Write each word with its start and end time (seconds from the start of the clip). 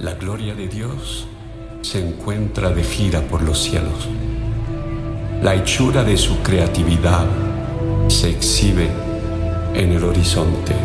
La 0.00 0.14
gloria 0.14 0.54
de 0.54 0.68
Dios 0.68 1.26
se 1.82 1.98
encuentra 1.98 2.70
de 2.70 2.84
gira 2.84 3.20
por 3.22 3.42
los 3.42 3.58
cielos. 3.58 4.06
La 5.42 5.56
hechura 5.56 6.04
de 6.04 6.16
su 6.16 6.38
creatividad 6.38 7.26
se 8.06 8.30
exhibe 8.30 8.88
en 9.74 9.90
el 9.90 10.04
horizonte. 10.04 10.76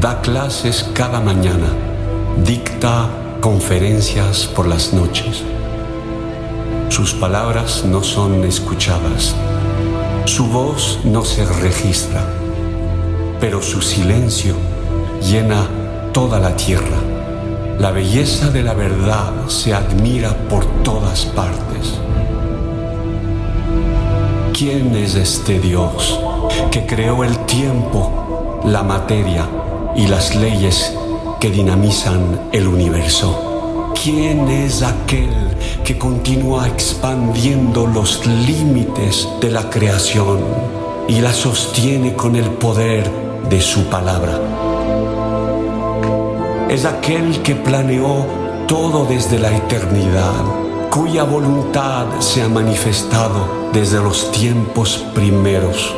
Da 0.00 0.20
clases 0.20 0.90
cada 0.94 1.20
mañana, 1.20 1.68
dicta 2.44 3.08
conferencias 3.40 4.46
por 4.46 4.66
las 4.66 4.92
noches. 4.92 5.44
Sus 6.88 7.14
palabras 7.14 7.84
no 7.84 8.02
son 8.02 8.42
escuchadas, 8.42 9.32
su 10.24 10.48
voz 10.48 10.98
no 11.04 11.24
se 11.24 11.44
registra, 11.44 12.26
pero 13.40 13.62
su 13.62 13.80
silencio 13.80 14.56
llena 15.22 15.68
toda 16.12 16.40
la 16.40 16.56
tierra. 16.56 17.11
La 17.78 17.90
belleza 17.90 18.50
de 18.50 18.62
la 18.62 18.74
verdad 18.74 19.48
se 19.48 19.74
admira 19.74 20.36
por 20.48 20.64
todas 20.82 21.24
partes. 21.26 21.98
¿Quién 24.52 24.94
es 24.94 25.14
este 25.14 25.58
Dios 25.58 26.20
que 26.70 26.86
creó 26.86 27.24
el 27.24 27.36
tiempo, 27.46 28.60
la 28.64 28.82
materia 28.82 29.48
y 29.96 30.06
las 30.06 30.36
leyes 30.36 30.94
que 31.40 31.50
dinamizan 31.50 32.48
el 32.52 32.68
universo? 32.68 33.92
¿Quién 34.00 34.48
es 34.48 34.82
aquel 34.82 35.34
que 35.84 35.98
continúa 35.98 36.68
expandiendo 36.68 37.86
los 37.86 38.24
límites 38.26 39.28
de 39.40 39.50
la 39.50 39.68
creación 39.70 40.40
y 41.08 41.20
la 41.20 41.32
sostiene 41.32 42.14
con 42.14 42.36
el 42.36 42.50
poder 42.50 43.10
de 43.48 43.60
su 43.60 43.84
palabra? 43.84 44.61
Es 46.72 46.86
aquel 46.86 47.42
que 47.42 47.54
planeó 47.54 48.24
todo 48.66 49.04
desde 49.04 49.38
la 49.38 49.54
eternidad, 49.54 50.42
cuya 50.88 51.22
voluntad 51.22 52.06
se 52.20 52.40
ha 52.40 52.48
manifestado 52.48 53.68
desde 53.74 54.02
los 54.02 54.32
tiempos 54.32 55.04
primeros, 55.14 55.94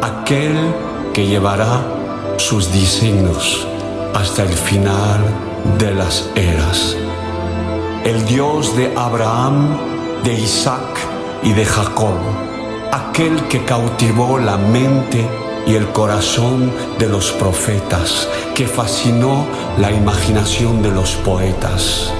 aquel 0.00 0.54
que 1.12 1.26
llevará 1.26 1.82
sus 2.36 2.72
diseños 2.72 3.66
hasta 4.14 4.44
el 4.44 4.52
final 4.52 5.24
de 5.80 5.92
las 5.92 6.30
eras. 6.36 6.96
El 8.04 8.24
Dios 8.26 8.76
de 8.76 8.94
Abraham, 8.96 9.76
de 10.22 10.34
Isaac 10.34 11.00
y 11.42 11.52
de 11.52 11.64
Jacob, 11.64 12.14
aquel 12.92 13.42
que 13.48 13.64
cautivó 13.64 14.38
la 14.38 14.56
mente 14.56 15.26
y 15.66 15.74
el 15.74 15.86
corazón 15.88 16.72
de 16.98 17.08
los 17.08 17.32
profetas, 17.32 18.28
que 18.54 18.66
fascinó 18.66 19.46
la 19.78 19.90
imaginación 19.92 20.82
de 20.82 20.90
los 20.90 21.14
poetas, 21.16 22.12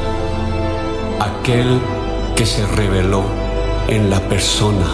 aquel 1.19 1.81
que 2.37 2.47
se 2.47 2.67
reveló 2.67 3.23
en 3.89 4.11
la 4.11 4.21
persona 4.21 4.87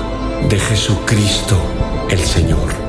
de 0.48 0.58
Jesucristo 0.58 1.56
el 2.08 2.20
Señor 2.20 2.86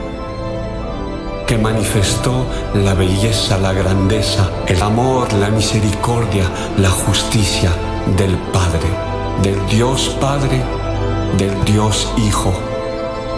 que 1.48 1.58
manifestó 1.58 2.46
la 2.74 2.94
belleza, 2.94 3.58
la 3.58 3.72
grandeza, 3.72 4.52
el 4.68 4.82
amor, 4.82 5.32
la 5.32 5.50
misericordia, 5.50 6.44
la 6.78 6.90
justicia 6.90 7.72
del 8.18 8.36
Padre, 8.52 8.90
del 9.42 9.66
Dios 9.68 10.10
Padre, 10.20 10.62
del 11.38 11.64
Dios 11.64 12.12
Hijo, 12.18 12.54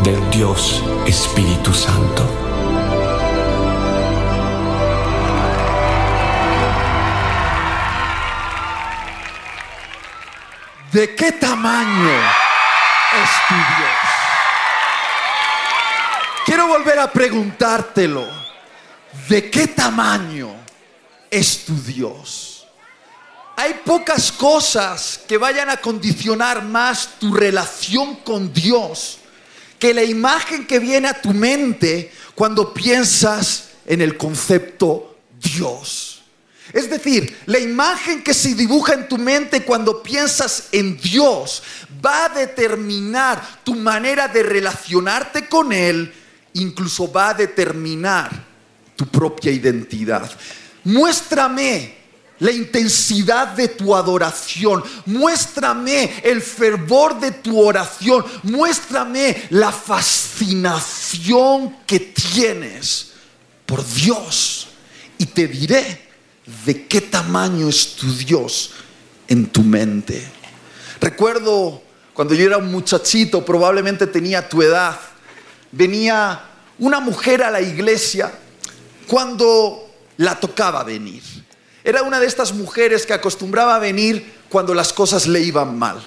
del 0.03 0.30
Dios 0.30 0.83
Espíritu 1.05 1.73
Santo. 1.73 2.25
¿De 10.91 11.16
qué 11.16 11.33
tamaño 11.33 12.09
es 13.22 13.29
tu 13.47 13.56
Dios? 13.56 14.09
Quiero 16.46 16.68
volver 16.68 17.00
a 17.00 17.12
preguntártelo. 17.12 18.28
¿De 19.28 19.50
qué 19.50 19.68
tamaño 19.68 20.56
es 21.29 21.66
tu 21.66 21.75
Dios? 21.75 22.68
Hay 23.56 23.73
pocas 23.85 24.31
cosas 24.31 25.19
que 25.28 25.38
vayan 25.38 25.69
a 25.69 25.78
condicionar 25.78 26.63
más 26.63 27.09
tu 27.19 27.34
relación 27.34 28.16
con 28.18 28.53
Dios 28.53 29.19
que 29.79 29.94
la 29.94 30.03
imagen 30.03 30.67
que 30.67 30.79
viene 30.79 31.07
a 31.07 31.22
tu 31.22 31.34
mente 31.34 32.12
cuando 32.35 32.73
piensas 32.73 33.69
en 33.85 34.01
el 34.01 34.17
concepto 34.17 35.17
Dios. 35.41 36.22
Es 36.73 36.90
decir, 36.90 37.35
la 37.47 37.57
imagen 37.57 38.22
que 38.22 38.34
se 38.34 38.53
dibuja 38.53 38.94
en 38.94 39.07
tu 39.07 39.17
mente 39.17 39.63
cuando 39.63 40.03
piensas 40.03 40.67
en 40.72 40.97
Dios 40.97 41.63
va 42.06 42.25
a 42.25 42.29
determinar 42.29 43.62
tu 43.63 43.73
manera 43.73 44.28
de 44.28 44.44
relacionarte 44.44 45.47
con 45.47 45.73
Él 45.73 46.13
incluso 46.53 47.11
va 47.11 47.29
a 47.29 47.34
determinar 47.34 48.46
tu 48.96 49.07
propia 49.07 49.51
identidad. 49.51 50.29
Muéstrame 50.84 51.98
la 52.39 52.51
intensidad 52.51 53.50
de 53.50 53.67
tu 53.69 53.95
adoración. 53.95 54.83
Muéstrame 55.05 56.22
el 56.23 56.41
fervor 56.41 57.19
de 57.19 57.31
tu 57.31 57.59
oración. 57.59 58.25
Muéstrame 58.44 59.44
la 59.51 59.72
fascinación 59.72 60.97
que 61.85 61.99
tienes 61.99 63.11
por 63.66 63.85
Dios. 63.85 64.67
Y 65.17 65.25
te 65.25 65.47
diré 65.47 66.07
de 66.66 66.88
qué 66.88 67.01
tamaño 67.01 67.69
es 67.69 67.95
tu 67.95 68.11
Dios 68.13 68.72
en 69.28 69.47
tu 69.47 69.63
mente. 69.63 70.25
Recuerdo 71.01 71.83
cuando 72.13 72.33
yo 72.33 72.45
era 72.45 72.57
un 72.57 72.72
muchachito, 72.72 73.45
probablemente 73.45 74.07
tenía 74.07 74.47
tu 74.47 74.61
edad 74.61 74.99
venía 75.72 76.41
una 76.78 76.99
mujer 76.99 77.44
a 77.44 77.51
la 77.51 77.61
iglesia 77.61 78.31
cuando 79.07 79.89
la 80.17 80.39
tocaba 80.39 80.83
venir. 80.83 81.23
Era 81.84 82.03
una 82.03 82.19
de 82.19 82.28
estas 82.28 82.53
mujeres 82.53 83.06
que 83.06 83.13
acostumbraba 83.13 83.75
a 83.75 83.79
venir 83.79 84.34
cuando 84.50 84.73
las 84.73 84.94
cosas 84.94 85.28
le 85.28 85.41
iban 85.41 85.78
mal. 85.78 86.06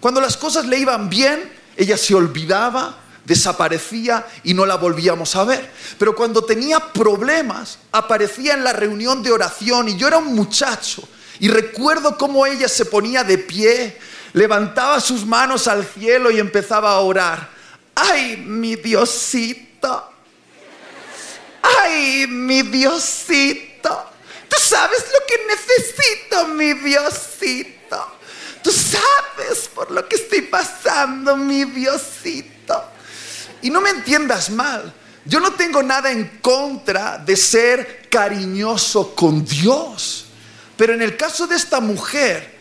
Cuando 0.00 0.20
las 0.20 0.36
cosas 0.36 0.66
le 0.66 0.78
iban 0.78 1.10
bien, 1.10 1.52
ella 1.76 1.96
se 1.96 2.14
olvidaba, 2.14 2.96
desaparecía 3.24 4.26
y 4.44 4.54
no 4.54 4.64
la 4.64 4.76
volvíamos 4.76 5.36
a 5.36 5.44
ver. 5.44 5.70
Pero 5.98 6.14
cuando 6.14 6.42
tenía 6.44 6.80
problemas, 6.92 7.78
aparecía 7.92 8.54
en 8.54 8.64
la 8.64 8.72
reunión 8.72 9.22
de 9.22 9.30
oración 9.30 9.88
y 9.88 9.96
yo 9.96 10.08
era 10.08 10.18
un 10.18 10.34
muchacho 10.34 11.02
y 11.38 11.48
recuerdo 11.48 12.16
cómo 12.16 12.46
ella 12.46 12.68
se 12.68 12.84
ponía 12.84 13.24
de 13.24 13.38
pie, 13.38 13.98
levantaba 14.32 15.00
sus 15.00 15.26
manos 15.26 15.68
al 15.68 15.84
cielo 15.84 16.30
y 16.30 16.38
empezaba 16.38 16.92
a 16.92 17.00
orar 17.00 17.60
ay, 18.00 18.36
mi 18.36 18.76
Diosito, 18.76 20.12
ay, 21.62 22.26
mi 22.28 22.62
Diosito, 22.62 24.09
tú 24.50 24.56
sabes 24.60 25.04
lo 25.12 25.26
que 25.26 25.46
necesito, 25.46 26.48
mi 26.48 26.74
Diosito, 26.74 28.18
tú 28.62 28.70
sabes 28.70 29.68
por 29.72 29.90
lo 29.90 30.06
que 30.06 30.16
estoy 30.16 30.42
pasando, 30.42 31.36
mi 31.36 31.64
Diosito. 31.64 32.84
Y 33.62 33.70
no 33.70 33.80
me 33.80 33.90
entiendas 33.90 34.50
mal, 34.50 34.92
yo 35.24 35.38
no 35.38 35.52
tengo 35.52 35.82
nada 35.82 36.10
en 36.10 36.38
contra 36.42 37.18
de 37.18 37.36
ser 37.36 38.08
cariñoso 38.10 39.14
con 39.14 39.44
Dios, 39.44 40.26
pero 40.76 40.94
en 40.94 41.02
el 41.02 41.16
caso 41.16 41.46
de 41.46 41.56
esta 41.56 41.80
mujer, 41.80 42.58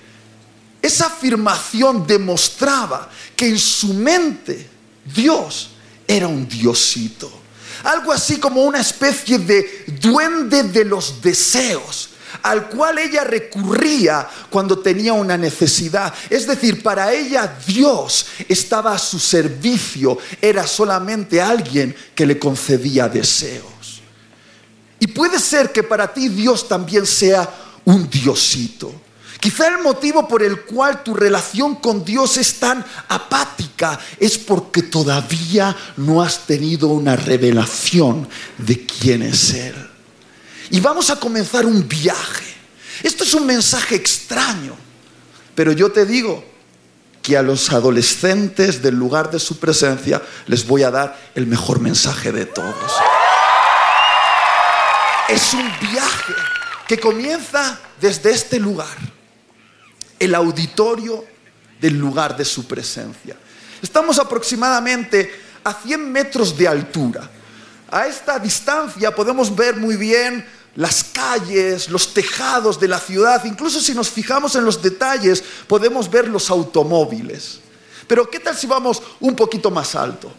esa 0.82 1.08
afirmación 1.08 2.06
demostraba 2.06 3.10
que 3.36 3.48
en 3.48 3.60
su 3.60 3.94
mente 3.94 4.70
Dios 5.04 5.72
era 6.08 6.28
un 6.28 6.48
diosito. 6.48 7.39
Algo 7.84 8.12
así 8.12 8.38
como 8.38 8.64
una 8.64 8.82
especie 8.82 9.40
de 9.40 9.86
duende 10.02 10.64
de 10.64 10.86
los 10.86 11.22
deseos 11.22 12.10
al 12.44 12.70
cual 12.70 13.00
ella 13.00 13.24
recurría 13.24 14.28
cuando 14.50 14.80
tenía 14.80 15.14
una 15.14 15.38
necesidad. 15.38 16.14
Es 16.30 16.48
decir, 16.48 16.82
para 16.84 17.14
ella 17.14 17.58
Dios 17.66 18.28
estaba 18.48 18.94
a 18.94 19.00
su 19.00 19.20
servicio, 19.20 20.18
era 20.42 20.66
solamente 20.68 21.42
alguien 21.42 21.96
que 22.14 22.26
le 22.26 22.38
concedía 22.38 23.10
deseos. 23.10 24.02
Y 25.00 25.08
puede 25.08 25.40
ser 25.40 25.72
que 25.72 25.84
para 25.84 26.14
ti 26.14 26.30
Dios 26.30 26.68
también 26.68 27.06
sea 27.06 27.50
un 27.86 28.10
diosito. 28.10 28.94
Quizá 29.40 29.68
el 29.70 29.82
motivo 29.82 30.28
por 30.28 30.44
el 30.44 30.62
cual 30.62 31.02
tu 31.02 31.14
relación 31.14 31.76
con 31.76 32.04
Dios 32.04 32.36
es 32.38 32.60
tan 32.60 32.86
apática 33.08 33.98
es 34.20 34.38
porque 34.38 34.84
todavía 34.84 35.76
no 35.96 36.22
has 36.22 36.46
tenido 36.46 36.90
una 36.90 37.16
revelación 37.16 38.28
de 38.58 38.86
quién 38.86 39.22
es 39.22 39.54
Él. 39.54 39.76
Y 40.72 40.82
vamos 40.82 41.10
a 41.10 41.20
comenzar 41.20 41.66
un 41.66 41.88
viaje. 41.88 42.46
Esto 43.02 43.24
es 43.24 43.34
un 43.34 43.46
mensaje 43.46 43.96
extraño, 43.96 44.76
pero 45.56 45.72
yo 45.72 45.90
te 45.90 46.06
digo 46.06 46.44
que 47.22 47.38
a 47.38 47.42
los 47.42 47.72
adolescentes 47.72 48.82
del 48.82 48.96
lugar 48.96 49.32
de 49.32 49.40
su 49.40 49.58
presencia 49.58 50.22
les 50.48 50.68
voy 50.68 50.84
a 50.84 50.92
dar 50.92 51.18
el 51.36 51.48
mejor 51.48 51.80
mensaje 51.80 52.32
de 52.34 52.46
todos. 52.46 52.92
Es 55.30 55.54
un 55.54 55.72
viaje 55.80 56.34
que 56.88 57.00
comienza 57.00 57.80
desde 58.02 58.32
este 58.32 58.60
lugar, 58.60 58.98
el 60.20 60.36
auditorio 60.36 61.26
del 61.80 61.98
lugar 61.98 62.36
de 62.36 62.46
su 62.46 62.68
presencia. 62.68 63.36
Estamos 63.82 64.20
aproximadamente 64.20 65.32
a 65.64 65.74
100 65.74 66.12
metros 66.12 66.58
de 66.58 66.68
altura. 66.68 67.30
A 67.90 68.06
esta 68.06 68.38
distancia 68.38 69.16
podemos 69.16 69.56
ver 69.56 69.78
muy 69.78 69.96
bien 69.96 70.46
las 70.76 71.04
calles, 71.04 71.90
los 71.90 72.14
tejados 72.14 72.80
de 72.80 72.88
la 72.88 73.00
ciudad, 73.00 73.44
incluso 73.46 73.82
si 73.82 73.94
nos 73.94 74.10
fijamos 74.10 74.56
en 74.56 74.64
los 74.64 74.82
detalles 74.82 75.44
podemos 75.68 76.10
ver 76.10 76.28
los 76.28 76.50
automóviles. 76.50 77.60
Pero 78.08 78.30
¿qué 78.30 78.40
tal 78.40 78.56
si 78.56 78.68
vamos 78.68 79.02
un 79.20 79.36
poquito 79.36 79.72
más 79.72 79.96
alto? 79.96 80.32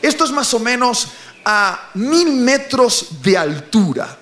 Esto 0.00 0.24
es 0.24 0.30
más 0.30 0.52
o 0.54 0.58
menos 0.58 1.08
a 1.44 1.90
mil 1.94 2.32
metros 2.32 3.08
de 3.22 3.36
altura. 3.36 4.18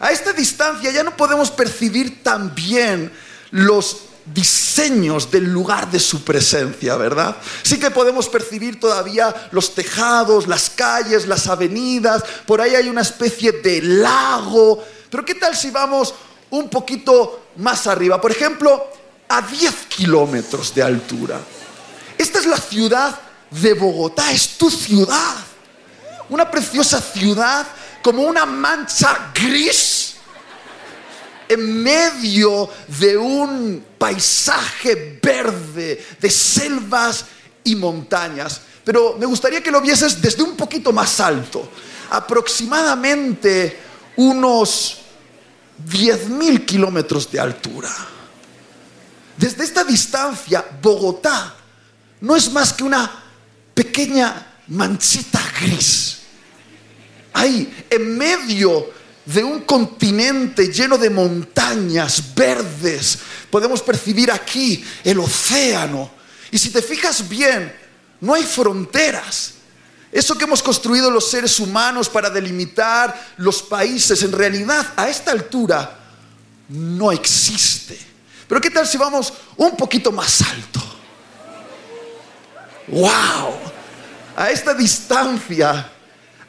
A 0.00 0.10
esta 0.10 0.32
distancia 0.32 0.90
ya 0.90 1.04
no 1.04 1.16
podemos 1.16 1.50
percibir 1.50 2.22
tan 2.22 2.54
bien 2.54 3.12
los 3.50 4.11
diseños 4.32 5.30
del 5.30 5.44
lugar 5.44 5.90
de 5.90 6.00
su 6.00 6.22
presencia, 6.24 6.96
¿verdad? 6.96 7.36
Sí 7.62 7.78
que 7.78 7.90
podemos 7.90 8.28
percibir 8.28 8.80
todavía 8.80 9.48
los 9.50 9.74
tejados, 9.74 10.46
las 10.46 10.70
calles, 10.70 11.26
las 11.26 11.46
avenidas, 11.46 12.22
por 12.46 12.60
ahí 12.60 12.74
hay 12.74 12.88
una 12.88 13.02
especie 13.02 13.52
de 13.52 13.82
lago, 13.82 14.82
pero 15.10 15.24
¿qué 15.24 15.34
tal 15.34 15.56
si 15.56 15.70
vamos 15.70 16.14
un 16.50 16.68
poquito 16.68 17.48
más 17.56 17.86
arriba? 17.86 18.20
Por 18.20 18.30
ejemplo, 18.30 18.88
a 19.28 19.42
10 19.42 19.74
kilómetros 19.88 20.74
de 20.74 20.82
altura. 20.82 21.40
Esta 22.18 22.38
es 22.38 22.46
la 22.46 22.58
ciudad 22.58 23.18
de 23.50 23.74
Bogotá, 23.74 24.32
es 24.32 24.56
tu 24.58 24.70
ciudad. 24.70 25.36
Una 26.28 26.50
preciosa 26.50 27.00
ciudad 27.00 27.66
como 28.02 28.22
una 28.22 28.44
mancha 28.46 29.32
gris 29.34 30.01
en 31.52 31.82
medio 31.82 32.68
de 33.00 33.16
un 33.16 33.84
paisaje 33.98 35.18
verde, 35.22 36.04
de 36.20 36.30
selvas 36.30 37.24
y 37.64 37.74
montañas. 37.76 38.60
Pero 38.84 39.16
me 39.18 39.26
gustaría 39.26 39.62
que 39.62 39.70
lo 39.70 39.80
vieses 39.80 40.20
desde 40.20 40.42
un 40.42 40.56
poquito 40.56 40.92
más 40.92 41.20
alto, 41.20 41.68
aproximadamente 42.10 43.78
unos 44.16 44.98
10.000 45.88 46.64
kilómetros 46.64 47.30
de 47.30 47.40
altura. 47.40 47.90
Desde 49.36 49.64
esta 49.64 49.84
distancia, 49.84 50.64
Bogotá 50.80 51.54
no 52.20 52.36
es 52.36 52.50
más 52.52 52.72
que 52.72 52.84
una 52.84 53.10
pequeña 53.74 54.54
manchita 54.68 55.40
gris. 55.60 56.18
Ahí, 57.32 57.86
en 57.88 58.16
medio 58.16 58.90
de 59.24 59.44
un 59.44 59.60
continente 59.60 60.72
lleno 60.72 60.98
de 60.98 61.10
montañas 61.10 62.34
verdes. 62.34 63.18
Podemos 63.50 63.82
percibir 63.82 64.30
aquí 64.30 64.84
el 65.04 65.18
océano. 65.20 66.10
Y 66.50 66.58
si 66.58 66.70
te 66.70 66.82
fijas 66.82 67.28
bien, 67.28 67.72
no 68.20 68.34
hay 68.34 68.42
fronteras. 68.42 69.54
Eso 70.10 70.36
que 70.36 70.44
hemos 70.44 70.62
construido 70.62 71.10
los 71.10 71.30
seres 71.30 71.58
humanos 71.58 72.08
para 72.08 72.28
delimitar 72.28 73.32
los 73.38 73.62
países, 73.62 74.22
en 74.22 74.32
realidad 74.32 74.92
a 74.96 75.08
esta 75.08 75.30
altura 75.30 75.98
no 76.68 77.10
existe. 77.10 77.98
Pero 78.46 78.60
¿qué 78.60 78.70
tal 78.70 78.86
si 78.86 78.98
vamos 78.98 79.32
un 79.56 79.76
poquito 79.76 80.12
más 80.12 80.42
alto? 80.42 80.80
¡Wow! 82.88 83.54
A 84.36 84.50
esta 84.50 84.74
distancia 84.74 85.91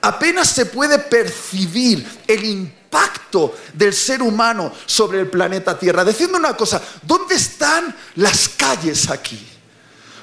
apenas 0.03 0.49
se 0.49 0.65
puede 0.65 0.99
percibir 0.99 2.05
el 2.27 2.43
impacto 2.43 3.55
del 3.73 3.93
ser 3.93 4.21
humano 4.21 4.71
sobre 4.85 5.21
el 5.21 5.29
planeta 5.29 5.79
Tierra. 5.79 6.03
Diciendo 6.03 6.37
una 6.37 6.57
cosa, 6.57 6.81
¿dónde 7.01 7.35
están 7.35 7.95
las 8.15 8.49
calles 8.49 9.09
aquí? 9.09 9.47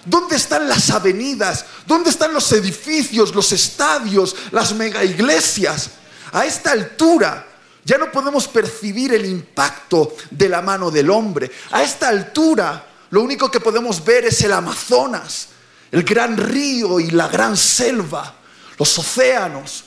¿Dónde 0.04 0.36
están 0.36 0.68
las 0.68 0.90
avenidas? 0.90 1.64
¿Dónde 1.86 2.10
están 2.10 2.34
los 2.34 2.52
edificios, 2.52 3.34
los 3.34 3.52
estadios, 3.52 4.36
las 4.50 4.74
mega 4.74 5.02
iglesias? 5.02 5.90
A 6.32 6.44
esta 6.44 6.72
altura 6.72 7.46
ya 7.82 7.96
no 7.96 8.12
podemos 8.12 8.48
percibir 8.48 9.14
el 9.14 9.24
impacto 9.24 10.14
de 10.30 10.48
la 10.50 10.60
mano 10.60 10.90
del 10.90 11.08
hombre. 11.08 11.50
A 11.70 11.82
esta 11.82 12.08
altura 12.08 12.86
lo 13.08 13.22
único 13.22 13.50
que 13.50 13.60
podemos 13.60 14.04
ver 14.04 14.26
es 14.26 14.42
el 14.42 14.52
Amazonas, 14.52 15.48
el 15.90 16.02
gran 16.02 16.36
río 16.36 17.00
y 17.00 17.10
la 17.10 17.28
gran 17.28 17.56
selva 17.56 18.39
los 18.80 18.98
océanos. 18.98 19.84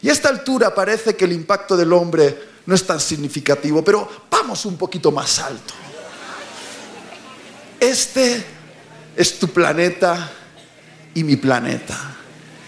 Y 0.00 0.08
a 0.08 0.12
esta 0.12 0.30
altura 0.30 0.74
parece 0.74 1.14
que 1.14 1.26
el 1.26 1.32
impacto 1.32 1.76
del 1.76 1.92
hombre 1.92 2.48
no 2.64 2.74
es 2.74 2.84
tan 2.86 2.98
significativo, 2.98 3.84
pero 3.84 4.08
vamos 4.30 4.64
un 4.64 4.78
poquito 4.78 5.12
más 5.12 5.38
alto. 5.38 5.74
Este 7.78 8.42
es 9.14 9.38
tu 9.38 9.48
planeta 9.48 10.30
y 11.12 11.22
mi 11.22 11.36
planeta, 11.36 12.16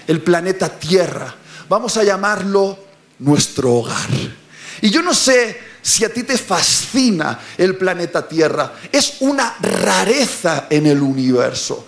el 0.07 0.21
planeta 0.21 0.69
Tierra. 0.69 1.35
Vamos 1.69 1.97
a 1.97 2.05
llamarlo 2.05 2.79
nuestro 3.21 3.73
hogar. 3.73 4.11
Y 4.83 4.91
yo 4.91 5.01
no 5.01 5.15
sé 5.15 5.59
si 5.81 6.05
a 6.05 6.13
ti 6.13 6.25
te 6.25 6.37
fascina 6.37 7.41
el 7.57 7.79
planeta 7.79 8.29
Tierra. 8.29 8.75
Es 8.93 9.17
una 9.21 9.57
rareza 9.61 10.67
en 10.69 10.87
el 10.87 11.01
universo 11.01 11.87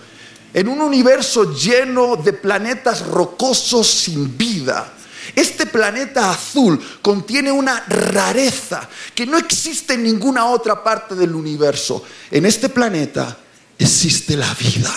en 0.57 0.67
un 0.67 0.81
universo 0.81 1.53
lleno 1.53 2.15
de 2.15 2.33
planetas 2.33 3.05
rocosos 3.05 3.85
sin 3.85 4.35
vida. 4.35 4.91
Este 5.35 5.67
planeta 5.67 6.31
azul 6.31 6.83
contiene 6.99 7.51
una 7.51 7.85
rareza 7.87 8.89
que 9.13 9.27
no 9.27 9.37
existe 9.37 9.93
en 9.93 10.01
ninguna 10.01 10.47
otra 10.47 10.83
parte 10.83 11.13
del 11.13 11.35
universo. 11.35 12.03
En 12.31 12.43
este 12.47 12.69
planeta 12.69 13.37
existe 13.77 14.35
la 14.35 14.51
vida. 14.55 14.91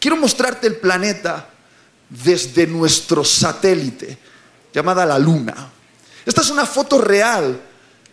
Quiero 0.00 0.16
mostrarte 0.16 0.68
el 0.68 0.76
planeta 0.76 1.50
desde 2.08 2.66
nuestro 2.66 3.26
satélite, 3.26 4.16
llamada 4.72 5.04
la 5.04 5.18
Luna. 5.18 5.70
Esta 6.24 6.40
es 6.40 6.48
una 6.48 6.64
foto 6.64 6.96
real 6.96 7.60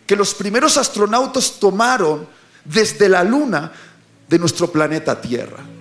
que 0.06 0.14
los 0.14 0.34
primeros 0.34 0.76
astronautas 0.76 1.52
tomaron 1.58 2.28
desde 2.66 3.08
la 3.08 3.24
Luna 3.24 3.72
de 4.28 4.38
nuestro 4.38 4.70
planeta 4.70 5.18
Tierra. 5.18 5.71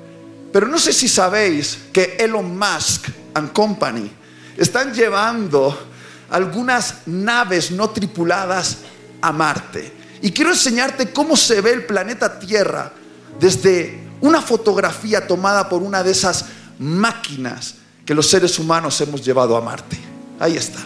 Pero 0.51 0.67
no 0.67 0.77
sé 0.77 0.91
si 0.91 1.07
sabéis 1.07 1.77
que 1.93 2.17
Elon 2.19 2.57
Musk 2.57 3.07
and 3.33 3.53
Company 3.53 4.11
están 4.57 4.93
llevando 4.93 5.87
algunas 6.29 7.07
naves 7.07 7.71
no 7.71 7.89
tripuladas 7.89 8.77
a 9.21 9.31
Marte. 9.31 9.93
Y 10.21 10.31
quiero 10.31 10.51
enseñarte 10.51 11.11
cómo 11.11 11.35
se 11.35 11.61
ve 11.61 11.71
el 11.71 11.85
planeta 11.85 12.39
Tierra 12.39 12.91
desde 13.39 14.07
una 14.19 14.41
fotografía 14.41 15.25
tomada 15.25 15.67
por 15.67 15.81
una 15.81 16.03
de 16.03 16.11
esas 16.11 16.45
máquinas 16.79 17.75
que 18.05 18.13
los 18.13 18.29
seres 18.29 18.59
humanos 18.59 18.99
hemos 19.01 19.23
llevado 19.23 19.55
a 19.55 19.61
Marte. 19.61 19.97
Ahí 20.39 20.57
está. 20.57 20.79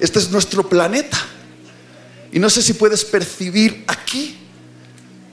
Este 0.00 0.18
es 0.18 0.30
nuestro 0.30 0.68
planeta. 0.68 1.18
Y 2.32 2.38
no 2.38 2.50
sé 2.50 2.62
si 2.62 2.72
puedes 2.72 3.04
percibir 3.04 3.84
aquí 3.86 4.38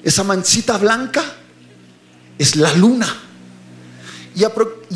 esa 0.03 0.23
manchita 0.23 0.77
blanca 0.77 1.23
es 2.41 2.55
la 2.55 2.73
luna. 2.73 3.07
Y, 4.33 4.43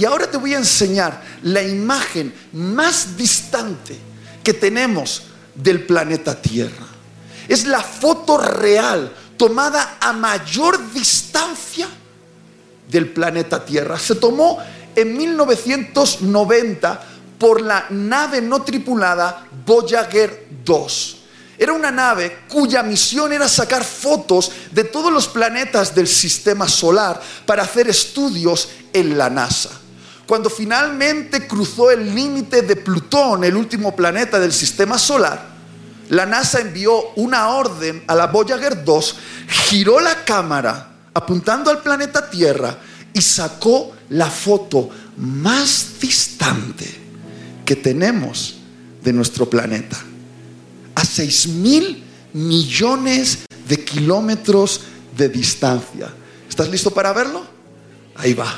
ahora 0.04 0.32
te 0.32 0.38
voy 0.38 0.56
a 0.56 0.58
enseñar 0.58 1.22
la 1.44 1.62
imagen 1.62 2.34
más 2.54 3.16
distante 3.16 3.96
que 4.44 4.54
tenemos 4.54 5.24
del 5.54 5.86
planeta 5.86 6.42
Tierra. 6.42 6.88
Es 7.48 7.68
la 7.68 7.82
foto 7.82 8.40
real 8.40 9.14
tomada 9.38 9.98
a 10.02 10.12
mayor 10.12 10.92
distancia 10.92 11.88
del 12.90 13.10
planeta 13.10 13.64
Tierra. 13.64 14.00
Se 14.00 14.16
tomó 14.16 14.58
en 14.96 15.16
1990 15.16 17.04
por 17.38 17.62
la 17.62 17.86
nave 17.92 18.42
no 18.42 18.64
tripulada 18.64 19.46
Voyager 19.68 20.48
2. 20.66 21.18
Era 21.58 21.72
una 21.74 21.92
nave 21.92 22.40
cuya 22.50 22.84
misión 22.84 23.32
era 23.32 23.48
sacar 23.48 23.84
fotos 23.84 24.52
de 24.72 24.84
todos 24.84 25.12
los 25.12 25.28
planetas 25.28 25.96
del 25.96 26.08
sistema 26.08 26.68
solar 26.68 27.22
para 27.46 27.64
hacer 27.64 27.88
estudios 27.88 28.70
en 28.92 29.18
la 29.18 29.30
NASA. 29.30 29.70
Cuando 30.28 30.50
finalmente 30.50 31.48
cruzó 31.48 31.92
el 31.92 32.14
límite 32.14 32.64
de 32.64 32.76
Plutón, 32.76 33.44
el 33.44 33.56
último 33.56 33.96
planeta 33.96 34.40
del 34.40 34.52
sistema 34.52 34.98
solar, 34.98 35.56
la 36.10 36.26
NASA 36.26 36.60
envió 36.60 37.12
una 37.16 37.50
orden 37.50 38.04
a 38.08 38.16
la 38.16 38.28
Voyager 38.28 38.84
2, 38.84 39.16
giró 39.48 40.00
la 40.00 40.26
cámara 40.26 40.92
apuntando 41.14 41.72
al 41.72 41.82
planeta 41.82 42.30
Tierra 42.30 42.78
y 43.14 43.22
sacó 43.22 43.96
la 44.10 44.30
foto 44.30 44.90
más 45.18 46.00
distante 46.02 47.02
que 47.64 47.78
tenemos 47.78 48.58
de 49.02 49.14
nuestro 49.14 49.50
planeta 49.50 49.98
a 50.96 51.06
6 51.06 51.48
mil 51.48 52.04
millones 52.34 53.46
de 53.68 53.84
kilómetros 53.84 54.82
de 55.16 55.30
distancia. 55.30 56.14
¿Estás 56.48 56.70
listo 56.70 56.92
para 56.92 57.14
verlo? 57.14 57.46
Ahí 58.16 58.34
va. 58.34 58.54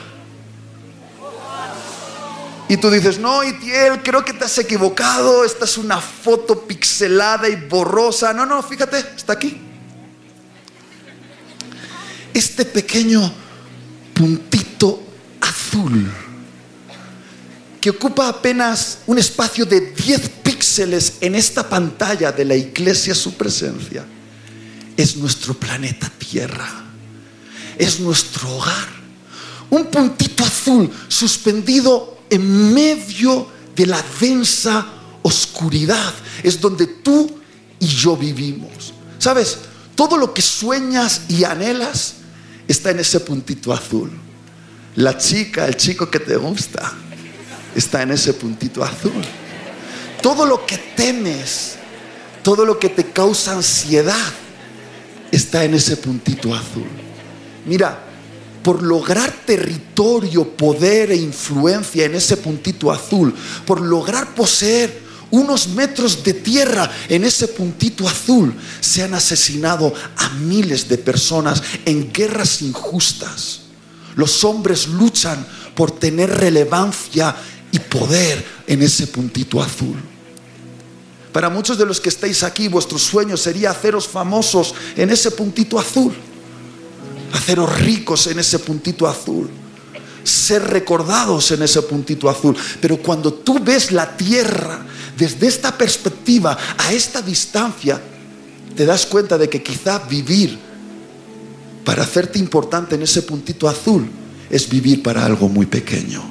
Y 2.69 2.77
tú 2.77 2.89
dices, 2.89 3.17
no, 3.17 3.43
Itiel, 3.43 4.03
creo 4.03 4.25
que 4.25 4.33
te 4.33 4.43
has 4.43 4.57
equivocado, 4.57 5.45
esta 5.45 5.63
es 5.63 5.77
una 5.77 6.01
foto 6.01 6.67
pixelada 6.67 7.47
y 7.47 7.55
borrosa. 7.55 8.33
No, 8.33 8.45
no, 8.45 8.61
fíjate, 8.61 8.99
está 9.15 9.33
aquí. 9.33 9.61
Este 12.33 12.65
pequeño 12.65 13.33
puntito 14.13 15.01
azul 15.39 16.11
que 17.79 17.89
ocupa 17.91 18.27
apenas 18.27 18.99
un 19.07 19.17
espacio 19.17 19.65
de 19.65 19.79
10 19.79 20.29
en 21.21 21.35
esta 21.35 21.67
pantalla 21.67 22.31
de 22.31 22.45
la 22.45 22.55
iglesia, 22.55 23.15
su 23.15 23.33
presencia, 23.33 24.05
es 24.95 25.15
nuestro 25.15 25.53
planeta 25.53 26.11
Tierra, 26.17 26.67
es 27.77 27.99
nuestro 27.99 28.49
hogar. 28.55 28.97
Un 29.69 29.85
puntito 29.85 30.43
azul 30.43 30.89
suspendido 31.07 32.19
en 32.29 32.73
medio 32.73 33.49
de 33.75 33.85
la 33.85 34.03
densa 34.19 34.85
oscuridad, 35.21 36.13
es 36.43 36.59
donde 36.59 36.87
tú 36.87 37.39
y 37.79 37.87
yo 37.87 38.17
vivimos. 38.17 38.93
¿Sabes? 39.19 39.57
Todo 39.95 40.17
lo 40.17 40.33
que 40.33 40.41
sueñas 40.41 41.21
y 41.27 41.43
anhelas 41.43 42.15
está 42.67 42.91
en 42.91 42.99
ese 42.99 43.19
puntito 43.19 43.73
azul. 43.73 44.11
La 44.95 45.17
chica, 45.17 45.65
el 45.67 45.75
chico 45.75 46.09
que 46.09 46.19
te 46.19 46.35
gusta, 46.37 46.93
está 47.75 48.01
en 48.01 48.11
ese 48.11 48.33
puntito 48.33 48.83
azul. 48.83 49.23
Todo 50.27 50.45
lo 50.45 50.65
que 50.65 50.77
temes, 50.77 51.75
todo 52.43 52.65
lo 52.65 52.77
que 52.77 52.89
te 52.89 53.11
causa 53.11 53.53
ansiedad, 53.53 54.33
está 55.31 55.63
en 55.63 55.73
ese 55.73 55.95
puntito 55.95 56.53
azul. 56.53 56.89
Mira, 57.65 57.97
por 58.61 58.83
lograr 58.83 59.31
territorio, 59.45 60.43
poder 60.49 61.11
e 61.11 61.15
influencia 61.15 62.03
en 62.03 62.15
ese 62.15 62.35
puntito 62.35 62.91
azul, 62.91 63.33
por 63.65 63.79
lograr 63.79 64.35
poseer 64.35 65.01
unos 65.31 65.69
metros 65.69 66.21
de 66.25 66.33
tierra 66.33 66.91
en 67.07 67.23
ese 67.23 67.47
puntito 67.47 68.05
azul, 68.05 68.53
se 68.81 69.03
han 69.03 69.13
asesinado 69.13 69.93
a 70.17 70.27
miles 70.31 70.89
de 70.89 70.97
personas 70.97 71.63
en 71.85 72.11
guerras 72.11 72.61
injustas. 72.61 73.61
Los 74.17 74.43
hombres 74.43 74.89
luchan 74.89 75.47
por 75.73 75.91
tener 75.91 76.29
relevancia 76.29 77.33
y 77.71 77.79
poder 77.79 78.43
en 78.67 78.83
ese 78.83 79.07
puntito 79.07 79.61
azul. 79.61 79.95
Para 81.37 81.51
muchos 81.51 81.77
de 81.77 81.85
los 81.85 82.01
que 82.01 82.09
estáis 82.09 82.41
aquí, 82.41 82.67
vuestro 82.67 82.97
sueño 82.97 83.37
sería 83.37 83.69
haceros 83.69 84.07
famosos 84.07 84.73
en 84.95 85.11
ese 85.11 85.29
puntito 85.29 85.77
azul, 85.77 86.11
haceros 87.31 87.79
ricos 87.79 88.25
en 88.25 88.39
ese 88.39 88.57
puntito 88.57 89.05
azul, 89.05 89.47
ser 90.23 90.63
recordados 90.63 91.51
en 91.51 91.61
ese 91.61 91.83
puntito 91.83 92.27
azul. 92.27 92.57
Pero 92.81 92.97
cuando 92.97 93.31
tú 93.31 93.59
ves 93.63 93.91
la 93.91 94.17
tierra 94.17 94.83
desde 95.15 95.45
esta 95.45 95.77
perspectiva, 95.77 96.57
a 96.75 96.91
esta 96.91 97.21
distancia, 97.21 98.01
te 98.75 98.83
das 98.83 99.05
cuenta 99.05 99.37
de 99.37 99.47
que 99.47 99.61
quizá 99.61 99.99
vivir 99.99 100.57
para 101.85 102.01
hacerte 102.01 102.39
importante 102.39 102.95
en 102.95 103.03
ese 103.03 103.21
puntito 103.21 103.69
azul 103.69 104.09
es 104.49 104.67
vivir 104.67 105.03
para 105.03 105.23
algo 105.23 105.47
muy 105.47 105.67
pequeño. 105.67 106.23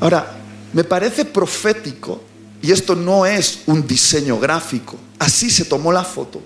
Ahora, 0.00 0.38
me 0.72 0.84
parece 0.84 1.24
profético, 1.24 2.22
y 2.62 2.70
esto 2.70 2.94
no 2.94 3.26
es 3.26 3.60
un 3.66 3.86
diseño 3.86 4.38
gráfico, 4.38 4.96
así 5.18 5.50
se 5.50 5.64
tomó 5.64 5.92
la 5.92 6.04
foto, 6.04 6.40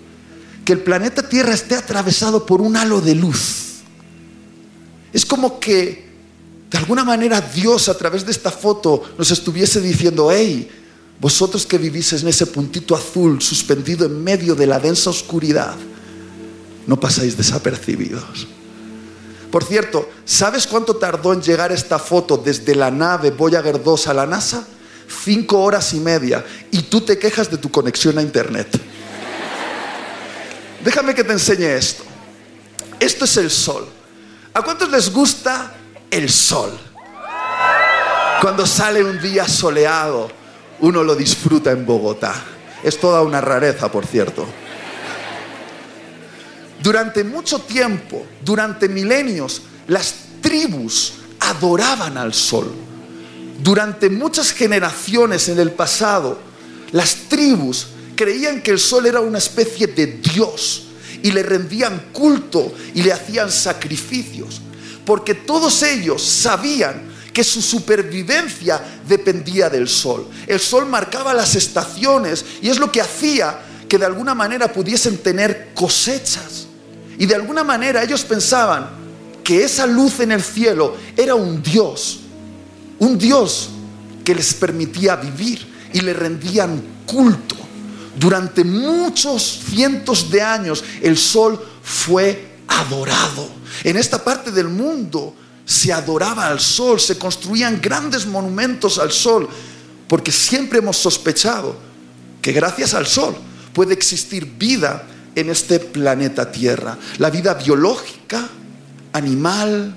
que 0.64 0.72
el 0.72 0.80
planeta 0.80 1.28
Tierra 1.28 1.52
esté 1.52 1.74
atravesado 1.74 2.46
por 2.46 2.60
un 2.60 2.76
halo 2.76 3.00
de 3.00 3.14
luz. 3.14 3.80
Es 5.12 5.24
como 5.26 5.60
que, 5.60 6.08
de 6.70 6.78
alguna 6.78 7.04
manera, 7.04 7.40
Dios 7.40 7.88
a 7.88 7.96
través 7.96 8.24
de 8.24 8.32
esta 8.32 8.50
foto 8.50 9.02
nos 9.18 9.30
estuviese 9.30 9.80
diciendo, 9.80 10.30
hey, 10.32 10.68
vosotros 11.20 11.66
que 11.66 11.78
vivís 11.78 12.12
en 12.14 12.26
ese 12.26 12.46
puntito 12.46 12.96
azul 12.96 13.40
suspendido 13.40 14.06
en 14.06 14.22
medio 14.22 14.54
de 14.54 14.66
la 14.66 14.80
densa 14.80 15.10
oscuridad, 15.10 15.76
no 16.86 16.98
pasáis 16.98 17.36
desapercibidos. 17.36 18.48
Por 19.54 19.62
cierto, 19.62 20.10
¿sabes 20.24 20.66
cuánto 20.66 20.96
tardó 20.96 21.32
en 21.32 21.40
llegar 21.40 21.70
esta 21.70 22.00
foto 22.00 22.36
desde 22.36 22.74
la 22.74 22.90
nave 22.90 23.30
Voyager 23.30 23.80
2 23.80 24.08
a 24.08 24.12
la 24.12 24.26
NASA? 24.26 24.66
Cinco 25.24 25.62
horas 25.62 25.94
y 25.94 26.00
media. 26.00 26.44
Y 26.72 26.82
tú 26.82 27.02
te 27.02 27.16
quejas 27.20 27.48
de 27.52 27.58
tu 27.58 27.70
conexión 27.70 28.18
a 28.18 28.22
Internet. 28.22 28.66
Déjame 30.82 31.14
que 31.14 31.22
te 31.22 31.34
enseñe 31.34 31.66
esto. 31.66 32.02
Esto 32.98 33.26
es 33.26 33.36
el 33.36 33.48
sol. 33.48 33.86
¿A 34.54 34.62
cuántos 34.62 34.90
les 34.90 35.12
gusta 35.12 35.72
el 36.10 36.28
sol? 36.28 36.76
Cuando 38.40 38.66
sale 38.66 39.04
un 39.04 39.20
día 39.22 39.46
soleado, 39.46 40.32
uno 40.80 41.04
lo 41.04 41.14
disfruta 41.14 41.70
en 41.70 41.86
Bogotá. 41.86 42.34
Es 42.82 42.98
toda 42.98 43.22
una 43.22 43.40
rareza, 43.40 43.88
por 43.88 44.04
cierto. 44.04 44.48
Durante 46.84 47.24
mucho 47.24 47.60
tiempo, 47.60 48.26
durante 48.44 48.90
milenios, 48.90 49.62
las 49.88 50.16
tribus 50.42 51.14
adoraban 51.40 52.18
al 52.18 52.34
sol. 52.34 52.70
Durante 53.62 54.10
muchas 54.10 54.52
generaciones 54.52 55.48
en 55.48 55.58
el 55.58 55.70
pasado, 55.70 56.38
las 56.92 57.14
tribus 57.30 57.86
creían 58.14 58.60
que 58.60 58.70
el 58.70 58.78
sol 58.78 59.06
era 59.06 59.20
una 59.20 59.38
especie 59.38 59.86
de 59.86 60.18
dios 60.18 60.88
y 61.22 61.32
le 61.32 61.42
rendían 61.42 62.08
culto 62.12 62.74
y 62.94 63.02
le 63.02 63.14
hacían 63.14 63.50
sacrificios, 63.50 64.60
porque 65.06 65.32
todos 65.32 65.82
ellos 65.84 66.22
sabían 66.22 67.14
que 67.32 67.44
su 67.44 67.62
supervivencia 67.62 69.00
dependía 69.08 69.70
del 69.70 69.88
sol. 69.88 70.28
El 70.46 70.60
sol 70.60 70.84
marcaba 70.84 71.32
las 71.32 71.54
estaciones 71.54 72.44
y 72.60 72.68
es 72.68 72.78
lo 72.78 72.92
que 72.92 73.00
hacía 73.00 73.58
que 73.88 73.96
de 73.96 74.04
alguna 74.04 74.34
manera 74.34 74.70
pudiesen 74.70 75.16
tener 75.16 75.70
cosechas. 75.72 76.63
Y 77.18 77.26
de 77.26 77.34
alguna 77.34 77.64
manera 77.64 78.02
ellos 78.02 78.24
pensaban 78.24 78.88
que 79.42 79.62
esa 79.62 79.86
luz 79.86 80.20
en 80.20 80.32
el 80.32 80.42
cielo 80.42 80.96
era 81.16 81.34
un 81.34 81.62
Dios, 81.62 82.20
un 82.98 83.18
Dios 83.18 83.70
que 84.24 84.34
les 84.34 84.54
permitía 84.54 85.16
vivir 85.16 85.90
y 85.92 86.00
le 86.00 86.14
rendían 86.14 86.82
culto. 87.06 87.56
Durante 88.18 88.64
muchos 88.64 89.60
cientos 89.68 90.30
de 90.30 90.40
años 90.40 90.82
el 91.02 91.18
sol 91.18 91.60
fue 91.82 92.54
adorado. 92.68 93.48
En 93.82 93.96
esta 93.96 94.22
parte 94.22 94.50
del 94.50 94.68
mundo 94.68 95.34
se 95.64 95.92
adoraba 95.92 96.46
al 96.46 96.60
sol, 96.60 97.00
se 97.00 97.18
construían 97.18 97.80
grandes 97.80 98.26
monumentos 98.26 98.98
al 98.98 99.12
sol, 99.12 99.48
porque 100.08 100.32
siempre 100.32 100.78
hemos 100.78 100.96
sospechado 100.96 101.76
que 102.40 102.52
gracias 102.52 102.94
al 102.94 103.06
sol 103.06 103.34
puede 103.72 103.94
existir 103.94 104.44
vida 104.44 105.06
en 105.34 105.50
este 105.50 105.80
planeta 105.80 106.50
Tierra. 106.50 106.96
La 107.18 107.30
vida 107.30 107.54
biológica, 107.54 108.48
animal, 109.12 109.94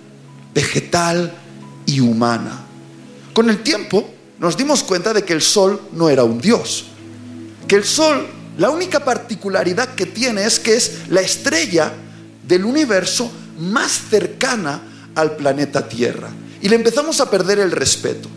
vegetal 0.53 1.33
y 1.85 1.99
humana. 1.99 2.59
Con 3.33 3.49
el 3.49 3.61
tiempo 3.61 4.13
nos 4.39 4.57
dimos 4.57 4.83
cuenta 4.83 5.13
de 5.13 5.23
que 5.23 5.33
el 5.33 5.41
Sol 5.41 5.81
no 5.93 6.09
era 6.09 6.23
un 6.23 6.39
dios. 6.39 6.85
Que 7.67 7.75
el 7.75 7.83
Sol, 7.83 8.27
la 8.57 8.69
única 8.69 9.03
particularidad 9.03 9.95
que 9.95 10.05
tiene 10.05 10.45
es 10.45 10.59
que 10.59 10.75
es 10.75 11.09
la 11.09 11.21
estrella 11.21 11.91
del 12.47 12.65
universo 12.65 13.31
más 13.59 13.91
cercana 14.09 14.81
al 15.15 15.35
planeta 15.35 15.87
Tierra. 15.87 16.29
Y 16.61 16.69
le 16.69 16.75
empezamos 16.75 17.19
a 17.21 17.29
perder 17.29 17.59
el 17.59 17.71
respeto. 17.71 18.29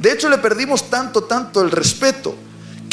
De 0.00 0.12
hecho, 0.12 0.28
le 0.28 0.38
perdimos 0.38 0.90
tanto, 0.90 1.24
tanto 1.24 1.62
el 1.62 1.70
respeto 1.70 2.34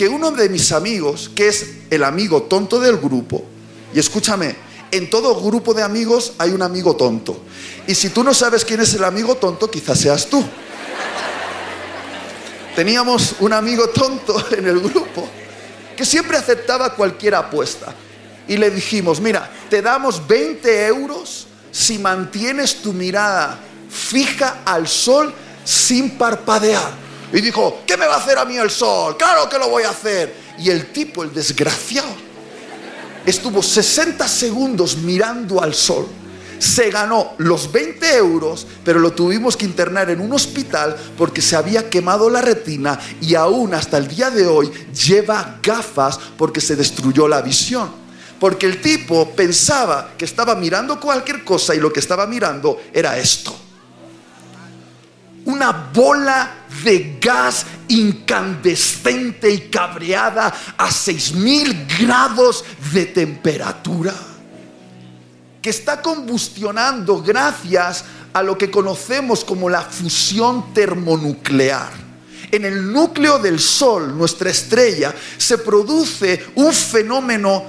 que 0.02 0.10
uno 0.10 0.32
de 0.32 0.50
mis 0.50 0.72
amigos, 0.72 1.30
que 1.36 1.48
es 1.48 1.74
el 1.92 2.04
amigo 2.04 2.42
tonto 2.42 2.80
del 2.80 2.98
grupo, 2.98 3.46
y 3.94 4.00
escúchame, 4.00 4.56
en 4.90 5.12
todo 5.12 5.40
grupo 5.40 5.76
de 5.76 5.84
amigos 5.84 6.34
hay 6.40 6.50
un 6.50 6.64
amigo 6.64 6.96
tonto. 6.96 7.44
Y 7.86 7.94
si 7.94 8.10
tú 8.10 8.24
no 8.24 8.34
sabes 8.34 8.66
quién 8.66 8.80
es 8.80 8.96
el 8.96 9.04
amigo 9.04 9.36
tonto, 9.36 9.70
quizás 9.70 10.00
seas 10.00 10.26
tú. 10.26 10.44
Teníamos 12.76 13.36
un 13.42 13.54
amigo 13.54 13.90
tonto 13.90 14.44
en 14.58 14.70
el 14.70 14.80
grupo 14.80 15.30
que 15.96 16.04
siempre 16.04 16.36
aceptaba 16.36 16.96
cualquier 16.96 17.36
apuesta. 17.36 17.94
Y 18.48 18.58
le 18.58 18.72
dijimos, 18.72 19.22
mira, 19.22 19.52
te 19.70 19.84
damos 19.84 20.28
20 20.28 20.88
euros 20.88 21.46
si 21.72 22.00
mantienes 22.00 22.82
tu 22.82 22.92
mirada 22.92 23.60
fija 23.88 24.62
al 24.66 24.88
sol 24.88 25.32
sin 25.64 26.18
parpadear. 26.18 27.11
Y 27.34 27.40
dijo, 27.40 27.82
¿qué 27.88 27.96
me 27.96 28.08
va 28.08 28.16
a 28.16 28.18
hacer 28.18 28.38
a 28.38 28.46
mí 28.46 28.58
el 28.58 28.70
sol? 28.70 29.16
Claro 29.18 29.48
que 29.48 29.58
lo 29.58 29.70
voy 29.70 29.84
a 29.84 29.92
hacer. 29.92 30.36
Y 30.60 30.70
el 30.70 30.92
tipo, 30.92 31.24
el 31.24 31.34
desgraciado, 31.34 32.10
estuvo 33.26 33.64
60 33.64 34.28
segundos 34.28 34.98
mirando 34.98 35.62
al 35.62 35.74
sol. 35.74 36.08
Se 36.60 36.92
ganó 36.92 37.34
los 37.38 37.72
20 37.72 38.18
euros, 38.18 38.68
pero 38.84 39.00
lo 39.00 39.14
tuvimos 39.14 39.58
que 39.58 39.66
internar 39.66 40.10
en 40.12 40.22
un 40.22 40.32
hospital 40.34 40.96
porque 41.18 41.42
se 41.42 41.56
había 41.56 41.90
quemado 41.90 42.30
la 42.30 42.42
retina 42.42 43.00
y 43.20 43.34
aún 43.34 43.74
hasta 43.74 43.98
el 43.98 44.08
día 44.08 44.30
de 44.30 44.46
hoy 44.46 44.72
lleva 44.94 45.58
gafas 45.64 46.20
porque 46.38 46.62
se 46.62 46.76
destruyó 46.76 47.28
la 47.28 47.42
visión. 47.42 47.90
Porque 48.40 48.66
el 48.66 48.82
tipo 48.82 49.32
pensaba 49.32 50.14
que 50.18 50.26
estaba 50.26 50.54
mirando 50.56 51.00
cualquier 51.00 51.44
cosa 51.44 51.74
y 51.74 51.80
lo 51.80 51.92
que 51.92 52.00
estaba 52.00 52.28
mirando 52.28 52.80
era 52.94 53.18
esto. 53.18 53.56
una 55.46 55.90
bola 55.92 56.61
de 56.84 57.18
gas 57.20 57.66
incandescente 57.88 59.52
y 59.52 59.70
cabreada 59.70 60.54
a 60.78 60.92
6000 60.92 61.88
grados 62.00 62.64
de 62.94 63.06
temperatura, 63.06 64.14
que 65.62 65.70
está 65.70 66.02
combustionando 66.02 67.22
gracias 67.22 68.06
a 68.34 68.42
lo 68.42 68.58
que 68.58 68.72
conocemos 68.72 69.44
como 69.44 69.70
la 69.70 69.82
fusión 69.82 70.74
termonuclear. 70.74 71.92
En 72.52 72.66
el 72.66 72.92
núcleo 72.92 73.40
del 73.40 73.60
Sol, 73.60 74.18
nuestra 74.18 74.50
estrella, 74.50 75.14
se 75.38 75.58
produce 75.58 76.48
un 76.56 76.74
fenómeno 76.74 77.64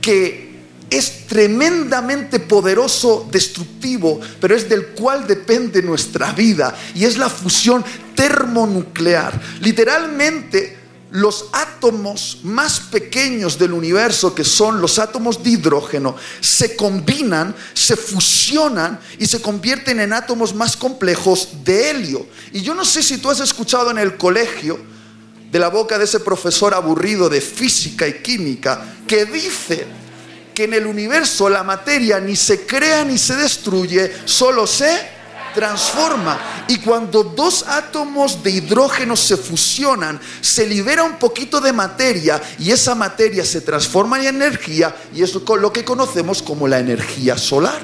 que 0.00 0.53
es 0.90 1.26
tremendamente 1.26 2.40
poderoso, 2.40 3.28
destructivo, 3.30 4.20
pero 4.40 4.54
es 4.54 4.68
del 4.68 4.88
cual 4.88 5.26
depende 5.26 5.82
nuestra 5.82 6.32
vida 6.32 6.74
y 6.94 7.04
es 7.04 7.16
la 7.16 7.28
fusión 7.28 7.84
termonuclear. 8.14 9.40
Literalmente, 9.60 10.78
los 11.10 11.46
átomos 11.52 12.40
más 12.42 12.80
pequeños 12.80 13.58
del 13.58 13.72
universo, 13.72 14.34
que 14.34 14.44
son 14.44 14.80
los 14.80 14.98
átomos 14.98 15.42
de 15.42 15.50
hidrógeno, 15.50 16.16
se 16.40 16.74
combinan, 16.74 17.54
se 17.72 17.96
fusionan 17.96 18.98
y 19.18 19.26
se 19.26 19.40
convierten 19.40 20.00
en 20.00 20.12
átomos 20.12 20.54
más 20.54 20.76
complejos 20.76 21.48
de 21.64 21.90
helio. 21.90 22.26
Y 22.52 22.62
yo 22.62 22.74
no 22.74 22.84
sé 22.84 23.02
si 23.02 23.18
tú 23.18 23.30
has 23.30 23.40
escuchado 23.40 23.90
en 23.90 23.98
el 23.98 24.16
colegio, 24.16 24.94
de 25.54 25.60
la 25.60 25.68
boca 25.68 25.98
de 25.98 26.04
ese 26.04 26.18
profesor 26.18 26.74
aburrido 26.74 27.28
de 27.28 27.40
física 27.40 28.08
y 28.08 28.14
química, 28.14 28.96
que 29.06 29.24
dice 29.24 29.86
que 30.54 30.64
en 30.64 30.74
el 30.74 30.86
universo 30.86 31.48
la 31.48 31.62
materia 31.62 32.20
ni 32.20 32.36
se 32.36 32.64
crea 32.64 33.04
ni 33.04 33.18
se 33.18 33.34
destruye, 33.36 34.12
solo 34.24 34.66
se 34.66 35.14
transforma. 35.54 36.64
Y 36.68 36.78
cuando 36.78 37.24
dos 37.24 37.64
átomos 37.66 38.42
de 38.42 38.50
hidrógeno 38.50 39.16
se 39.16 39.36
fusionan, 39.36 40.20
se 40.40 40.66
libera 40.66 41.04
un 41.04 41.18
poquito 41.18 41.60
de 41.60 41.72
materia 41.72 42.42
y 42.58 42.70
esa 42.70 42.94
materia 42.94 43.44
se 43.44 43.60
transforma 43.60 44.18
en 44.18 44.36
energía 44.36 44.94
y 45.14 45.22
es 45.22 45.34
lo 45.34 45.72
que 45.72 45.84
conocemos 45.84 46.42
como 46.42 46.68
la 46.68 46.78
energía 46.78 47.38
solar. 47.38 47.80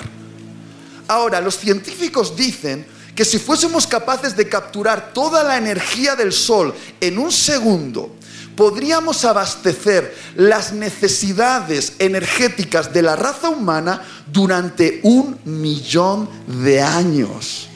Ahora, 1.09 1.41
los 1.41 1.57
científicos 1.57 2.37
dicen 2.37 2.87
que 3.15 3.25
si 3.25 3.39
fuésemos 3.39 3.87
capaces 3.87 4.37
de 4.37 4.49
capturar 4.49 5.13
toda 5.13 5.43
la 5.43 5.57
energía 5.57 6.15
del 6.15 6.33
Sol 6.33 6.75
en 7.01 7.19
un 7.19 7.33
segundo, 7.33 8.15
podríamos 8.61 9.25
abastecer 9.25 10.15
las 10.37 10.75
necesidades 10.75 11.95
energéticas 11.99 12.93
de 12.93 13.01
la 13.01 13.17
raza 13.17 13.49
humana 13.49 14.03
durante 14.31 15.01
un 15.03 15.39
millón 15.47 16.29
de 16.47 16.83
años. 16.83 17.69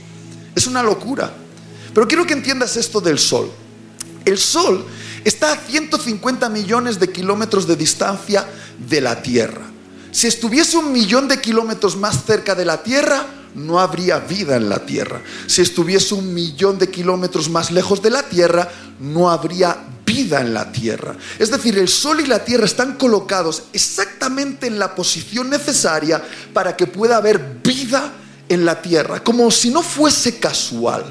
Es 0.55 0.67
una 0.67 0.83
locura. 0.83 1.33
Pero 1.95 2.07
quiero 2.07 2.27
que 2.27 2.35
entiendas 2.35 2.77
esto 2.77 3.01
del 3.01 3.19
Sol. 3.19 3.51
El 4.27 4.37
Sol 4.37 4.85
está 5.25 5.53
a 5.53 5.57
150 5.57 6.51
millones 6.51 7.01
de 7.01 7.11
kilómetros 7.11 7.67
de 7.67 7.77
distancia 7.77 8.47
de 8.87 9.01
la 9.01 9.23
Tierra. 9.23 9.65
Si 10.13 10.27
estuviese 10.27 10.77
un 10.77 10.93
millón 10.93 11.29
de 11.29 11.41
kilómetros 11.41 11.97
más 11.97 12.27
cerca 12.27 12.55
de 12.55 12.67
la 12.67 12.83
Tierra, 12.83 13.25
no 13.55 13.81
habría 13.81 14.19
vida 14.19 14.57
en 14.57 14.69
la 14.69 14.85
Tierra. 14.85 15.23
Si 15.47 15.63
estuviese 15.63 16.15
un 16.15 16.33
millón 16.35 16.79
de 16.79 16.91
kilómetros 16.91 17.49
más 17.49 17.71
lejos 17.71 18.03
de 18.03 18.11
la 18.11 18.23
Tierra, 18.23 18.69
no 19.01 19.31
habría 19.31 19.77
vida 20.05 20.41
en 20.41 20.55
la 20.55 20.71
Tierra. 20.71 21.17
Es 21.39 21.51
decir, 21.51 21.79
el 21.79 21.89
Sol 21.89 22.21
y 22.21 22.27
la 22.27 22.45
Tierra 22.45 22.65
están 22.65 22.95
colocados 22.95 23.65
exactamente 23.73 24.67
en 24.67 24.79
la 24.79 24.95
posición 24.95 25.51
necesaria 25.51 26.23
para 26.53 26.77
que 26.77 26.87
pueda 26.87 27.17
haber 27.17 27.61
vida 27.63 28.13
en 28.49 28.65
la 28.65 28.81
Tierra, 28.83 29.23
como 29.23 29.51
si 29.51 29.71
no 29.71 29.83
fuese 29.83 30.39
casual. 30.39 31.05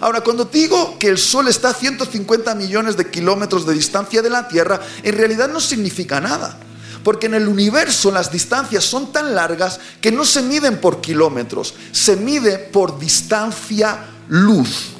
Ahora, 0.00 0.20
cuando 0.22 0.46
digo 0.46 0.98
que 0.98 1.08
el 1.08 1.18
Sol 1.18 1.46
está 1.48 1.70
a 1.70 1.74
150 1.74 2.54
millones 2.56 2.96
de 2.96 3.08
kilómetros 3.08 3.66
de 3.66 3.74
distancia 3.74 4.20
de 4.20 4.30
la 4.30 4.48
Tierra, 4.48 4.80
en 5.02 5.16
realidad 5.16 5.48
no 5.48 5.60
significa 5.60 6.20
nada. 6.20 6.58
Porque 7.04 7.26
en 7.26 7.34
el 7.34 7.48
universo 7.48 8.10
las 8.10 8.30
distancias 8.30 8.84
son 8.84 9.12
tan 9.12 9.34
largas 9.34 9.80
que 10.00 10.12
no 10.12 10.24
se 10.24 10.42
miden 10.42 10.80
por 10.80 11.00
kilómetros, 11.00 11.74
se 11.90 12.16
mide 12.16 12.58
por 12.58 12.98
distancia 12.98 14.06
luz. 14.28 14.90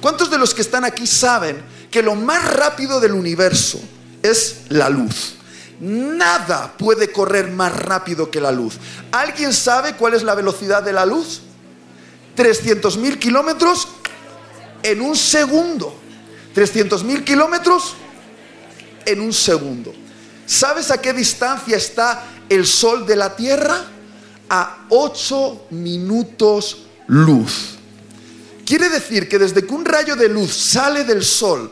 ¿Cuántos 0.00 0.30
de 0.30 0.38
los 0.38 0.54
que 0.54 0.62
están 0.62 0.84
aquí 0.84 1.06
saben 1.06 1.62
que 1.90 2.02
lo 2.02 2.14
más 2.14 2.54
rápido 2.54 3.00
del 3.00 3.12
universo 3.12 3.80
es 4.22 4.62
la 4.68 4.88
luz. 4.88 5.34
Nada 5.80 6.74
puede 6.76 7.10
correr 7.10 7.50
más 7.50 7.74
rápido 7.74 8.30
que 8.30 8.40
la 8.40 8.52
luz. 8.52 8.74
¿Alguien 9.12 9.52
sabe 9.52 9.94
cuál 9.94 10.14
es 10.14 10.22
la 10.22 10.34
velocidad 10.34 10.82
de 10.82 10.92
la 10.92 11.06
luz? 11.06 11.40
300 12.36 12.96
mil 12.98 13.18
kilómetros 13.18 13.88
en 14.82 15.00
un 15.00 15.16
segundo. 15.16 15.94
300 16.54 17.02
mil 17.04 17.24
kilómetros 17.24 17.94
en 19.06 19.20
un 19.20 19.32
segundo. 19.32 19.92
¿Sabes 20.50 20.90
a 20.90 21.00
qué 21.00 21.12
distancia 21.12 21.76
está 21.76 22.24
el 22.48 22.66
Sol 22.66 23.06
de 23.06 23.14
la 23.14 23.36
Tierra? 23.36 23.84
A 24.48 24.86
8 24.88 25.66
minutos 25.70 26.86
luz. 27.06 27.76
Quiere 28.66 28.88
decir 28.88 29.28
que 29.28 29.38
desde 29.38 29.64
que 29.64 29.72
un 29.72 29.84
rayo 29.84 30.16
de 30.16 30.28
luz 30.28 30.52
sale 30.52 31.04
del 31.04 31.24
Sol 31.24 31.70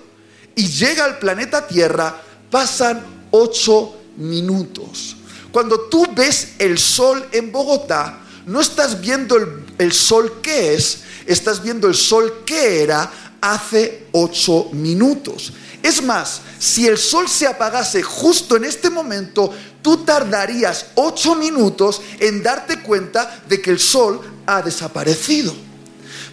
y 0.54 0.68
llega 0.68 1.04
al 1.04 1.18
planeta 1.18 1.66
Tierra, 1.66 2.22
pasan 2.52 3.04
ocho 3.32 3.96
minutos. 4.16 5.16
Cuando 5.50 5.80
tú 5.88 6.06
ves 6.14 6.50
el 6.60 6.78
sol 6.78 7.26
en 7.32 7.50
Bogotá, 7.50 8.20
no 8.46 8.60
estás 8.60 9.00
viendo 9.00 9.36
el, 9.78 9.92
sol 9.92 10.40
que 10.40 10.74
es, 10.74 11.00
estás 11.26 11.60
viendo 11.64 11.88
el 11.88 11.96
sol 11.96 12.42
que 12.46 12.80
era 12.84 13.10
hace 13.40 14.06
ocho 14.12 14.68
minutos. 14.72 15.52
Es 15.82 16.02
más, 16.02 16.40
si 16.58 16.86
el 16.86 16.98
sol 16.98 17.28
se 17.28 17.46
apagase 17.46 18.02
justo 18.02 18.56
en 18.56 18.64
este 18.64 18.90
momento, 18.90 19.54
tú 19.82 19.98
tardarías 19.98 20.86
ocho 20.96 21.34
minutos 21.34 22.00
en 22.18 22.42
darte 22.42 22.82
cuenta 22.82 23.42
de 23.48 23.60
que 23.60 23.70
el 23.70 23.78
sol 23.78 24.20
ha 24.46 24.60
desaparecido. 24.62 25.54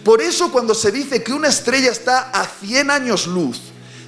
Por 0.04 0.20
eso 0.20 0.50
cuando 0.52 0.74
se 0.74 0.92
dice 0.92 1.22
que 1.22 1.32
una 1.32 1.48
estrella 1.48 1.90
está 1.90 2.30
a 2.30 2.46
100 2.46 2.90
años 2.90 3.26
luz, 3.26 3.60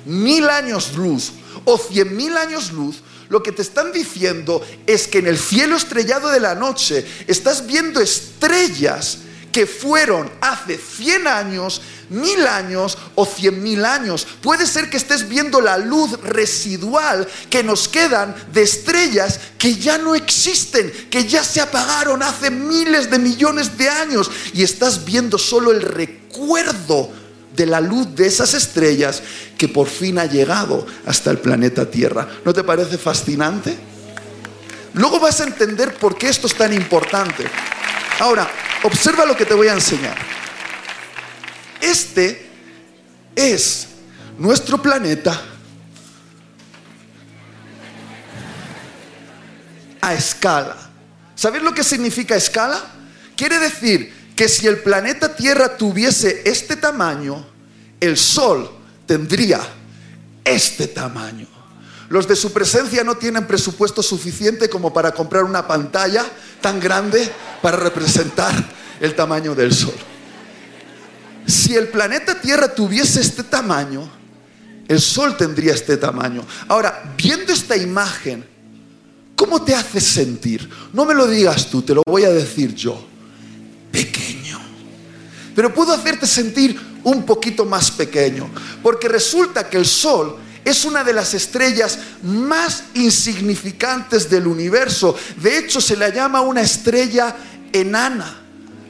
mil 0.05 0.49
años 0.49 0.95
luz 0.95 1.33
o 1.65 1.77
cien 1.77 2.17
mil 2.17 2.37
años 2.37 2.73
luz, 2.73 3.03
lo 3.29 3.43
que 3.43 3.53
te 3.53 3.63
están 3.63 3.93
diciendo 3.93 4.63
es 4.87 5.07
que 5.07 5.19
en 5.19 5.27
el 5.27 5.39
cielo 5.39 5.77
estrellado 5.77 6.29
de 6.29 6.41
la 6.41 6.55
noche 6.55 7.07
estás 7.27 7.67
viendo 7.67 8.01
estrellas 8.01 9.19
que 9.53 9.67
fueron 9.67 10.31
hace 10.41 10.79
100 10.79 11.27
años, 11.27 11.81
mil 12.11 12.47
años 12.47 12.97
o 13.15 13.27
cien 13.27 13.63
mil 13.63 13.85
años. 13.85 14.27
Puede 14.41 14.67
ser 14.67 14.91
que 14.91 14.97
estés 14.97 15.29
viendo 15.29 15.61
la 15.61 15.79
luz 15.79 16.19
residual 16.23 17.27
que 17.51 17.63
nos 17.63 17.89
quedan 17.89 18.35
de 18.53 18.63
estrellas 18.63 19.41
que 19.59 19.75
ya 19.75 19.99
no 19.99 20.15
existen, 20.15 20.91
que 21.11 21.27
ya 21.27 21.45
se 21.45 21.61
apagaron 21.61 22.23
hace 22.23 22.51
miles 22.51 23.11
de 23.11 23.19
millones 23.19 23.77
de 23.77 23.89
años 23.89 24.31
y 24.55 24.63
estás 24.63 25.05
viendo 25.05 25.39
solo 25.39 25.73
el 25.73 25.83
recuerdo 25.83 27.11
de 27.55 27.67
la 27.67 27.81
luz 27.81 28.15
de 28.15 28.27
esas 28.27 28.55
estrellas 28.55 29.23
que 29.57 29.69
por 29.69 29.89
fin 29.89 30.19
ha 30.19 30.27
llegado 30.27 30.87
hasta 31.07 31.31
el 31.31 31.39
planeta 31.39 31.91
Tierra. 31.91 32.29
¿No 32.45 32.53
te 32.53 32.63
parece 32.63 32.97
fascinante? 32.99 33.77
Luego 34.95 35.21
vas 35.21 35.41
a 35.41 35.45
entender 35.45 35.95
por 35.95 36.17
qué 36.17 36.29
esto 36.29 36.47
es 36.47 36.55
tan 36.55 36.73
importante. 36.73 37.45
Ahora, 38.19 38.51
observa 38.83 39.25
lo 39.25 39.37
que 39.37 39.47
te 39.47 39.55
voy 39.55 39.69
a 39.69 39.75
enseñar. 39.75 40.17
Este 41.81 42.51
es 43.37 43.89
nuestro 44.39 44.81
planeta 44.83 45.41
a 50.01 50.15
escala. 50.15 50.77
¿Sabes 51.35 51.63
lo 51.63 51.73
que 51.73 51.85
significa 51.85 52.35
escala? 52.35 52.81
Quiere 53.37 53.59
decir 53.61 54.33
que 54.35 54.49
si 54.49 54.67
el 54.67 54.79
planeta 54.79 55.35
Tierra 55.35 55.77
tuviese 55.77 56.43
este 56.45 56.77
tamaño, 56.77 57.47
el 58.01 58.17
Sol 58.17 58.71
tendría 59.07 59.61
este 60.45 60.89
tamaño. 60.89 61.58
Los 62.09 62.27
de 62.27 62.37
su 62.37 62.53
presencia 62.53 63.05
no 63.05 63.17
tienen 63.17 63.47
presupuesto 63.47 64.03
suficiente 64.03 64.69
como 64.69 64.93
para 64.93 65.13
comprar 65.13 65.45
una 65.45 65.67
pantalla 65.67 66.25
tan 66.61 66.81
grande 66.81 67.31
para 67.61 67.77
representar 67.77 68.55
el 69.01 69.15
tamaño 69.15 69.55
del 69.55 69.75
Sol. 69.75 69.95
Si 71.47 71.75
el 71.75 71.89
planeta 71.89 72.41
Tierra 72.41 72.75
tuviese 72.75 73.21
este 73.21 73.43
tamaño, 73.43 74.09
el 74.89 75.01
Sol 75.01 75.37
tendría 75.37 75.75
este 75.75 75.99
tamaño. 75.99 76.45
Ahora, 76.67 77.15
viendo 77.17 77.53
esta 77.53 77.77
imagen, 77.77 78.45
¿cómo 79.37 79.63
te 79.63 79.75
hace 79.75 80.01
sentir? 80.01 80.69
No 80.95 81.05
me 81.05 81.15
lo 81.15 81.27
digas 81.27 81.69
tú, 81.69 81.83
te 81.83 81.95
lo 81.95 82.03
voy 82.07 82.25
a 82.25 82.31
decir 82.31 82.75
yo 82.75 83.07
pequeño. 83.93 84.59
Pero 85.55 85.75
puedo 85.75 85.93
hacerte 85.93 86.27
sentir 86.27 86.81
un 87.05 87.25
poquito 87.25 87.67
más 87.67 87.91
pequeño, 87.91 88.51
porque 88.83 89.09
resulta 89.09 89.69
que 89.69 89.77
el 89.77 89.87
Sol 89.87 90.37
es 90.69 90.85
una 90.85 91.05
de 91.05 91.13
las 91.13 91.35
estrellas 91.35 91.99
más 92.23 92.85
insignificantes 92.95 94.29
del 94.29 94.47
universo. 94.47 95.17
De 95.37 95.59
hecho, 95.59 95.81
se 95.81 95.97
la 95.97 96.09
llama 96.09 96.41
una 96.41 96.61
estrella 96.61 97.35
enana. 97.73 98.43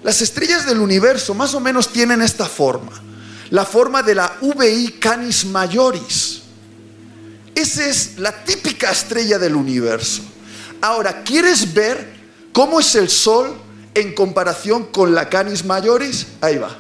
Las 0.03 0.23
estrellas 0.23 0.67
del 0.67 0.79
universo 0.79 1.35
más 1.35 1.55
o 1.55 1.61
menos 1.61 1.93
tienen 1.93 2.23
esta 2.23 2.47
forma. 2.47 2.93
la 3.51 3.65
forma 3.65 4.03
de 4.03 4.15
la 4.15 4.37
VI 4.43 4.97
Canis 5.01 5.47
Majoris. 5.47 6.43
Esa 7.55 7.87
es 7.87 8.19
la 8.19 8.45
típica 8.45 8.91
estrella 8.91 9.39
del 9.39 9.57
universo. 9.57 10.23
Ahora, 10.81 11.23
¿quieres 11.25 11.73
ver 11.73 12.15
cómo 12.53 12.79
es 12.79 12.95
el 12.95 13.09
Sol 13.09 13.57
en 13.95 14.15
comparación 14.15 14.85
con 14.93 15.15
la 15.15 15.29
Canis 15.29 15.65
Majoris? 15.65 16.27
Ahí 16.41 16.59
va. 16.59 16.77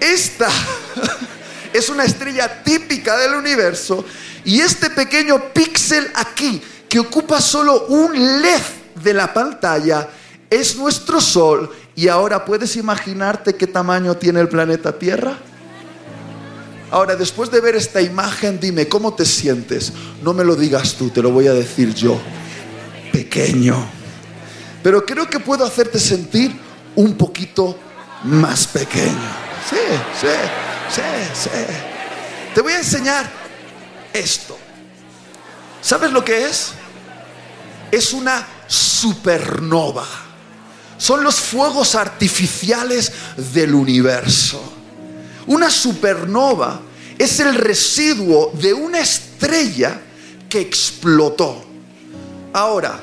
Esta 0.00 0.48
es 1.72 1.88
una 1.88 2.04
estrella 2.04 2.62
típica 2.62 3.16
del 3.18 3.34
universo 3.34 4.04
y 4.44 4.60
este 4.60 4.90
pequeño 4.90 5.52
píxel 5.52 6.10
aquí 6.14 6.62
que 6.88 6.98
ocupa 6.98 7.40
solo 7.40 7.86
un 7.86 8.42
LED 8.42 8.62
de 9.02 9.14
la 9.14 9.32
pantalla 9.32 10.08
es 10.48 10.76
nuestro 10.76 11.20
Sol 11.20 11.70
y 11.94 12.08
ahora 12.08 12.44
puedes 12.44 12.76
imaginarte 12.76 13.54
qué 13.54 13.66
tamaño 13.66 14.16
tiene 14.16 14.40
el 14.40 14.48
planeta 14.48 14.98
Tierra. 14.98 15.38
Ahora, 16.90 17.14
después 17.14 17.50
de 17.52 17.60
ver 17.60 17.76
esta 17.76 18.00
imagen, 18.00 18.58
dime, 18.58 18.88
¿cómo 18.88 19.14
te 19.14 19.24
sientes? 19.24 19.92
No 20.24 20.34
me 20.34 20.42
lo 20.42 20.56
digas 20.56 20.94
tú, 20.94 21.10
te 21.10 21.22
lo 21.22 21.30
voy 21.30 21.46
a 21.46 21.52
decir 21.52 21.94
yo. 21.94 22.20
Pequeño. 23.12 23.76
Pero 24.82 25.04
creo 25.04 25.30
que 25.30 25.38
puedo 25.38 25.64
hacerte 25.64 26.00
sentir 26.00 26.50
un 26.96 27.16
poquito 27.16 27.78
más 28.24 28.66
pequeño. 28.66 29.49
Sí, 29.68 29.76
sí, 30.20 30.28
sí, 30.94 31.02
sí. 31.34 31.50
Te 32.54 32.60
voy 32.60 32.72
a 32.72 32.78
enseñar 32.78 33.30
esto. 34.12 34.58
¿Sabes 35.80 36.12
lo 36.12 36.24
que 36.24 36.46
es? 36.46 36.72
Es 37.90 38.12
una 38.12 38.46
supernova. 38.66 40.06
Son 40.98 41.24
los 41.24 41.40
fuegos 41.40 41.94
artificiales 41.94 43.12
del 43.52 43.74
universo. 43.74 44.62
Una 45.46 45.70
supernova 45.70 46.80
es 47.18 47.40
el 47.40 47.54
residuo 47.54 48.52
de 48.54 48.72
una 48.72 49.00
estrella 49.00 50.00
que 50.48 50.60
explotó. 50.60 51.64
Ahora, 52.52 53.00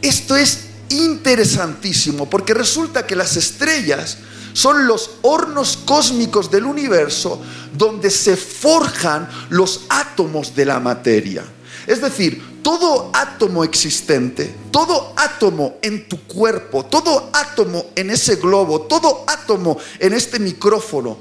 esto 0.00 0.36
es 0.36 0.64
interesantísimo 0.88 2.28
porque 2.28 2.54
resulta 2.54 3.06
que 3.06 3.16
las 3.16 3.36
estrellas 3.36 4.18
son 4.52 4.86
los 4.86 5.10
hornos 5.22 5.78
cósmicos 5.84 6.50
del 6.50 6.64
universo 6.64 7.40
donde 7.76 8.10
se 8.10 8.36
forjan 8.36 9.28
los 9.50 9.82
átomos 9.88 10.54
de 10.54 10.66
la 10.66 10.80
materia. 10.80 11.44
Es 11.86 12.00
decir, 12.00 12.60
todo 12.62 13.10
átomo 13.12 13.64
existente, 13.64 14.54
todo 14.70 15.12
átomo 15.16 15.78
en 15.82 16.08
tu 16.08 16.20
cuerpo, 16.22 16.84
todo 16.84 17.30
átomo 17.32 17.86
en 17.96 18.10
ese 18.10 18.36
globo, 18.36 18.82
todo 18.82 19.24
átomo 19.26 19.78
en 19.98 20.12
este 20.12 20.38
micrófono, 20.38 21.16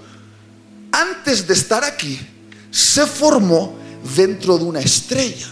antes 0.91 1.47
de 1.47 1.53
estar 1.53 1.83
aquí, 1.83 2.19
se 2.69 3.05
formó 3.07 3.73
dentro 4.15 4.57
de 4.57 4.65
una 4.65 4.79
estrella. 4.81 5.47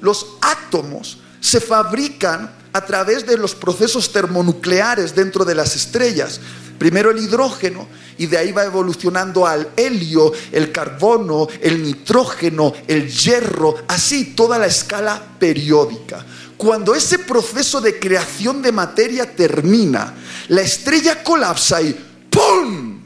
Los 0.00 0.26
átomos 0.40 1.18
se 1.40 1.60
fabrican 1.60 2.59
a 2.72 2.84
través 2.84 3.26
de 3.26 3.36
los 3.36 3.54
procesos 3.54 4.12
termonucleares 4.12 5.14
dentro 5.14 5.44
de 5.44 5.54
las 5.54 5.74
estrellas. 5.76 6.40
Primero 6.78 7.10
el 7.10 7.18
hidrógeno 7.18 7.86
y 8.16 8.26
de 8.26 8.38
ahí 8.38 8.52
va 8.52 8.64
evolucionando 8.64 9.46
al 9.46 9.70
helio, 9.76 10.32
el 10.52 10.72
carbono, 10.72 11.48
el 11.60 11.82
nitrógeno, 11.82 12.72
el 12.86 13.08
hierro, 13.08 13.76
así 13.88 14.34
toda 14.34 14.58
la 14.58 14.66
escala 14.66 15.20
periódica. 15.38 16.24
Cuando 16.56 16.94
ese 16.94 17.18
proceso 17.18 17.80
de 17.80 17.98
creación 17.98 18.62
de 18.62 18.72
materia 18.72 19.34
termina, 19.34 20.14
la 20.48 20.60
estrella 20.60 21.22
colapsa 21.22 21.80
y 21.80 21.94
¡pum! 22.30 23.00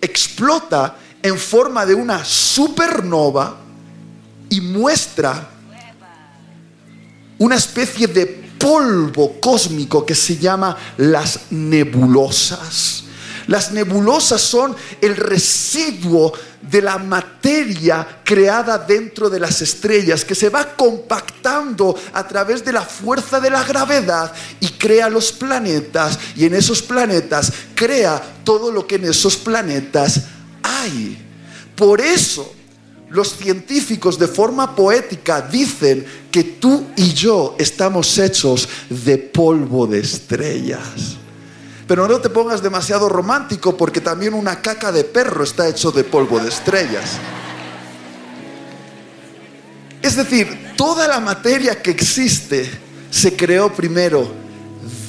explota 0.00 0.96
en 1.22 1.38
forma 1.38 1.84
de 1.84 1.94
una 1.94 2.24
supernova 2.24 3.58
y 4.50 4.60
muestra 4.60 5.50
una 7.38 7.56
especie 7.56 8.06
de 8.06 8.47
polvo 8.58 9.40
cósmico 9.40 10.04
que 10.04 10.14
se 10.14 10.36
llama 10.36 10.76
las 10.96 11.40
nebulosas. 11.50 13.04
Las 13.46 13.72
nebulosas 13.72 14.42
son 14.42 14.76
el 15.00 15.16
residuo 15.16 16.34
de 16.60 16.82
la 16.82 16.98
materia 16.98 18.20
creada 18.22 18.76
dentro 18.76 19.30
de 19.30 19.40
las 19.40 19.62
estrellas 19.62 20.22
que 20.22 20.34
se 20.34 20.50
va 20.50 20.76
compactando 20.76 21.96
a 22.12 22.28
través 22.28 22.62
de 22.62 22.74
la 22.74 22.82
fuerza 22.82 23.40
de 23.40 23.48
la 23.48 23.64
gravedad 23.64 24.32
y 24.60 24.68
crea 24.68 25.08
los 25.08 25.32
planetas 25.32 26.18
y 26.36 26.44
en 26.44 26.54
esos 26.54 26.82
planetas 26.82 27.50
crea 27.74 28.20
todo 28.44 28.70
lo 28.70 28.86
que 28.86 28.96
en 28.96 29.06
esos 29.06 29.36
planetas 29.36 30.24
hay. 30.62 31.24
Por 31.74 32.02
eso 32.02 32.54
los 33.10 33.36
científicos 33.36 34.18
de 34.18 34.28
forma 34.28 34.74
poética 34.76 35.40
dicen 35.40 36.04
que 36.30 36.44
tú 36.44 36.88
y 36.96 37.12
yo 37.14 37.56
estamos 37.58 38.18
hechos 38.18 38.68
de 38.90 39.18
polvo 39.18 39.86
de 39.86 40.00
estrellas. 40.00 41.16
Pero 41.86 42.06
no 42.06 42.20
te 42.20 42.28
pongas 42.28 42.62
demasiado 42.62 43.08
romántico 43.08 43.76
porque 43.76 44.02
también 44.02 44.34
una 44.34 44.60
caca 44.60 44.92
de 44.92 45.04
perro 45.04 45.42
está 45.42 45.68
hecho 45.68 45.90
de 45.90 46.04
polvo 46.04 46.38
de 46.38 46.50
estrellas. 46.50 47.12
Es 50.02 50.14
decir, 50.14 50.74
toda 50.76 51.08
la 51.08 51.18
materia 51.18 51.82
que 51.82 51.90
existe 51.90 52.70
se 53.10 53.34
creó 53.34 53.72
primero 53.72 54.30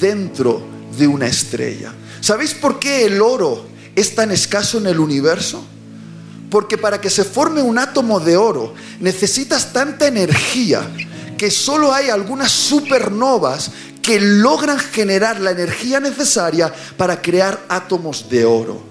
dentro 0.00 0.62
de 0.96 1.06
una 1.06 1.26
estrella. 1.26 1.92
¿Sabéis 2.20 2.54
por 2.54 2.78
qué 2.78 3.04
el 3.04 3.20
oro 3.20 3.66
es 3.94 4.14
tan 4.14 4.30
escaso 4.30 4.78
en 4.78 4.86
el 4.86 4.98
universo? 4.98 5.62
Porque 6.50 6.76
para 6.76 7.00
que 7.00 7.08
se 7.08 7.24
forme 7.24 7.62
un 7.62 7.78
átomo 7.78 8.20
de 8.20 8.36
oro 8.36 8.74
necesitas 8.98 9.72
tanta 9.72 10.06
energía 10.06 10.82
que 11.38 11.50
solo 11.50 11.94
hay 11.94 12.10
algunas 12.10 12.50
supernovas 12.50 13.70
que 14.02 14.20
logran 14.20 14.78
generar 14.78 15.40
la 15.40 15.52
energía 15.52 16.00
necesaria 16.00 16.72
para 16.96 17.22
crear 17.22 17.60
átomos 17.68 18.28
de 18.28 18.44
oro. 18.44 18.90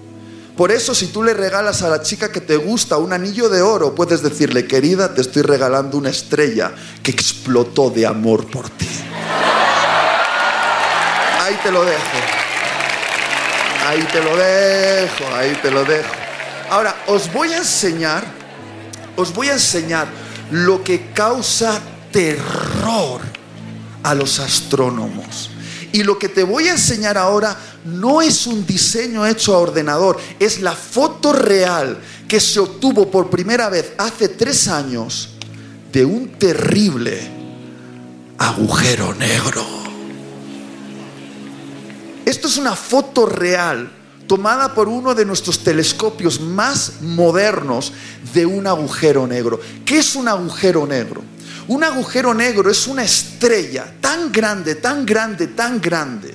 Por 0.56 0.72
eso 0.72 0.94
si 0.94 1.06
tú 1.06 1.22
le 1.22 1.32
regalas 1.32 1.82
a 1.82 1.88
la 1.88 2.02
chica 2.02 2.30
que 2.30 2.40
te 2.40 2.56
gusta 2.56 2.98
un 2.98 3.12
anillo 3.12 3.48
de 3.48 3.62
oro, 3.62 3.94
puedes 3.94 4.22
decirle, 4.22 4.66
querida, 4.66 5.14
te 5.14 5.20
estoy 5.20 5.42
regalando 5.42 5.96
una 5.96 6.10
estrella 6.10 6.72
que 7.02 7.10
explotó 7.10 7.90
de 7.90 8.06
amor 8.06 8.46
por 8.50 8.68
ti. 8.68 8.88
Ahí 11.40 11.58
te 11.62 11.70
lo 11.70 11.84
dejo. 11.84 12.00
Ahí 13.86 14.06
te 14.12 14.22
lo 14.22 14.36
dejo, 14.36 15.34
ahí 15.34 15.58
te 15.62 15.70
lo 15.70 15.84
dejo. 15.84 16.19
Ahora, 16.70 16.94
os 17.08 17.32
voy 17.32 17.52
a 17.52 17.58
enseñar, 17.58 18.24
os 19.16 19.34
voy 19.34 19.48
a 19.48 19.54
enseñar 19.54 20.06
lo 20.52 20.84
que 20.84 21.10
causa 21.12 21.80
terror 22.12 23.20
a 24.04 24.14
los 24.14 24.38
astrónomos. 24.38 25.50
Y 25.92 26.04
lo 26.04 26.16
que 26.16 26.28
te 26.28 26.44
voy 26.44 26.68
a 26.68 26.72
enseñar 26.72 27.18
ahora 27.18 27.56
no 27.84 28.22
es 28.22 28.46
un 28.46 28.64
diseño 28.64 29.26
hecho 29.26 29.52
a 29.52 29.58
ordenador, 29.58 30.20
es 30.38 30.60
la 30.60 30.72
foto 30.72 31.32
real 31.32 32.00
que 32.28 32.38
se 32.38 32.60
obtuvo 32.60 33.10
por 33.10 33.30
primera 33.30 33.68
vez 33.68 33.92
hace 33.98 34.28
tres 34.28 34.68
años 34.68 35.30
de 35.90 36.04
un 36.04 36.28
terrible 36.38 37.20
agujero 38.38 39.12
negro. 39.14 39.66
Esto 42.24 42.46
es 42.46 42.56
una 42.58 42.76
foto 42.76 43.26
real 43.26 43.90
tomada 44.30 44.72
por 44.72 44.88
uno 44.88 45.12
de 45.12 45.24
nuestros 45.24 45.58
telescopios 45.58 46.40
más 46.40 47.00
modernos 47.00 47.92
de 48.32 48.46
un 48.46 48.64
agujero 48.64 49.26
negro. 49.26 49.58
¿Qué 49.84 49.98
es 49.98 50.14
un 50.14 50.28
agujero 50.28 50.86
negro? 50.86 51.20
Un 51.66 51.82
agujero 51.82 52.32
negro 52.32 52.70
es 52.70 52.86
una 52.86 53.02
estrella 53.02 53.92
tan 54.00 54.30
grande, 54.30 54.76
tan 54.76 55.04
grande, 55.04 55.48
tan 55.48 55.80
grande, 55.80 56.32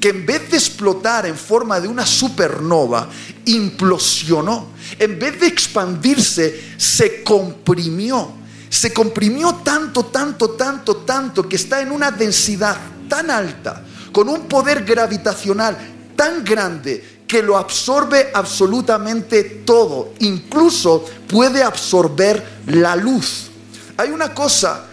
que 0.00 0.10
en 0.10 0.24
vez 0.24 0.52
de 0.52 0.56
explotar 0.56 1.26
en 1.26 1.36
forma 1.36 1.80
de 1.80 1.88
una 1.88 2.06
supernova, 2.06 3.08
implosionó. 3.46 4.68
En 4.96 5.18
vez 5.18 5.40
de 5.40 5.48
expandirse, 5.48 6.76
se 6.76 7.24
comprimió. 7.24 8.34
Se 8.70 8.92
comprimió 8.92 9.52
tanto, 9.64 10.04
tanto, 10.04 10.50
tanto, 10.50 10.98
tanto, 10.98 11.48
que 11.48 11.56
está 11.56 11.82
en 11.82 11.90
una 11.90 12.12
densidad 12.12 12.76
tan 13.08 13.32
alta, 13.32 13.82
con 14.12 14.28
un 14.28 14.46
poder 14.46 14.84
gravitacional 14.84 15.76
tan 16.14 16.44
grande 16.44 17.11
que 17.32 17.42
lo 17.42 17.56
absorbe 17.56 18.28
absolutamente 18.34 19.42
todo, 19.64 20.12
incluso 20.18 21.02
puede 21.26 21.62
absorber 21.62 22.60
la 22.66 22.94
luz. 22.94 23.44
Hay 23.96 24.10
una 24.10 24.34
cosa 24.34 24.84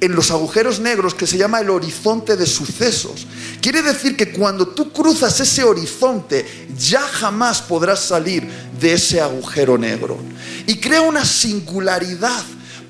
en 0.00 0.16
los 0.16 0.32
agujeros 0.32 0.80
negros 0.80 1.14
que 1.14 1.28
se 1.28 1.38
llama 1.38 1.60
el 1.60 1.70
horizonte 1.70 2.34
de 2.34 2.44
sucesos. 2.44 3.24
Quiere 3.62 3.82
decir 3.82 4.16
que 4.16 4.32
cuando 4.32 4.66
tú 4.66 4.90
cruzas 4.90 5.38
ese 5.38 5.62
horizonte 5.62 6.66
ya 6.76 7.02
jamás 7.02 7.62
podrás 7.62 8.00
salir 8.00 8.44
de 8.80 8.94
ese 8.94 9.20
agujero 9.20 9.78
negro. 9.78 10.18
Y 10.66 10.80
crea 10.80 11.02
una 11.02 11.24
singularidad 11.24 12.42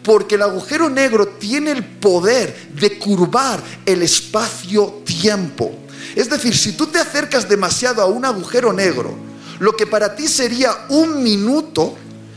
porque 0.03 0.37
el 0.37 0.43
agujero 0.43 0.89
negro 0.89 1.29
tiene 1.39 1.73
el 1.73 1.85
poder 1.85 2.71
de 2.73 2.99
curvar 2.99 3.63
el 3.85 4.01
espacio-tiempo. 4.01 5.71
Es 6.15 6.29
decir, 6.29 6.57
si 6.57 6.73
tú 6.73 6.87
te 6.87 6.99
acercas 6.99 7.49
demasiado 7.49 8.03
a 8.03 8.07
un 8.07 8.25
agujero 8.25 8.73
negro, 8.73 9.15
lo 9.59 9.77
que 9.77 9.87
para 9.87 10.15
ti 10.15 10.29
sería 10.29 10.87
un 10.89 11.23
minuto, 11.23 11.97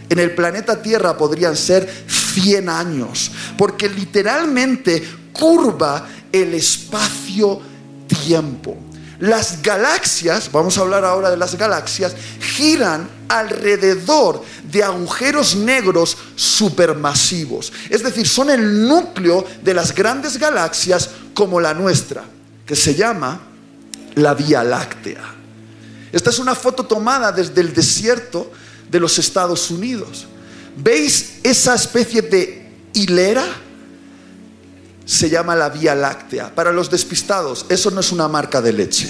en 0.10 0.20
el 0.20 0.36
planeta 0.36 0.82
Tierra 0.82 1.18
podrían 1.18 1.56
ser 1.56 1.90
100 2.34 2.68
años, 2.68 3.32
porque 3.58 3.88
literalmente 3.88 5.08
curva 5.32 6.06
el 6.32 6.54
espacio-tiempo. 6.54 8.78
Las 9.20 9.62
galaxias, 9.62 10.52
vamos 10.52 10.78
a 10.78 10.82
hablar 10.82 11.06
ahora 11.06 11.30
de 11.30 11.38
las 11.38 11.56
galaxias, 11.56 12.14
giran 12.40 13.08
alrededor 13.30 14.44
de 14.70 14.84
agujeros 14.84 15.56
negros 15.56 16.18
supermasivos. 16.36 17.72
Es 17.90 18.04
decir, 18.04 18.28
son 18.28 18.50
el 18.50 18.86
núcleo 18.88 19.46
de 19.62 19.76
las 19.76 19.94
grandes 19.94 20.40
galaxias 20.40 21.12
como 21.36 21.62
la 21.62 21.76
nuestra, 21.76 22.24
que 22.66 22.76
se 22.76 22.96
llama 22.96 23.51
la 24.16 24.34
Vía 24.34 24.64
Láctea. 24.64 25.24
Esta 26.12 26.30
es 26.30 26.40
una 26.40 26.56
foto 26.56 26.86
tomada 26.86 27.32
desde 27.32 27.62
el 27.62 27.74
desierto 27.74 28.52
de 28.90 29.00
los 29.00 29.18
Estados 29.18 29.72
Unidos. 29.72 30.28
¿Veis 30.76 31.40
esa 31.44 31.76
especie 31.76 32.22
de 32.22 32.70
hilera? 32.94 33.46
se 35.12 35.30
llama 35.30 35.56
la 35.56 35.70
Vía 35.70 35.94
Láctea. 35.94 36.56
Para 36.56 36.72
los 36.72 36.90
despistados, 36.90 37.66
eso 37.68 37.92
no 37.92 38.00
es 38.00 38.14
una 38.14 38.30
marca 38.30 38.62
de 38.62 38.72
leche. 38.72 39.10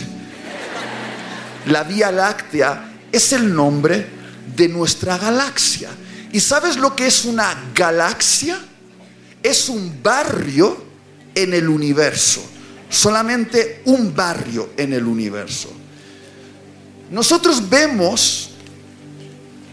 La 1.67 1.83
Vía 1.83 2.11
Láctea 2.11 2.91
es 3.11 3.33
el 3.33 3.53
nombre 3.53 4.07
de 4.55 4.67
nuestra 4.67 5.19
galaxia. 5.19 5.89
¿Y 6.31 6.39
sabes 6.39 6.77
lo 6.77 6.95
que 6.95 7.05
es 7.05 7.25
una 7.25 7.55
galaxia? 7.75 8.57
Es 9.43 9.69
un 9.69 10.01
barrio 10.01 10.83
en 11.35 11.53
el 11.53 11.69
universo. 11.69 12.41
Solamente 12.91 13.81
un 13.85 14.13
barrio 14.13 14.71
en 14.75 14.91
el 14.91 15.05
universo. 15.05 15.71
Nosotros 17.09 17.69
vemos 17.69 18.49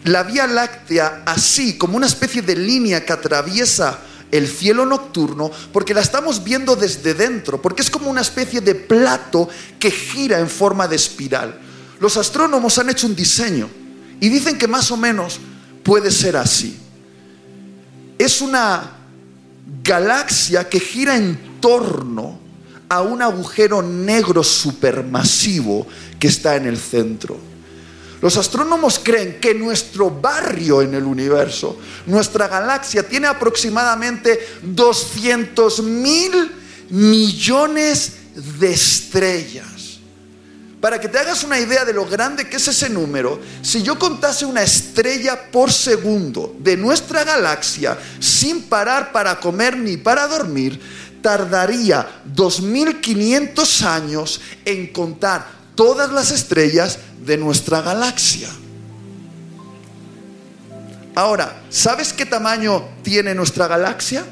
la 0.04 0.22
Vía 0.22 0.46
Láctea 0.46 1.24
así, 1.26 1.76
como 1.76 1.96
una 1.96 2.07
especie 2.07 2.42
de 2.42 2.54
línea 2.54 3.04
que 3.04 3.12
atraviesa 3.12 3.98
el 4.31 4.46
cielo 4.46 4.87
nocturno 4.87 5.50
porque 5.72 5.94
la 5.94 6.00
estamos 6.00 6.44
viendo 6.44 6.76
desde 6.76 7.14
dentro, 7.14 7.61
porque 7.61 7.83
es 7.83 7.90
como 7.90 8.09
una 8.09 8.20
especie 8.20 8.61
de 8.61 8.76
plato 8.76 9.48
que 9.81 9.90
gira 9.90 10.38
en 10.38 10.48
forma 10.48 10.87
de 10.87 10.94
espiral. 10.94 11.59
Los 11.98 12.16
astrónomos 12.16 12.78
han 12.78 12.90
hecho 12.90 13.09
un 13.09 13.16
diseño 13.16 13.68
y 14.20 14.28
dicen 14.28 14.57
que 14.59 14.68
más 14.68 14.92
o 14.92 14.96
menos 14.96 15.40
puede 15.83 16.12
ser 16.12 16.37
así. 16.37 16.78
Es 18.16 18.40
una 18.40 18.92
galaxia 19.83 20.68
que 20.68 20.78
gira 20.78 21.16
en 21.16 21.61
torno 21.61 22.47
a 22.88 23.03
un 23.03 23.22
agujero 23.22 23.83
negro 23.83 24.42
supermasivo 24.42 25.87
que 26.18 26.29
está 26.29 26.57
en 26.57 26.66
el 26.66 26.79
centro. 26.79 27.38
Los 28.20 28.37
astrónomos 28.37 28.98
creen 28.98 29.38
que 29.40 29.55
nuestro 29.55 30.11
barrio 30.11 30.83
en 30.83 30.94
el 30.94 31.05
universo, 31.05 31.79
nuestra 32.07 32.48
galaxia, 32.48 33.07
tiene 33.07 33.29
aproximadamente 33.29 34.40
200 34.62 35.83
mil 35.85 36.51
millones 36.90 38.12
de 38.59 38.72
estrellas. 38.72 39.79
Para 40.81 41.01
que 41.01 41.09
te 41.09 41.18
hagas 41.18 41.42
una 41.42 41.59
idea 41.59 41.85
de 41.85 41.92
lo 41.92 42.07
grande 42.07 42.48
que 42.48 42.57
es 42.57 42.68
ese 42.68 42.88
número, 42.88 43.40
si 43.62 43.83
yo 43.83 43.98
contase 43.98 44.46
una 44.46 44.62
estrella 44.62 45.51
por 45.51 45.72
segundo 45.72 46.55
de 46.61 46.77
nuestra 46.77 47.24
galaxia 47.24 47.98
sin 48.20 48.62
parar 48.62 49.11
para 49.11 49.40
comer 49.40 49.77
ni 49.77 49.96
para 49.96 50.29
dormir, 50.29 50.81
tardaría 51.22 52.07
2.500 52.35 53.83
años 53.83 54.40
en 54.64 54.88
contar 54.92 55.46
todas 55.74 56.11
las 56.12 56.31
estrellas 56.31 56.98
de 57.24 57.37
nuestra 57.37 57.83
galaxia. 57.83 58.48
Ahora, 61.14 61.62
¿sabes 61.68 62.12
qué 62.12 62.26
tamaño 62.26 62.85
tiene 63.02 63.35
nuestra 63.35 63.66
galaxia? 63.66 64.24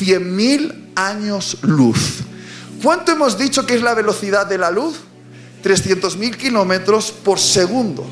100.000 0.00 0.92
años 0.94 1.58
luz. 1.62 2.20
¿Cuánto 2.82 3.12
hemos 3.12 3.36
dicho 3.36 3.66
que 3.66 3.74
es 3.74 3.82
la 3.82 3.94
velocidad 3.94 4.46
de 4.46 4.58
la 4.58 4.70
luz? 4.70 4.96
300.000 5.62 6.36
kilómetros 6.36 7.12
por 7.12 7.38
segundo. 7.38 8.06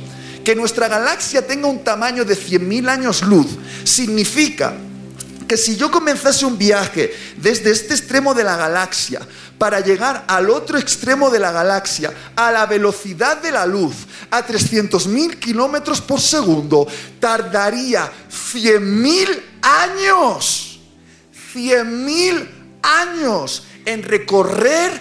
Que 0.45 0.55
nuestra 0.55 0.89
galaxia 0.89 1.47
tenga 1.47 1.69
un 1.69 1.83
tamaño 1.83 2.25
de 2.25 2.37
100.000 2.37 2.89
años 2.89 3.23
luz 3.23 3.47
significa 3.85 4.75
que 5.49 5.57
si 5.57 5.77
yo 5.77 5.91
comenzase 5.91 6.45
un 6.45 6.57
viaje 6.59 7.13
desde 7.37 7.73
este 7.73 7.95
extremo 7.95 8.35
de 8.35 8.45
la 8.45 8.57
galaxia 8.57 9.21
para 9.57 9.81
llegar 9.81 10.25
al 10.29 10.51
otro 10.51 10.79
extremo 10.79 11.31
de 11.31 11.41
la 11.41 11.51
galaxia 11.51 12.13
a 12.37 12.53
la 12.53 12.67
velocidad 12.67 13.41
de 13.43 13.51
la 13.51 13.67
luz, 13.67 13.95
a 14.31 14.47
300.000 14.47 15.39
kilómetros 15.39 16.01
por 16.01 16.21
segundo, 16.21 16.87
tardaría 17.19 18.13
100.000 18.31 19.43
años, 19.63 20.81
100.000 21.55 22.49
años 22.83 23.65
en 23.85 24.03
recorrer 24.03 25.01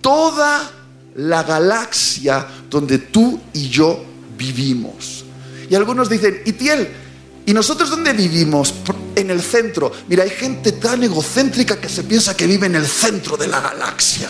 toda 0.00 0.70
la 1.16 1.42
galaxia 1.42 2.46
donde 2.68 2.98
tú 2.98 3.40
y 3.52 3.68
yo 3.68 4.02
vivimos. 4.36 5.24
Y 5.68 5.74
algunos 5.74 6.08
dicen, 6.08 6.42
Itiel, 6.44 7.03
¿y 7.46 7.52
nosotros 7.52 7.90
dónde 7.90 8.12
vivimos? 8.12 8.74
en 9.16 9.30
el 9.30 9.42
centro. 9.42 9.92
Mira, 10.08 10.24
hay 10.24 10.30
gente 10.30 10.72
tan 10.72 11.02
egocéntrica 11.02 11.80
que 11.80 11.88
se 11.88 12.04
piensa 12.04 12.36
que 12.36 12.46
vive 12.46 12.66
en 12.66 12.76
el 12.76 12.86
centro 12.86 13.36
de 13.36 13.48
la 13.48 13.60
galaxia. 13.60 14.28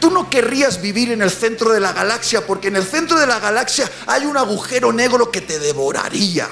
Tú 0.00 0.10
no 0.10 0.28
querrías 0.28 0.82
vivir 0.82 1.12
en 1.12 1.22
el 1.22 1.30
centro 1.30 1.72
de 1.72 1.80
la 1.80 1.92
galaxia 1.92 2.46
porque 2.46 2.68
en 2.68 2.76
el 2.76 2.84
centro 2.84 3.18
de 3.18 3.26
la 3.26 3.38
galaxia 3.38 3.90
hay 4.06 4.26
un 4.26 4.36
agujero 4.36 4.92
negro 4.92 5.30
que 5.30 5.40
te 5.40 5.58
devoraría. 5.58 6.48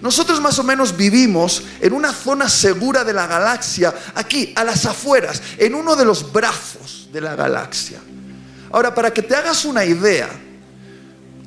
Nosotros 0.00 0.40
más 0.40 0.58
o 0.58 0.64
menos 0.64 0.96
vivimos 0.96 1.62
en 1.80 1.92
una 1.92 2.12
zona 2.12 2.48
segura 2.48 3.02
de 3.02 3.12
la 3.12 3.26
galaxia, 3.26 3.92
aquí, 4.14 4.52
a 4.54 4.62
las 4.62 4.86
afueras, 4.86 5.42
en 5.58 5.74
uno 5.74 5.96
de 5.96 6.04
los 6.04 6.32
brazos 6.32 7.08
de 7.12 7.20
la 7.20 7.34
galaxia. 7.34 7.98
Ahora, 8.70 8.94
para 8.94 9.12
que 9.12 9.22
te 9.22 9.34
hagas 9.34 9.64
una 9.64 9.84
idea, 9.84 10.28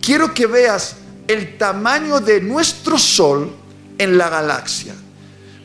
quiero 0.01 0.33
que 0.33 0.47
veas 0.47 0.97
el 1.27 1.57
tamaño 1.57 2.19
de 2.19 2.41
nuestro 2.41 2.97
Sol 2.97 3.55
en 3.97 4.17
la 4.17 4.29
galaxia. 4.29 4.93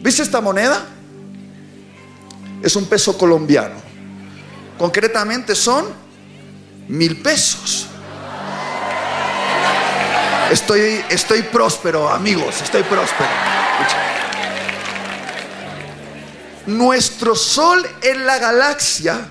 ¿Viste 0.00 0.22
esta 0.22 0.40
moneda? 0.40 0.84
Es 2.62 2.76
un 2.76 2.86
peso 2.86 3.16
colombiano. 3.16 3.74
Concretamente 4.78 5.54
son 5.54 5.86
mil 6.88 7.20
pesos. 7.22 7.86
Estoy, 10.50 11.02
estoy 11.08 11.42
próspero, 11.42 12.08
amigos, 12.08 12.62
estoy 12.62 12.82
próspero. 12.84 13.30
Nuestro 16.66 17.34
Sol 17.34 17.86
en 18.02 18.26
la 18.26 18.38
galaxia 18.38 19.26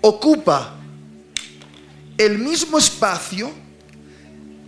ocupa 0.00 0.74
el 2.18 2.38
mismo 2.38 2.78
espacio 2.78 3.50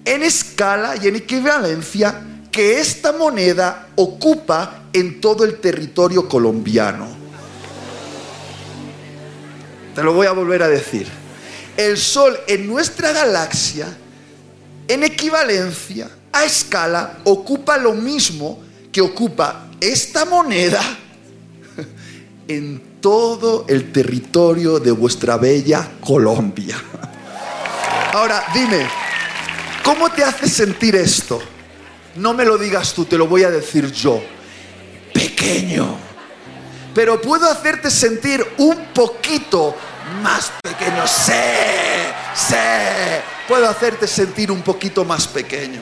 en 0.04 0.22
escala 0.22 0.94
y 1.02 1.08
en 1.08 1.16
equivalencia 1.16 2.22
que 2.50 2.80
esta 2.80 3.12
moneda 3.12 3.88
ocupa 3.96 4.82
en 4.92 5.20
todo 5.20 5.44
el 5.44 5.58
territorio 5.58 6.28
colombiano. 6.28 7.08
Te 9.94 10.02
lo 10.02 10.12
voy 10.12 10.26
a 10.26 10.32
volver 10.32 10.62
a 10.62 10.68
decir. 10.68 11.06
El 11.76 11.96
Sol 11.96 12.38
en 12.46 12.66
nuestra 12.66 13.12
galaxia, 13.12 13.86
en 14.88 15.04
equivalencia, 15.04 16.10
a 16.32 16.44
escala, 16.44 17.18
ocupa 17.24 17.78
lo 17.78 17.94
mismo 17.94 18.62
que 18.90 19.00
ocupa 19.00 19.68
esta 19.80 20.24
moneda 20.24 20.80
en 22.48 23.00
todo 23.00 23.64
el 23.68 23.92
territorio 23.92 24.78
de 24.78 24.90
vuestra 24.90 25.36
bella 25.36 25.88
Colombia. 26.00 26.76
Ahora, 28.12 28.44
dime, 28.54 28.86
¿cómo 29.84 30.10
te 30.10 30.24
hace 30.24 30.48
sentir 30.48 30.96
esto? 30.96 31.42
No 32.16 32.34
me 32.34 32.44
lo 32.44 32.58
digas 32.58 32.92
tú, 32.92 33.04
te 33.04 33.16
lo 33.16 33.26
voy 33.26 33.44
a 33.44 33.50
decir 33.50 33.90
yo. 33.90 34.22
Pequeño. 35.12 35.96
Pero 36.94 37.20
puedo 37.20 37.50
hacerte 37.50 37.90
sentir 37.90 38.46
un 38.58 38.86
poquito 38.94 39.74
más 40.22 40.52
pequeño. 40.62 41.06
Sé, 41.06 42.12
sé. 42.34 43.22
Puedo 43.48 43.68
hacerte 43.68 44.06
sentir 44.06 44.50
un 44.50 44.62
poquito 44.62 45.04
más 45.04 45.26
pequeño. 45.26 45.80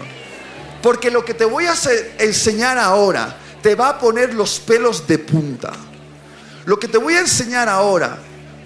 Porque 0.83 1.11
lo 1.11 1.25
que 1.25 1.35
te 1.35 1.45
voy 1.45 1.67
a 1.67 1.75
enseñar 2.19 2.79
ahora 2.79 3.37
te 3.63 3.75
va 3.75 3.91
a 3.91 3.99
poner 3.99 4.35
los 4.35 4.61
pelos 4.61 5.07
de 5.07 5.19
punta. 5.19 5.73
Lo 6.65 6.79
que 6.79 6.89
te 6.89 6.99
voy 6.99 7.15
a 7.15 7.21
enseñar 7.21 7.69
ahora 7.69 8.19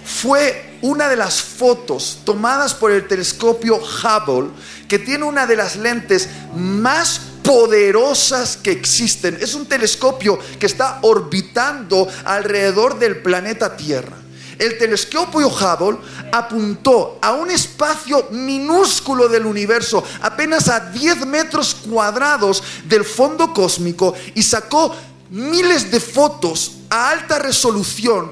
fue 0.04 0.73
una 0.84 1.08
de 1.08 1.16
las 1.16 1.40
fotos 1.40 2.18
tomadas 2.24 2.74
por 2.74 2.92
el 2.92 3.08
telescopio 3.08 3.76
Hubble, 3.76 4.50
que 4.86 4.98
tiene 4.98 5.24
una 5.24 5.46
de 5.46 5.56
las 5.56 5.76
lentes 5.76 6.28
más 6.54 7.22
poderosas 7.42 8.58
que 8.58 8.72
existen. 8.72 9.38
Es 9.40 9.54
un 9.54 9.64
telescopio 9.64 10.38
que 10.58 10.66
está 10.66 10.98
orbitando 11.00 12.06
alrededor 12.26 12.98
del 12.98 13.22
planeta 13.22 13.74
Tierra. 13.78 14.18
El 14.58 14.76
telescopio 14.76 15.48
Hubble 15.48 16.00
apuntó 16.30 17.18
a 17.22 17.32
un 17.32 17.50
espacio 17.50 18.28
minúsculo 18.30 19.28
del 19.28 19.46
universo, 19.46 20.04
apenas 20.20 20.68
a 20.68 20.80
10 20.80 21.24
metros 21.24 21.74
cuadrados 21.74 22.62
del 22.84 23.06
fondo 23.06 23.54
cósmico, 23.54 24.12
y 24.34 24.42
sacó 24.42 24.94
miles 25.30 25.90
de 25.90 25.98
fotos 25.98 26.72
a 26.90 27.08
alta 27.08 27.38
resolución, 27.38 28.30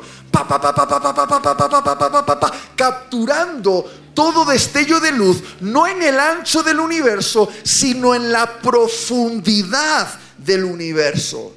capturando 2.77 3.93
todo 4.15 4.45
destello 4.45 5.01
de 5.01 5.13
luz, 5.13 5.43
no 5.61 5.87
en 5.87 6.03
el 6.03 6.19
ancho 6.19 6.63
del 6.63 6.81
universo, 6.81 7.49
sino 7.63 8.15
en 8.15 8.33
la 8.33 8.61
profundidad 8.61 10.09
del 10.39 10.65
universo. 10.65 11.55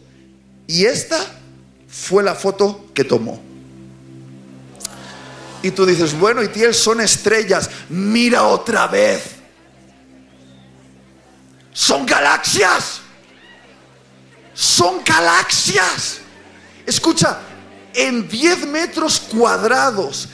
Y 0.68 0.86
esta 0.86 1.20
fue 1.88 2.24
la 2.24 2.36
foto 2.36 2.88
que 2.94 3.04
tomó. 3.04 3.42
Y 5.62 5.72
tú 5.72 5.86
dices, 5.86 6.18
bueno, 6.18 6.44
y 6.44 6.50
tiel 6.50 6.74
son 6.74 7.02
estrellas, 7.02 7.70
mira 7.90 8.44
otra 8.44 8.88
vez. 8.88 9.24
Son 11.74 12.06
galaxias. 12.06 13.02
Son 14.54 15.04
galaxias. 15.04 16.20
Escucha, 16.86 17.40
en 17.96 18.28
10 18.28 18.68
metros 18.68 19.20
cuadrados 19.20 20.30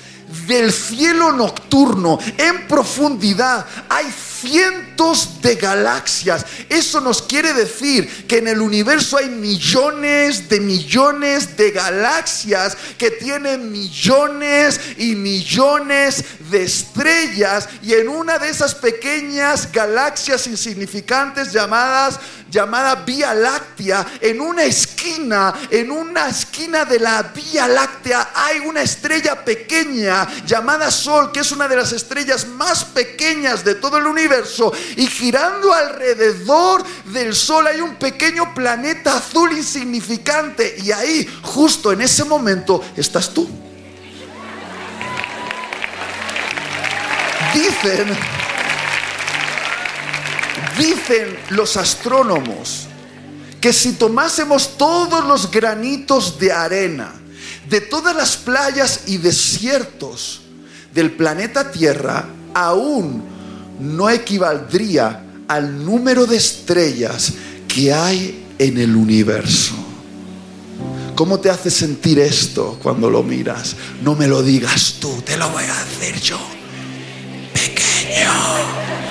del 0.47 0.71
cielo 0.71 1.31
nocturno, 1.31 2.17
en 2.37 2.67
profundidad, 2.67 3.65
hay 3.89 4.05
cientos 4.41 5.41
de 5.41 5.55
galaxias. 5.55 6.45
Eso 6.69 7.01
nos 7.01 7.21
quiere 7.21 7.53
decir 7.53 8.25
que 8.27 8.37
en 8.37 8.47
el 8.47 8.61
universo 8.61 9.17
hay 9.17 9.29
millones 9.29 10.49
de 10.49 10.59
millones 10.59 11.57
de 11.57 11.71
galaxias 11.71 12.77
que 12.97 13.11
tienen 13.11 13.71
millones 13.71 14.79
y 14.97 15.15
millones 15.15 16.23
de 16.49 16.63
estrellas 16.63 17.69
y 17.83 17.93
en 17.93 18.07
una 18.07 18.39
de 18.39 18.49
esas 18.49 18.73
pequeñas 18.73 19.71
galaxias 19.71 20.47
insignificantes 20.47 21.51
llamadas 21.51 22.19
llamada 22.51 22.95
Vía 22.95 23.33
Láctea, 23.33 24.05
en 24.19 24.41
una 24.41 24.63
esquina, 24.63 25.53
en 25.69 25.89
una 25.89 26.27
esquina 26.27 26.83
de 26.83 26.99
la 26.99 27.23
Vía 27.23 27.67
Láctea 27.67 28.31
hay 28.35 28.59
una 28.59 28.81
estrella 28.81 29.43
pequeña 29.43 30.27
llamada 30.45 30.91
Sol, 30.91 31.31
que 31.31 31.39
es 31.39 31.51
una 31.51 31.67
de 31.67 31.77
las 31.77 31.93
estrellas 31.93 32.45
más 32.45 32.83
pequeñas 32.83 33.63
de 33.63 33.75
todo 33.75 33.97
el 33.97 34.05
universo, 34.05 34.73
y 34.97 35.07
girando 35.07 35.73
alrededor 35.73 36.83
del 37.05 37.33
Sol 37.33 37.67
hay 37.67 37.79
un 37.79 37.95
pequeño 37.95 38.53
planeta 38.53 39.17
azul 39.17 39.53
insignificante, 39.53 40.75
y 40.83 40.91
ahí, 40.91 41.27
justo 41.41 41.93
en 41.93 42.01
ese 42.01 42.25
momento, 42.25 42.83
estás 42.97 43.33
tú. 43.33 43.49
Dicen 47.53 48.17
Dicen 50.77 51.37
los 51.49 51.77
astrónomos 51.77 52.87
que 53.59 53.73
si 53.73 53.93
tomásemos 53.93 54.77
todos 54.77 55.23
los 55.25 55.51
granitos 55.51 56.39
de 56.39 56.51
arena 56.51 57.21
de 57.71 57.79
todas 57.79 58.15
las 58.15 58.35
playas 58.35 59.03
y 59.07 59.17
desiertos 59.17 60.41
del 60.93 61.11
planeta 61.11 61.71
Tierra, 61.71 62.27
aún 62.53 63.23
no 63.79 64.09
equivaldría 64.09 65.23
al 65.47 65.83
número 65.83 66.27
de 66.27 66.35
estrellas 66.35 67.33
que 67.67 67.93
hay 67.93 68.45
en 68.59 68.77
el 68.77 68.95
universo. 68.95 69.73
¿Cómo 71.15 71.39
te 71.39 71.49
hace 71.49 71.71
sentir 71.71 72.19
esto 72.19 72.77
cuando 72.83 73.09
lo 73.09 73.23
miras? 73.23 73.75
No 74.03 74.15
me 74.15 74.27
lo 74.27 74.43
digas 74.43 74.95
tú, 74.99 75.21
te 75.21 75.37
lo 75.37 75.49
voy 75.49 75.63
a 75.63 75.81
hacer 75.81 76.19
yo. 76.19 76.39
Pequeño. 77.53 79.10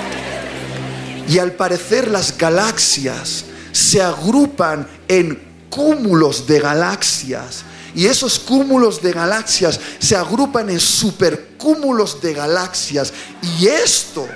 Y 1.27 1.39
al 1.39 1.53
parecer 1.53 2.07
las 2.07 2.37
galaxias 2.37 3.45
se 3.71 4.01
agrupan 4.01 4.87
en 5.07 5.41
cúmulos 5.69 6.47
de 6.47 6.59
galaxias. 6.59 7.63
Y 7.93 8.05
esos 8.05 8.39
cúmulos 8.39 9.01
de 9.01 9.11
galaxias 9.11 9.79
se 9.99 10.15
agrupan 10.15 10.69
en 10.69 10.79
supercúmulos 10.79 12.21
de 12.21 12.33
galaxias. 12.33 13.13
Y 13.59 13.67
esto 13.67 14.27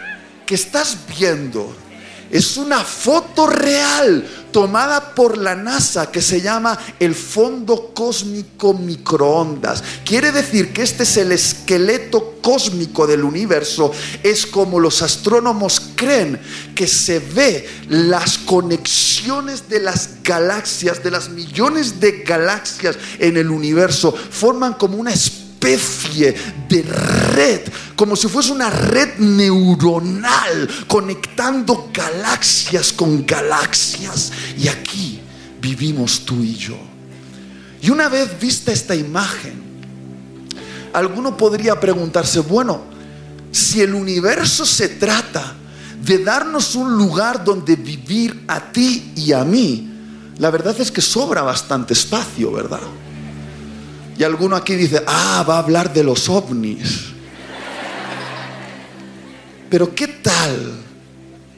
que 0.46 0.56
estás 0.56 0.98
viendo 1.18 1.76
es 2.32 2.58
una 2.58 2.84
foto 2.84 3.48
real 3.48 4.26
tomada 4.52 5.14
por 5.14 5.38
la 5.38 5.54
NASA 5.54 6.12
que 6.12 6.22
se 6.22 6.42
llama 6.42 6.78
el 7.00 7.14
fondo 7.14 7.92
cósmico 7.94 8.74
microondas. 8.74 9.84
Quiere 10.06 10.32
decir 10.32 10.72
que 10.72 10.82
este 10.82 11.04
es 11.04 11.18
el 11.18 11.32
esqueleto 11.34 12.36
cósmico 12.42 13.06
del 13.06 13.24
universo. 13.24 13.92
Es 14.24 14.46
como 14.46 14.80
los 14.80 15.02
astrónomos 15.02 15.82
creen 15.96 16.40
que 16.74 16.88
se 16.88 17.20
ve 17.20 17.68
las 17.90 18.38
conexiones 18.38 19.68
de 19.68 19.82
las 19.82 20.24
galaxias, 20.24 21.04
de 21.04 21.12
las 21.12 21.30
millones 21.30 22.00
de 22.00 22.24
galaxias 22.24 22.98
en 23.20 23.38
el 23.38 23.50
universo. 23.50 24.14
Forman 24.14 24.76
como 24.76 24.98
una 24.98 25.12
especie 25.12 25.45
especie 25.66 26.36
de 26.70 26.82
red, 26.84 27.62
como 27.96 28.16
si 28.16 28.28
fuese 28.28 28.52
una 28.52 28.70
red 28.70 29.18
neuronal 29.18 30.70
conectando 30.88 31.90
galaxias 31.94 32.94
con 32.94 33.26
galaxias. 33.26 34.32
Y 34.58 34.68
aquí 34.68 35.20
vivimos 35.62 36.22
tú 36.26 36.44
y 36.44 36.56
yo. 36.56 36.78
Y 37.82 37.90
una 37.90 38.10
vez 38.10 38.40
vista 38.40 38.72
esta 38.72 38.96
imagen, 38.96 39.64
alguno 40.94 41.36
podría 41.38 41.80
preguntarse, 41.80 42.40
bueno, 42.40 42.82
si 43.52 43.82
el 43.82 43.94
universo 43.94 44.66
se 44.66 44.90
trata 44.90 45.56
de 46.02 46.20
darnos 46.20 46.76
un 46.76 46.98
lugar 46.98 47.44
donde 47.44 47.76
vivir 47.76 48.44
a 48.48 48.72
ti 48.72 49.12
y 49.16 49.32
a 49.32 49.44
mí, 49.44 49.90
la 50.38 50.52
verdad 50.52 50.76
es 50.80 50.92
que 50.92 51.02
sobra 51.02 51.42
bastante 51.42 51.94
espacio, 51.94 52.52
¿verdad? 52.52 52.82
Y 54.18 54.24
alguno 54.24 54.56
aquí 54.56 54.76
dice, 54.76 55.04
ah, 55.06 55.44
va 55.48 55.56
a 55.56 55.60
hablar 55.60 55.94
de 55.94 56.04
los 56.04 56.30
ovnis. 56.30 57.16
Pero 59.70 59.94
¿qué 59.94 60.08
tal 60.08 60.74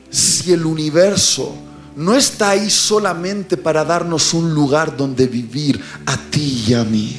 si 0.09 0.53
el 0.53 0.65
universo 0.65 1.55
no 1.95 2.15
está 2.15 2.51
ahí 2.51 2.69
solamente 2.69 3.57
para 3.57 3.83
darnos 3.83 4.33
un 4.33 4.53
lugar 4.53 4.95
donde 4.95 5.27
vivir 5.27 5.79
a 6.05 6.17
ti 6.17 6.65
y 6.67 6.73
a 6.73 6.83
mí? 6.83 7.15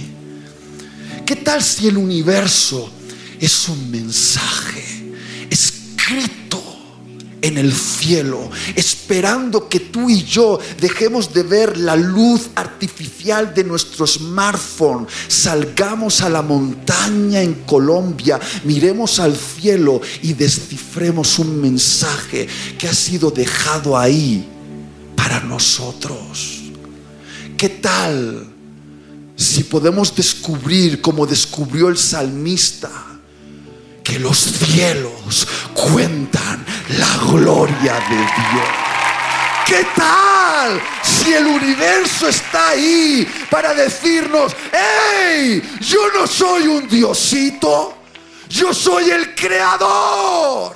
¿Qué 1.24 1.36
tal 1.36 1.62
si 1.62 1.86
el 1.86 1.98
universo 1.98 2.90
es 3.38 3.68
un 3.68 3.90
mensaje 3.90 5.12
escrito 5.50 6.67
en 7.42 7.58
el 7.58 7.72
cielo, 7.72 8.50
esperando 8.74 9.68
que 9.68 9.80
tú 9.80 10.10
y 10.10 10.24
yo 10.24 10.58
dejemos 10.80 11.32
de 11.32 11.42
ver 11.42 11.76
la 11.76 11.96
luz 11.96 12.50
artificial 12.54 13.54
de 13.54 13.64
nuestro 13.64 14.06
smartphone, 14.06 15.06
salgamos 15.28 16.20
a 16.22 16.28
la 16.28 16.42
montaña 16.42 17.40
en 17.40 17.54
Colombia, 17.66 18.40
miremos 18.64 19.20
al 19.20 19.36
cielo 19.36 20.00
y 20.22 20.32
descifremos 20.32 21.38
un 21.38 21.60
mensaje 21.60 22.48
que 22.78 22.88
ha 22.88 22.94
sido 22.94 23.30
dejado 23.30 23.96
ahí 23.96 24.46
para 25.16 25.40
nosotros. 25.40 26.60
¿Qué 27.56 27.68
tal 27.68 28.46
si 29.36 29.64
podemos 29.64 30.14
descubrir 30.14 31.00
como 31.00 31.26
descubrió 31.26 31.88
el 31.88 31.98
salmista? 31.98 33.08
que 34.08 34.18
los 34.18 34.38
cielos 34.38 35.46
cuentan 35.74 36.64
la 36.96 37.16
gloria 37.30 37.94
de 38.08 38.16
Dios. 38.16 38.68
¿Qué 39.66 39.86
tal 39.94 40.80
si 41.02 41.34
el 41.34 41.46
universo 41.46 42.28
está 42.28 42.70
ahí 42.70 43.28
para 43.50 43.74
decirnos, 43.74 44.56
hey, 44.72 45.62
yo 45.80 46.10
no 46.14 46.26
soy 46.26 46.66
un 46.66 46.88
diosito, 46.88 47.98
yo 48.48 48.72
soy 48.72 49.10
el 49.10 49.34
creador? 49.34 50.74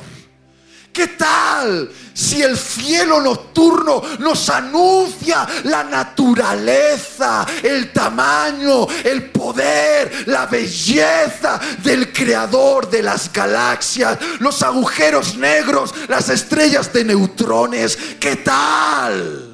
¿Qué 0.93 1.09
tal 1.09 1.90
si 2.12 2.43
el 2.43 2.59
cielo 2.59 3.20
nocturno 3.22 4.03
nos 4.18 4.51
anuncia 4.51 5.49
la 5.64 5.82
naturaleza, 5.84 7.47
el 7.62 7.90
tamaño, 7.93 8.86
el 9.05 9.30
poder, 9.30 10.24
la 10.26 10.47
belleza 10.47 11.59
del 11.82 12.12
creador 12.12 12.90
de 12.90 13.03
las 13.03 13.32
galaxias, 13.32 14.18
los 14.40 14.62
agujeros 14.62 15.36
negros, 15.36 15.95
las 16.09 16.28
estrellas 16.28 16.93
de 16.93 17.05
neutrones. 17.05 17.99
¿Qué 18.20 18.36
tal? 18.36 19.51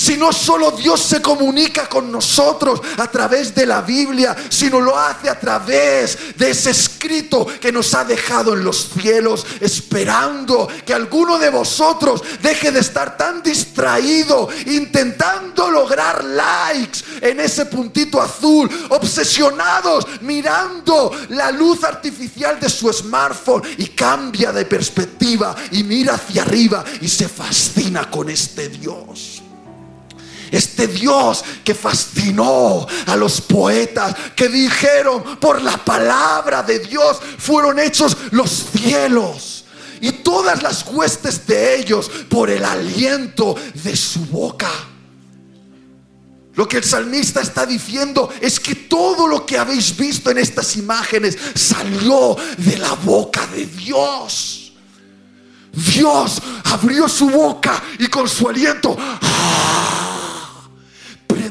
Si 0.00 0.16
no 0.16 0.32
solo 0.32 0.70
Dios 0.70 1.00
se 1.00 1.20
comunica 1.20 1.88
con 1.88 2.12
nosotros 2.12 2.80
a 2.98 3.10
través 3.10 3.52
de 3.52 3.66
la 3.66 3.80
Biblia, 3.80 4.36
sino 4.48 4.80
lo 4.80 4.96
hace 4.96 5.28
a 5.28 5.40
través 5.40 6.36
de 6.36 6.50
ese 6.50 6.70
escrito 6.70 7.44
que 7.60 7.72
nos 7.72 7.92
ha 7.96 8.04
dejado 8.04 8.54
en 8.54 8.62
los 8.62 8.90
cielos, 8.90 9.44
esperando 9.58 10.68
que 10.86 10.94
alguno 10.94 11.36
de 11.36 11.50
vosotros 11.50 12.22
deje 12.40 12.70
de 12.70 12.78
estar 12.78 13.16
tan 13.16 13.42
distraído, 13.42 14.48
intentando 14.66 15.68
lograr 15.68 16.22
likes 16.22 17.00
en 17.20 17.40
ese 17.40 17.66
puntito 17.66 18.22
azul, 18.22 18.70
obsesionados, 18.90 20.06
mirando 20.20 21.10
la 21.30 21.50
luz 21.50 21.82
artificial 21.82 22.60
de 22.60 22.70
su 22.70 22.92
smartphone 22.92 23.62
y 23.78 23.88
cambia 23.88 24.52
de 24.52 24.64
perspectiva 24.64 25.56
y 25.72 25.82
mira 25.82 26.14
hacia 26.14 26.42
arriba 26.42 26.84
y 27.00 27.08
se 27.08 27.28
fascina 27.28 28.08
con 28.08 28.30
este 28.30 28.68
Dios. 28.68 29.42
Este 30.50 30.86
Dios 30.86 31.44
que 31.64 31.74
fascinó 31.74 32.86
a 33.06 33.16
los 33.16 33.40
poetas 33.40 34.14
que 34.34 34.48
dijeron 34.48 35.38
por 35.38 35.62
la 35.62 35.76
palabra 35.76 36.62
de 36.62 36.78
Dios 36.78 37.18
fueron 37.38 37.78
hechos 37.78 38.16
los 38.30 38.50
cielos 38.72 39.64
y 40.00 40.12
todas 40.12 40.62
las 40.62 40.86
huestes 40.86 41.46
de 41.46 41.76
ellos 41.76 42.10
por 42.28 42.50
el 42.50 42.64
aliento 42.64 43.56
de 43.74 43.96
su 43.96 44.20
boca. 44.26 44.70
Lo 46.54 46.66
que 46.66 46.78
el 46.78 46.84
salmista 46.84 47.40
está 47.40 47.64
diciendo 47.64 48.32
es 48.40 48.58
que 48.58 48.74
todo 48.74 49.28
lo 49.28 49.46
que 49.46 49.58
habéis 49.58 49.96
visto 49.96 50.30
en 50.30 50.38
estas 50.38 50.76
imágenes 50.76 51.38
salió 51.54 52.36
de 52.56 52.78
la 52.78 52.94
boca 52.94 53.46
de 53.46 53.64
Dios. 53.66 54.72
Dios 55.72 56.42
abrió 56.64 57.08
su 57.08 57.30
boca 57.30 57.80
y 58.00 58.08
con 58.08 58.28
su 58.28 58.48
aliento 58.48 58.96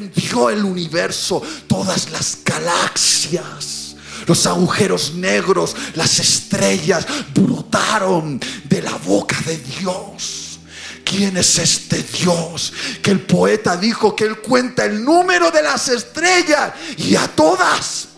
prendió 0.08 0.50
el 0.50 0.64
universo, 0.64 1.42
todas 1.66 2.10
las 2.10 2.38
galaxias, 2.44 3.96
los 4.26 4.46
agujeros 4.46 5.14
negros, 5.14 5.74
las 5.94 6.18
estrellas 6.18 7.06
brotaron 7.34 8.40
de 8.64 8.82
la 8.82 8.96
boca 8.96 9.36
de 9.46 9.56
Dios. 9.56 10.60
¿Quién 11.04 11.36
es 11.38 11.58
este 11.58 12.02
Dios? 12.02 12.72
Que 13.02 13.10
el 13.10 13.20
poeta 13.20 13.76
dijo 13.76 14.14
que 14.14 14.24
él 14.24 14.38
cuenta 14.38 14.84
el 14.84 15.02
número 15.02 15.50
de 15.50 15.62
las 15.62 15.88
estrellas 15.88 16.72
y 16.98 17.16
a 17.16 17.26
todas, 17.28 18.08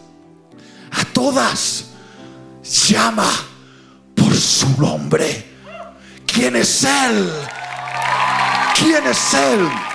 a 0.90 1.04
todas 1.12 1.84
llama 2.64 3.30
por 4.14 4.34
su 4.34 4.68
nombre. 4.80 5.46
¿Quién 6.26 6.56
es 6.56 6.84
Él? 6.84 7.30
¿Quién 8.76 9.06
es 9.06 9.34
Él? 9.34 9.89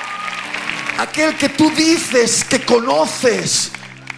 Aquel 0.97 1.37
que 1.37 1.49
tú 1.49 1.69
dices 1.71 2.43
que 2.45 2.63
conoces, 2.63 3.71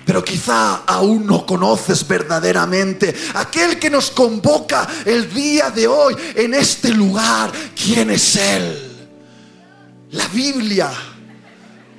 pero 0.06 0.24
quizá 0.24 0.84
aún 0.86 1.26
no 1.26 1.46
conoces 1.46 2.08
verdaderamente. 2.08 3.14
Aquel 3.34 3.80
que 3.80 3.90
nos 3.90 4.12
convoca 4.12 4.88
el 5.06 5.34
día 5.34 5.72
de 5.72 5.88
hoy 5.88 6.16
en 6.36 6.54
este 6.54 6.90
lugar. 6.90 7.52
¿Quién 7.76 8.12
es 8.12 8.36
Él? 8.36 9.10
La 10.12 10.28
Biblia 10.28 10.90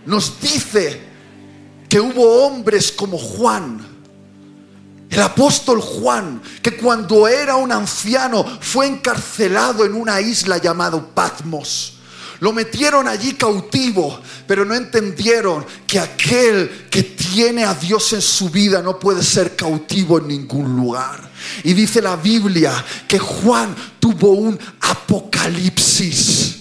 nos 0.06 0.40
dice 0.40 1.02
que 1.88 2.00
hubo 2.00 2.46
hombres 2.46 2.92
como 2.92 3.18
Juan. 3.18 3.86
El 5.10 5.22
apóstol 5.22 5.80
Juan, 5.80 6.40
que 6.62 6.76
cuando 6.76 7.26
era 7.26 7.56
un 7.56 7.72
anciano 7.72 8.44
fue 8.60 8.86
encarcelado 8.86 9.84
en 9.84 9.94
una 9.94 10.20
isla 10.20 10.58
llamada 10.58 11.04
Patmos. 11.14 11.97
Lo 12.40 12.52
metieron 12.52 13.08
allí 13.08 13.34
cautivo, 13.34 14.20
pero 14.46 14.64
no 14.64 14.74
entendieron 14.74 15.66
que 15.86 15.98
aquel 15.98 16.86
que 16.88 17.02
tiene 17.02 17.64
a 17.64 17.74
Dios 17.74 18.12
en 18.12 18.22
su 18.22 18.48
vida 18.48 18.80
no 18.80 18.98
puede 18.98 19.24
ser 19.24 19.56
cautivo 19.56 20.18
en 20.18 20.28
ningún 20.28 20.76
lugar. 20.76 21.28
Y 21.64 21.72
dice 21.72 22.00
la 22.00 22.14
Biblia 22.16 22.84
que 23.08 23.18
Juan 23.18 23.74
tuvo 23.98 24.32
un 24.32 24.58
apocalipsis. 24.80 26.58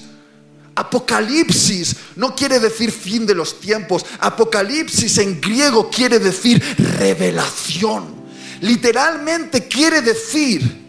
Apocalipsis 0.73 1.95
no 2.15 2.35
quiere 2.35 2.59
decir 2.59 2.91
fin 2.91 3.25
de 3.25 3.35
los 3.35 3.59
tiempos. 3.59 4.03
Apocalipsis 4.19 5.17
en 5.19 5.39
griego 5.39 5.89
quiere 5.89 6.17
decir 6.17 6.61
revelación. 6.99 8.15
Literalmente 8.61 9.67
quiere 9.67 10.01
decir 10.01 10.87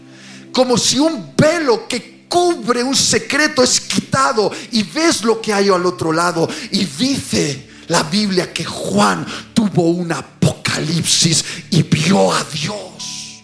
como 0.53 0.79
si 0.79 0.99
un 0.99 1.35
velo 1.37 1.87
que 1.87 2.18
cubre 2.29 2.83
un 2.83 2.95
secreto 2.95 3.63
es 3.63 3.81
quitado 3.81 4.51
y 4.73 4.83
ves 4.83 5.25
lo 5.25 5.41
que 5.41 5.53
hay 5.53 5.69
al 5.69 5.85
otro 5.87 6.13
lado. 6.13 6.49
Y 6.71 6.85
dice 6.85 7.69
la 7.89 8.03
Biblia 8.03 8.53
que 8.53 8.65
Juan 8.65 9.27
tuvo 9.55 9.91
un 9.91 10.13
apocalipsis 10.13 11.45
y 11.71 11.83
vio 11.83 12.33
a 12.33 12.45
Dios. 12.45 13.43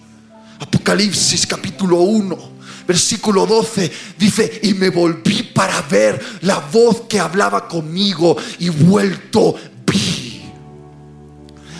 Apocalipsis 0.60 1.46
capítulo 1.46 1.98
1. 1.98 2.54
Versículo 2.86 3.46
12 3.46 3.90
dice, 4.18 4.60
y 4.62 4.74
me 4.74 4.90
volví 4.90 5.42
para 5.42 5.80
ver 5.82 6.22
la 6.42 6.58
voz 6.58 7.02
que 7.08 7.18
hablaba 7.18 7.66
conmigo 7.66 8.36
y 8.58 8.68
vuelto 8.68 9.54
vi 9.86 10.42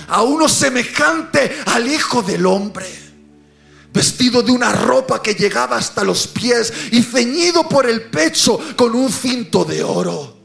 a 0.09 0.22
uno 0.22 0.48
semejante 0.48 1.59
al 1.66 1.86
Hijo 1.90 2.22
del 2.22 2.46
Hombre 2.46 3.03
vestido 3.95 4.42
de 4.42 4.51
una 4.51 4.72
ropa 4.72 5.22
que 5.22 5.34
llegaba 5.34 5.76
hasta 5.76 6.03
los 6.03 6.26
pies 6.26 6.72
y 6.90 7.01
ceñido 7.01 7.68
por 7.68 7.88
el 7.88 8.03
pecho 8.03 8.59
con 8.76 8.95
un 8.95 9.11
cinto 9.11 9.64
de 9.64 9.84
oro. 9.84 10.36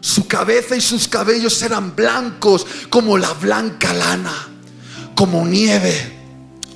Su 0.00 0.26
cabeza 0.26 0.74
y 0.74 0.80
sus 0.80 1.06
cabellos 1.06 1.62
eran 1.62 1.94
blancos 1.94 2.66
como 2.88 3.18
la 3.18 3.32
blanca 3.34 3.92
lana, 3.92 4.48
como 5.14 5.46
nieve. 5.46 6.12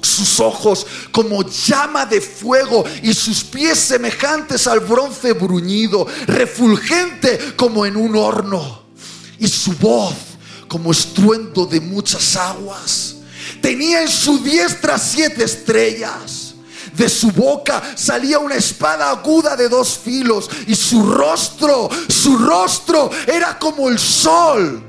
Sus 0.00 0.40
ojos 0.40 0.86
como 1.10 1.42
llama 1.42 2.06
de 2.06 2.20
fuego 2.20 2.84
y 3.02 3.12
sus 3.14 3.42
pies 3.44 3.78
semejantes 3.78 4.66
al 4.66 4.80
bronce 4.80 5.32
bruñido, 5.32 6.06
refulgente 6.26 7.54
como 7.56 7.84
en 7.84 7.96
un 7.96 8.14
horno. 8.14 8.82
Y 9.38 9.48
su 9.48 9.72
voz 9.72 10.14
como 10.68 10.92
estruendo 10.92 11.66
de 11.66 11.80
muchas 11.80 12.36
aguas. 12.36 13.17
Tenía 13.60 14.02
en 14.02 14.08
su 14.08 14.42
diestra 14.42 14.98
siete 14.98 15.44
estrellas. 15.44 16.54
De 16.96 17.08
su 17.08 17.30
boca 17.30 17.82
salía 17.94 18.38
una 18.38 18.56
espada 18.56 19.10
aguda 19.10 19.56
de 19.56 19.68
dos 19.68 19.98
filos 19.98 20.50
y 20.66 20.74
su 20.74 21.08
rostro, 21.08 21.88
su 22.08 22.36
rostro 22.38 23.10
era 23.26 23.58
como 23.58 23.88
el 23.88 23.98
sol 23.98 24.82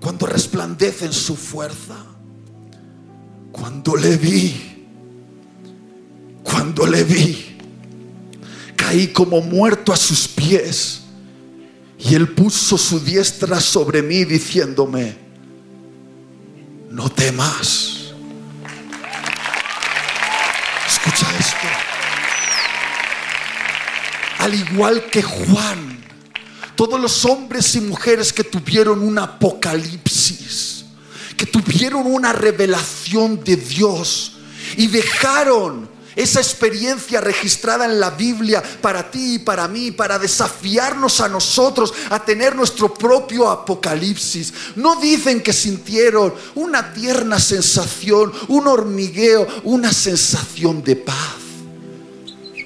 cuando 0.00 0.26
resplandece 0.26 1.06
en 1.06 1.12
su 1.12 1.36
fuerza. 1.36 1.96
Cuando 3.52 3.96
le 3.96 4.16
vi, 4.16 4.86
cuando 6.42 6.86
le 6.86 7.04
vi, 7.04 7.58
caí 8.76 9.08
como 9.08 9.40
muerto 9.40 9.92
a 9.92 9.96
sus 9.96 10.28
pies 10.28 11.02
y 11.98 12.14
él 12.14 12.34
puso 12.34 12.78
su 12.78 13.00
diestra 13.00 13.60
sobre 13.60 14.02
mí 14.02 14.24
diciéndome, 14.24 15.29
no 16.90 17.08
temas. 17.10 18.12
Escucha 20.86 21.26
esto. 21.38 21.68
Al 24.38 24.54
igual 24.54 25.04
que 25.04 25.22
Juan, 25.22 26.04
todos 26.74 27.00
los 27.00 27.24
hombres 27.24 27.74
y 27.76 27.80
mujeres 27.80 28.32
que 28.32 28.42
tuvieron 28.42 29.02
un 29.02 29.18
apocalipsis, 29.18 30.86
que 31.36 31.46
tuvieron 31.46 32.06
una 32.06 32.32
revelación 32.32 33.42
de 33.44 33.56
Dios 33.56 34.32
y 34.76 34.86
dejaron 34.86 35.89
esa 36.16 36.40
experiencia 36.40 37.20
registrada 37.20 37.84
en 37.84 38.00
la 38.00 38.10
Biblia 38.10 38.62
para 38.80 39.10
ti 39.10 39.34
y 39.34 39.38
para 39.38 39.68
mí, 39.68 39.90
para 39.90 40.18
desafiarnos 40.18 41.20
a 41.20 41.28
nosotros 41.28 41.92
a 42.10 42.24
tener 42.24 42.56
nuestro 42.56 42.92
propio 42.92 43.48
apocalipsis. 43.48 44.52
No 44.76 44.96
dicen 44.96 45.42
que 45.42 45.52
sintieron 45.52 46.34
una 46.54 46.92
tierna 46.92 47.38
sensación, 47.38 48.32
un 48.48 48.66
hormigueo, 48.66 49.46
una 49.64 49.92
sensación 49.92 50.82
de 50.82 50.96
paz. 50.96 51.36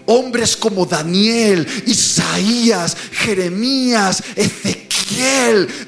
Hombres 0.07 0.57
como 0.57 0.84
Daniel, 0.84 1.66
Isaías, 1.86 2.97
Jeremías, 3.11 4.22
Ezequiel, 4.36 4.93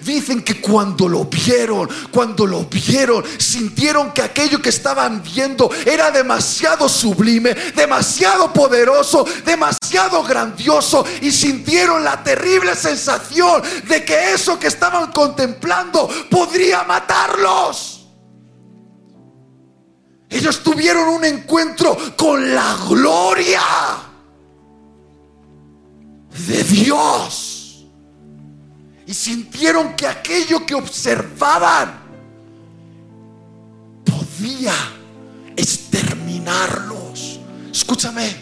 dicen 0.03 0.43
que 0.43 0.61
cuando 0.61 1.09
lo 1.09 1.25
vieron, 1.25 1.89
cuando 2.11 2.47
lo 2.47 2.65
vieron, 2.65 3.25
sintieron 3.39 4.13
que 4.13 4.23
aquello 4.23 4.61
que 4.61 4.69
estaban 4.69 5.23
viendo 5.23 5.71
era 5.85 6.11
demasiado 6.11 6.89
sublime, 6.89 7.55
demasiado 7.75 8.53
poderoso, 8.53 9.27
demasiado 9.45 10.23
grandioso 10.23 11.05
y 11.21 11.31
sintieron 11.33 12.05
la 12.05 12.23
terrible 12.23 12.75
sensación 12.75 13.63
de 13.89 14.05
que 14.05 14.33
eso 14.33 14.59
que 14.59 14.69
estaban 14.69 15.13
contemplando 15.13 16.09
podría 16.31 16.83
matarlos. 16.85 18.07
Ellos 20.29 20.63
tuvieron 20.63 21.09
un 21.09 21.25
encuentro 21.25 21.97
con 22.17 22.55
la 22.55 22.77
gloria 22.89 23.63
de 26.47 26.63
Dios. 26.65 27.56
Y 29.07 29.15
sintieron 29.15 29.95
que 29.95 30.07
aquello 30.07 30.67
que 30.67 30.75
observaban 30.75 32.01
podía 34.05 34.75
exterminarlos. 35.57 37.39
Escúchame, 37.71 38.35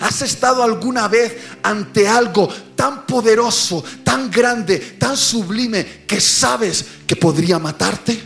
¿has 0.00 0.20
estado 0.22 0.62
alguna 0.62 1.08
vez 1.08 1.36
ante 1.62 2.06
algo 2.06 2.48
tan 2.74 3.06
poderoso, 3.06 3.82
tan 4.04 4.30
grande, 4.30 4.78
tan 4.98 5.16
sublime 5.16 6.04
que 6.06 6.20
sabes 6.20 6.84
que 7.06 7.16
podría 7.16 7.58
matarte? 7.58 8.20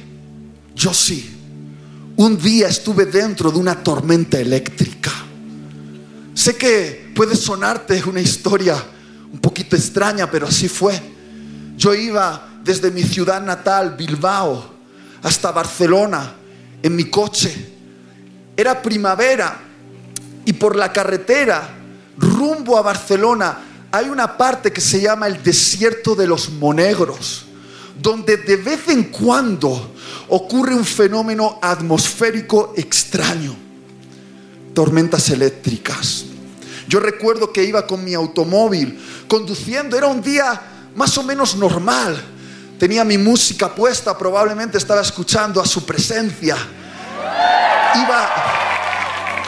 Yo 0.74 0.92
sí. 0.92 1.36
Un 2.16 2.36
día 2.36 2.68
estuve 2.68 3.06
dentro 3.06 3.50
de 3.52 3.58
una 3.58 3.82
tormenta 3.82 4.38
eléctrica. 4.38 5.12
Sé 6.34 6.56
que 6.56 7.12
puede 7.14 7.36
sonarte 7.36 8.02
una 8.04 8.20
historia 8.20 8.76
un 9.32 9.38
poquito 9.38 9.76
extraña, 9.76 10.30
pero 10.30 10.48
así 10.48 10.68
fue. 10.68 11.19
Yo 11.80 11.94
iba 11.94 12.46
desde 12.62 12.90
mi 12.90 13.02
ciudad 13.02 13.40
natal, 13.40 13.94
Bilbao, 13.96 14.62
hasta 15.22 15.50
Barcelona 15.50 16.34
en 16.82 16.94
mi 16.94 17.04
coche. 17.04 17.72
Era 18.54 18.82
primavera 18.82 19.58
y 20.44 20.52
por 20.52 20.76
la 20.76 20.92
carretera 20.92 21.70
rumbo 22.18 22.76
a 22.76 22.82
Barcelona 22.82 23.60
hay 23.90 24.10
una 24.10 24.36
parte 24.36 24.70
que 24.74 24.82
se 24.82 25.00
llama 25.00 25.26
el 25.26 25.42
desierto 25.42 26.14
de 26.14 26.26
los 26.26 26.50
monegros, 26.50 27.46
donde 27.98 28.36
de 28.36 28.56
vez 28.56 28.86
en 28.88 29.04
cuando 29.04 29.94
ocurre 30.28 30.74
un 30.74 30.84
fenómeno 30.84 31.58
atmosférico 31.62 32.74
extraño, 32.76 33.56
tormentas 34.74 35.30
eléctricas. 35.30 36.26
Yo 36.86 37.00
recuerdo 37.00 37.54
que 37.54 37.64
iba 37.64 37.86
con 37.86 38.04
mi 38.04 38.12
automóvil 38.12 39.00
conduciendo, 39.28 39.96
era 39.96 40.08
un 40.08 40.20
día 40.20 40.69
más 40.94 41.16
o 41.18 41.22
menos 41.22 41.56
normal. 41.56 42.20
Tenía 42.78 43.04
mi 43.04 43.18
música 43.18 43.74
puesta, 43.74 44.16
probablemente 44.16 44.78
estaba 44.78 45.02
escuchando 45.02 45.60
a 45.60 45.66
su 45.66 45.84
presencia. 45.84 46.56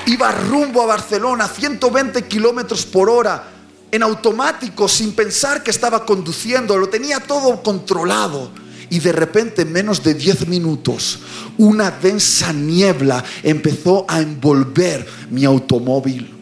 Iba, 0.07 0.33
rumbo 0.33 0.83
a 0.83 0.87
Barcelona, 0.87 1.49
120 1.49 2.25
kilómetros 2.25 2.85
por 2.85 3.09
hora, 3.09 3.45
en 3.91 4.03
automático, 4.03 4.89
sin 4.89 5.13
pensar 5.13 5.63
que 5.63 5.71
estaba 5.71 6.05
conduciendo, 6.05 6.77
lo 6.77 6.89
tenía 6.89 7.21
todo 7.21 7.63
controlado. 7.63 8.51
Y 8.91 8.99
de 8.99 9.13
repente, 9.13 9.63
en 9.63 9.73
menos 9.73 10.03
de 10.03 10.13
10 10.13 10.49
minutos, 10.49 11.21
una 11.57 11.91
densa 11.91 12.53
niebla 12.53 13.25
empezó 13.43 14.05
a 14.09 14.21
envolver 14.21 15.07
mi 15.31 15.47
automóvil. 15.47 16.42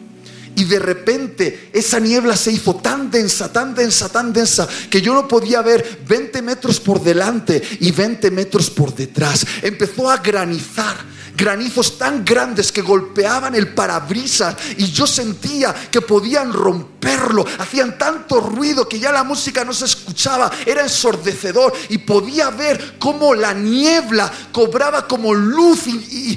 Y 0.55 0.65
de 0.65 0.79
repente 0.79 1.69
esa 1.73 1.99
niebla 1.99 2.35
se 2.35 2.51
hizo 2.51 2.75
tan 2.75 3.09
densa, 3.09 3.51
tan 3.51 3.73
densa, 3.73 4.09
tan 4.09 4.33
densa, 4.33 4.67
que 4.89 5.01
yo 5.01 5.13
no 5.13 5.27
podía 5.27 5.61
ver 5.61 6.01
20 6.07 6.41
metros 6.41 6.79
por 6.79 7.01
delante 7.01 7.61
y 7.79 7.91
20 7.91 8.31
metros 8.31 8.69
por 8.69 8.93
detrás. 8.93 9.45
Empezó 9.61 10.09
a 10.09 10.17
granizar 10.17 10.97
granizos 11.41 11.97
tan 11.97 12.23
grandes 12.23 12.71
que 12.71 12.83
golpeaban 12.83 13.55
el 13.55 13.73
parabrisas 13.73 14.55
y 14.77 14.91
yo 14.91 15.07
sentía 15.07 15.73
que 15.89 15.99
podían 15.99 16.53
romperlo. 16.53 17.43
Hacían 17.57 17.97
tanto 17.97 18.39
ruido 18.39 18.87
que 18.87 18.99
ya 18.99 19.11
la 19.11 19.23
música 19.23 19.65
no 19.65 19.73
se 19.73 19.85
escuchaba, 19.85 20.51
era 20.67 20.83
ensordecedor 20.83 21.73
y 21.89 21.97
podía 21.97 22.51
ver 22.51 22.97
cómo 22.99 23.33
la 23.33 23.55
niebla 23.55 24.31
cobraba 24.51 25.07
como 25.07 25.33
luz 25.33 25.87
y, 25.87 26.35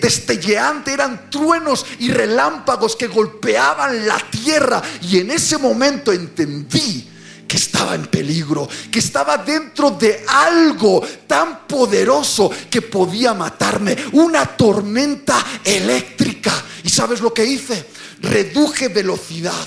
destelleante, 0.00 0.94
eran 0.94 1.30
truenos 1.30 1.86
y 2.00 2.10
relámpagos 2.10 2.96
que 2.96 3.06
golpeaban 3.06 4.04
la 4.04 4.18
tierra 4.18 4.82
y 5.02 5.18
en 5.18 5.30
ese 5.30 5.58
momento 5.58 6.10
entendí 6.10 7.09
que 7.50 7.56
estaba 7.56 7.96
en 7.96 8.06
peligro, 8.06 8.68
que 8.92 9.00
estaba 9.00 9.36
dentro 9.36 9.90
de 9.90 10.24
algo 10.28 11.02
tan 11.26 11.66
poderoso 11.66 12.48
que 12.70 12.80
podía 12.80 13.34
matarme, 13.34 13.96
una 14.12 14.46
tormenta 14.46 15.44
eléctrica. 15.64 16.52
¿Y 16.84 16.88
sabes 16.88 17.20
lo 17.20 17.34
que 17.34 17.44
hice? 17.44 17.86
Reduje 18.20 18.86
velocidad 18.86 19.66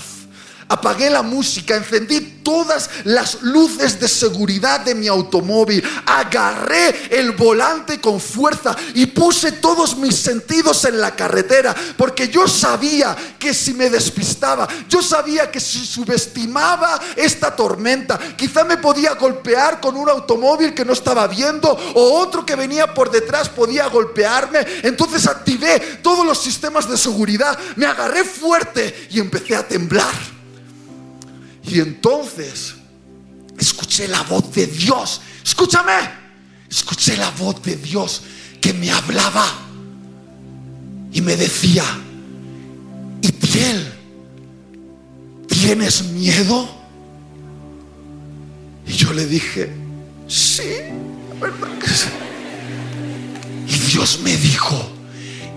Apagué 0.68 1.10
la 1.10 1.22
música, 1.22 1.76
encendí 1.76 2.40
todas 2.42 2.90
las 3.04 3.42
luces 3.42 3.98
de 3.98 4.06
seguridad 4.06 4.80
de 4.80 4.94
mi 4.94 5.08
automóvil, 5.08 5.82
agarré 6.06 7.08
el 7.18 7.32
volante 7.32 8.00
con 8.00 8.20
fuerza 8.20 8.76
y 8.94 9.06
puse 9.06 9.52
todos 9.52 9.96
mis 9.96 10.16
sentidos 10.16 10.84
en 10.84 11.00
la 11.00 11.16
carretera, 11.16 11.74
porque 11.96 12.28
yo 12.28 12.46
sabía 12.46 13.16
que 13.38 13.54
si 13.54 13.74
me 13.74 13.90
despistaba, 13.90 14.68
yo 14.88 15.02
sabía 15.02 15.50
que 15.50 15.60
si 15.60 15.84
subestimaba 15.84 17.00
esta 17.16 17.56
tormenta, 17.56 18.18
quizá 18.36 18.64
me 18.64 18.76
podía 18.76 19.14
golpear 19.14 19.80
con 19.80 19.96
un 19.96 20.08
automóvil 20.08 20.74
que 20.74 20.84
no 20.84 20.92
estaba 20.92 21.26
viendo 21.26 21.70
o 21.94 22.20
otro 22.20 22.44
que 22.44 22.56
venía 22.56 22.92
por 22.92 23.10
detrás 23.10 23.48
podía 23.48 23.86
golpearme. 23.88 24.66
Entonces 24.82 25.26
activé 25.26 25.80
todos 26.02 26.26
los 26.26 26.40
sistemas 26.42 26.88
de 26.88 26.98
seguridad, 26.98 27.58
me 27.76 27.86
agarré 27.86 28.24
fuerte 28.24 29.08
y 29.10 29.18
empecé 29.18 29.56
a 29.56 29.66
temblar. 29.66 30.34
Y 31.66 31.80
entonces 31.80 32.74
escuché 33.58 34.08
la 34.08 34.22
voz 34.22 34.52
de 34.52 34.66
Dios. 34.66 35.20
Escúchame. 35.42 36.24
Escuché 36.70 37.16
la 37.16 37.30
voz 37.30 37.62
de 37.62 37.76
Dios 37.76 38.22
que 38.60 38.72
me 38.72 38.90
hablaba 38.90 39.46
y 41.12 41.20
me 41.20 41.36
decía, 41.36 41.84
Itiel, 43.22 43.92
¿tienes 45.46 46.02
miedo? 46.06 46.68
Y 48.86 48.92
yo 48.92 49.12
le 49.12 49.26
dije, 49.26 49.70
sí, 50.26 50.62
sí. 51.86 52.08
Y 53.68 53.78
Dios 53.90 54.20
me 54.24 54.36
dijo, 54.36 54.90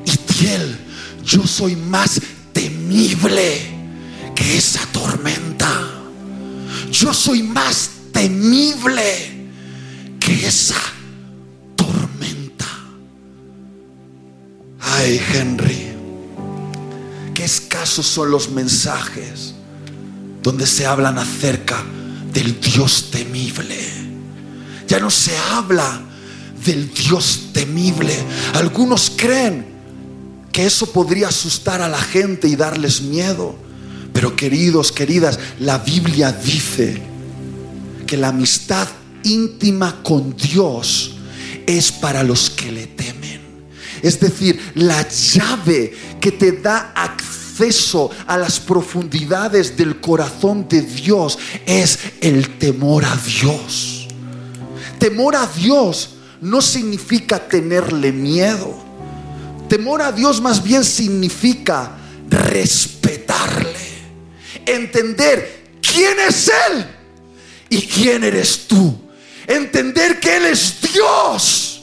Itiel, 0.05 0.77
yo 1.23 1.47
soy 1.47 1.75
más 1.75 2.21
temible 2.53 3.61
que 4.35 4.57
esa 4.57 4.85
tormenta 4.91 5.96
yo 6.91 7.13
soy 7.13 7.43
más 7.43 7.89
temible 8.11 9.49
que 10.19 10.47
esa 10.47 10.81
tormenta. 11.75 12.65
Ay, 14.79 15.21
Henry, 15.33 15.87
qué 17.33 17.43
escasos 17.43 18.05
son 18.05 18.31
los 18.31 18.49
mensajes 18.49 19.53
donde 20.41 20.65
se 20.65 20.85
hablan 20.85 21.17
acerca 21.17 21.83
del 22.33 22.59
Dios 22.59 23.09
temible. 23.11 23.77
Ya 24.87 24.99
no 24.99 25.09
se 25.09 25.37
habla 25.37 26.01
del 26.65 26.93
Dios 26.93 27.49
temible. 27.53 28.13
Algunos 28.53 29.11
creen 29.15 29.65
que 30.51 30.65
eso 30.65 30.91
podría 30.91 31.27
asustar 31.27 31.81
a 31.81 31.89
la 31.89 32.01
gente 32.01 32.47
y 32.47 32.55
darles 32.55 33.01
miedo. 33.01 33.66
Pero 34.17 34.35
queridos, 34.35 34.91
queridas, 34.91 35.37
la 35.59 35.77
Biblia 35.77 36.31
dice 36.31 36.99
que 38.07 38.17
la 38.17 38.29
amistad 38.29 38.87
íntima 39.23 40.01
con 40.01 40.35
Dios 40.35 41.17
es 41.67 41.91
para 41.91 42.23
los 42.23 42.49
que 42.49 42.71
le 42.71 42.87
temen. 42.87 43.39
Es 44.01 44.19
decir, 44.19 44.59
la 44.73 45.07
llave 45.07 45.95
que 46.19 46.31
te 46.31 46.51
da 46.53 46.93
acceso 46.95 48.09
a 48.25 48.39
las 48.39 48.59
profundidades 48.59 49.77
del 49.77 50.01
corazón 50.01 50.67
de 50.67 50.81
Dios 50.81 51.37
es 51.67 51.99
el 52.19 52.57
temor 52.57 53.05
a 53.05 53.15
Dios. 53.17 54.07
Temor 54.97 55.35
a 55.35 55.45
Dios 55.45 56.15
no 56.41 56.59
significa 56.63 57.47
tenerle 57.47 58.11
miedo. 58.11 58.79
Temor 59.69 60.01
a 60.01 60.11
Dios 60.11 60.41
más 60.41 60.63
bien 60.63 60.83
significa 60.83 61.91
respetarle 62.31 63.86
entender 64.67 65.65
quién 65.81 66.19
es 66.27 66.51
Él 66.69 66.85
y 67.69 67.81
quién 67.81 68.23
eres 68.23 68.67
tú. 68.67 68.97
Entender 69.47 70.19
que 70.19 70.37
Él 70.37 70.45
es 70.45 70.81
Dios 70.81 71.77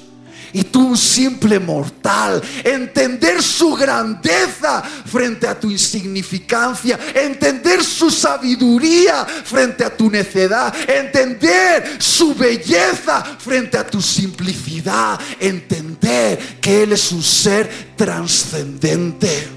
y 0.55 0.63
tú 0.63 0.91
un 0.91 0.97
simple 0.97 1.59
mortal. 1.59 2.41
Entender 2.63 3.43
su 3.43 3.75
grandeza 3.75 4.83
frente 4.83 5.49
a 5.49 5.59
tu 5.59 5.71
insignificancia. 5.71 6.99
Entender 7.13 7.83
su 7.83 8.09
sabiduría 8.09 9.25
frente 9.25 9.85
a 9.85 9.95
tu 9.95 10.09
necedad. 10.09 10.73
Entender 10.89 11.97
su 11.99 12.35
belleza 12.35 13.23
frente 13.39 13.77
a 13.77 13.87
tu 13.87 14.01
simplicidad. 14.01 15.21
Entender 15.41 16.39
que 16.61 16.85
Él 16.85 16.93
es 16.93 17.11
un 17.11 17.23
ser 17.23 17.69
trascendente. 17.97 19.49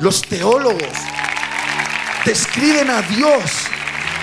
Los 0.00 0.22
teólogos 0.22 0.82
describen 2.24 2.90
a 2.90 3.02
Dios 3.02 3.42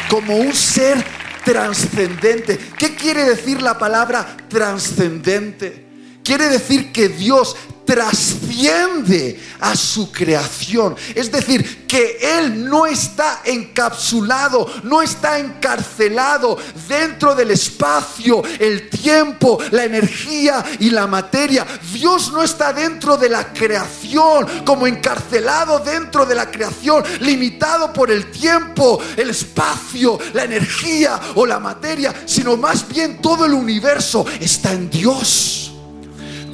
como 0.09 0.37
un 0.37 0.53
ser 0.53 1.03
trascendente. 1.43 2.59
¿Qué 2.77 2.95
quiere 2.95 3.23
decir 3.23 3.61
la 3.61 3.77
palabra 3.77 4.37
trascendente? 4.47 5.87
Quiere 6.23 6.47
decir 6.47 6.91
que 6.91 7.09
Dios 7.09 7.55
trasciende 7.89 9.39
a 9.61 9.75
su 9.75 10.11
creación. 10.11 10.95
Es 11.15 11.31
decir, 11.31 11.87
que 11.87 12.19
Él 12.37 12.69
no 12.69 12.85
está 12.85 13.41
encapsulado, 13.43 14.71
no 14.83 15.01
está 15.01 15.39
encarcelado 15.39 16.55
dentro 16.87 17.33
del 17.33 17.49
espacio, 17.49 18.43
el 18.59 18.91
tiempo, 18.91 19.57
la 19.71 19.85
energía 19.85 20.63
y 20.79 20.91
la 20.91 21.07
materia. 21.07 21.65
Dios 21.91 22.31
no 22.31 22.43
está 22.43 22.73
dentro 22.73 23.17
de 23.17 23.29
la 23.29 23.51
creación, 23.51 24.45
como 24.63 24.85
encarcelado 24.85 25.79
dentro 25.79 26.27
de 26.27 26.35
la 26.35 26.51
creación, 26.51 27.03
limitado 27.21 27.91
por 27.91 28.11
el 28.11 28.29
tiempo, 28.29 29.01
el 29.17 29.31
espacio, 29.31 30.19
la 30.33 30.43
energía 30.43 31.19
o 31.33 31.43
la 31.43 31.59
materia, 31.59 32.13
sino 32.27 32.55
más 32.55 32.87
bien 32.87 33.19
todo 33.19 33.45
el 33.45 33.53
universo 33.53 34.27
está 34.39 34.73
en 34.73 34.91
Dios. 34.91 35.68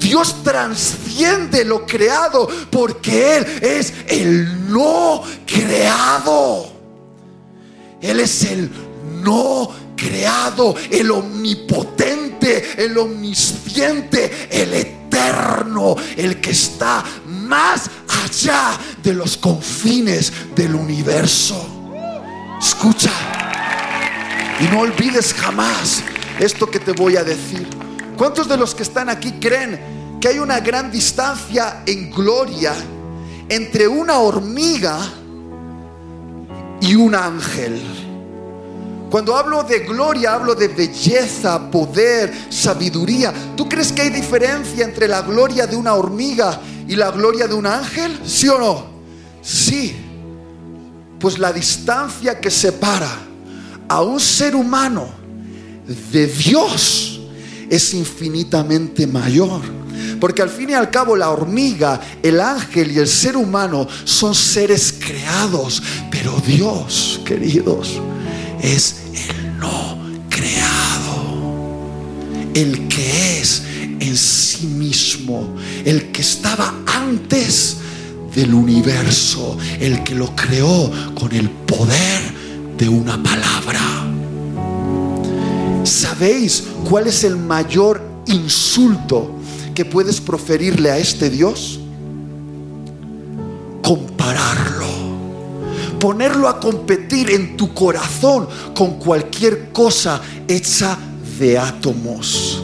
Dios 0.06 0.44
transciende 0.44 1.66
lo 1.66 1.84
creado 1.84 2.48
porque 2.70 3.38
Él 3.38 3.46
es 3.60 3.92
el 4.08 4.72
no 4.72 5.24
creado. 5.48 6.72
Él 8.00 8.20
es 8.20 8.44
el 8.44 8.70
no 9.24 9.72
creado, 9.98 10.76
el 10.92 11.10
omnipotente, 11.10 12.86
el 12.86 12.96
omnisciente, 13.00 14.48
el 14.52 14.76
eterno, 14.76 15.96
el 16.16 16.40
que 16.40 16.52
está 16.52 17.04
más 17.26 17.90
allá 18.08 18.78
de 19.02 19.12
los 19.12 19.36
confines 19.38 20.32
del 20.56 20.76
universo. 20.76 21.68
Escucha 22.62 23.12
y 24.60 24.66
no 24.66 24.82
olvides 24.82 25.34
jamás 25.34 26.04
esto 26.40 26.70
que 26.70 26.80
te 26.80 26.92
voy 26.92 27.18
a 27.18 27.24
decir. 27.24 27.85
¿Cuántos 28.18 28.48
de 28.48 28.58
los 28.58 28.74
que 28.74 28.84
están 28.84 29.10
aquí 29.10 29.34
creen 29.34 30.18
que 30.22 30.30
hay 30.30 30.40
una 30.40 30.60
gran 30.60 30.92
distancia 30.92 31.84
en 31.86 32.10
gloria 32.10 32.74
entre 33.50 33.88
una 33.88 34.18
hormiga 34.18 35.00
y 36.82 36.96
un 36.96 37.16
ángel. 37.16 37.82
Cuando 39.10 39.36
hablo 39.36 39.64
de 39.64 39.80
gloria, 39.80 40.34
hablo 40.34 40.56
de 40.56 40.68
belleza, 40.68 41.70
poder, 41.70 42.34
sabiduría. 42.50 43.34
¿Tú 43.56 43.70
crees 43.70 43.92
que 43.92 44.02
hay 44.02 44.10
diferencia 44.10 44.84
entre 44.84 45.08
la 45.08 45.22
gloria 45.22 45.68
de 45.68 45.76
una 45.76 45.94
hormiga 45.94 46.60
y 46.88 46.96
la 46.96 47.12
gloria 47.12 47.48
de 47.48 47.54
un 47.54 47.66
ángel? 47.66 48.20
¿Sí 48.26 48.50
o 48.50 48.58
no? 48.58 48.86
Sí. 49.42 49.96
Pues 51.20 51.40
la 51.40 51.54
distancia 51.54 52.40
que 52.40 52.52
separa 52.52 53.10
a 53.88 54.02
un 54.02 54.20
ser 54.20 54.56
humano 54.56 55.08
de 56.12 56.28
Dios 56.28 57.15
es 57.70 57.94
infinitamente 57.94 59.08
mayor. 59.08 59.62
Porque 60.20 60.42
al 60.42 60.50
fin 60.50 60.70
y 60.70 60.74
al 60.74 60.90
cabo 60.90 61.16
la 61.16 61.30
hormiga, 61.30 62.00
el 62.24 62.40
ángel 62.40 62.92
y 62.92 63.00
el 63.00 63.08
ser 63.08 63.38
humano 63.38 63.88
son 64.04 64.34
seres 64.34 64.96
creados. 64.98 65.82
Pero 66.10 66.42
Dios, 66.46 67.22
queridos, 67.26 68.00
es 68.62 68.98
el 69.14 69.60
no 69.60 69.98
creado. 70.30 71.86
El 72.54 72.88
que 72.88 73.42
es 73.42 73.64
en 74.00 74.16
sí 74.18 74.68
mismo. 74.68 75.56
El 75.84 76.12
que 76.12 76.22
estaba 76.22 76.74
antes 76.86 77.78
del 78.34 78.54
universo. 78.54 79.58
El 79.80 80.04
que 80.04 80.16
lo 80.16 80.36
creó 80.36 80.92
con 81.14 81.34
el 81.34 81.50
poder 81.50 82.22
de 82.78 82.90
una 82.90 83.22
palabra. 83.22 84.15
¿Sabéis 85.86 86.64
cuál 86.90 87.06
es 87.08 87.24
el 87.24 87.38
mayor 87.38 88.02
insulto 88.26 89.36
que 89.76 89.86
puedes 89.86 90.20
proferirle 90.20 90.90
a 90.90 90.98
este 90.98 91.30
Dios? 91.30 91.80
Compararlo. 93.84 94.88
Ponerlo 96.00 96.48
a 96.48 96.60
competir 96.60 97.30
en 97.30 97.56
tu 97.56 97.74
corazón 97.74 98.48
con 98.76 98.98
cualquier 98.98 99.72
cosa 99.72 100.22
hecha 100.48 100.98
de 101.40 101.60
átomos. 101.60 102.64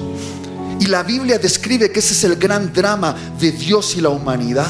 Y 0.80 0.88
la 0.88 1.04
Biblia 1.04 1.38
describe 1.38 1.92
que 1.92 2.00
ese 2.00 2.14
es 2.14 2.24
el 2.24 2.38
gran 2.38 2.74
drama 2.74 3.16
de 3.40 3.52
Dios 3.52 3.96
y 3.96 4.02
la 4.02 4.10
humanidad. 4.10 4.66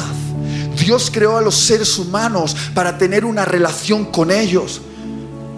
Dios 0.77 1.09
creó 1.09 1.37
a 1.37 1.41
los 1.41 1.55
seres 1.55 1.97
humanos 1.97 2.55
para 2.73 2.97
tener 2.97 3.23
una 3.23 3.45
relación 3.45 4.05
con 4.05 4.29
ellos, 4.29 4.81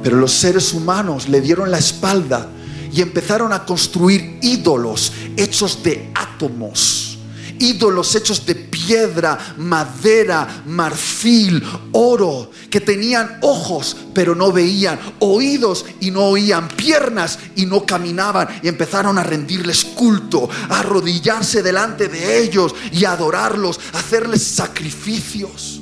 pero 0.03 0.17
los 0.17 0.31
seres 0.31 0.73
humanos 0.73 1.27
le 1.27 1.41
dieron 1.41 1.71
la 1.71 1.79
espalda 1.79 2.49
y 2.93 3.01
empezaron 3.01 3.51
a 3.53 3.65
construir 3.65 4.37
ídolos 4.41 5.11
hechos 5.35 5.81
de 5.81 6.11
átomos. 6.13 7.17
Ídolos 7.59 8.13
hechos 8.15 8.45
de 8.45 8.55
piedra, 8.55 9.55
madera, 9.57 10.63
marfil, 10.65 11.63
oro, 11.93 12.51
que 12.69 12.81
tenían 12.81 13.37
ojos 13.41 13.95
pero 14.13 14.35
no 14.35 14.51
veían, 14.51 14.99
oídos 15.19 15.85
y 16.01 16.11
no 16.11 16.25
oían, 16.25 16.67
piernas 16.67 17.39
y 17.55 17.65
no 17.65 17.85
caminaban. 17.85 18.47
Y 18.61 18.67
empezaron 18.67 19.17
a 19.17 19.23
rendirles 19.23 19.85
culto, 19.85 20.49
a 20.69 20.79
arrodillarse 20.79 21.63
delante 21.63 22.09
de 22.09 22.43
ellos 22.43 22.75
y 22.91 23.05
a 23.05 23.13
adorarlos, 23.13 23.79
a 23.93 23.99
hacerles 23.99 24.43
sacrificios. 24.43 25.79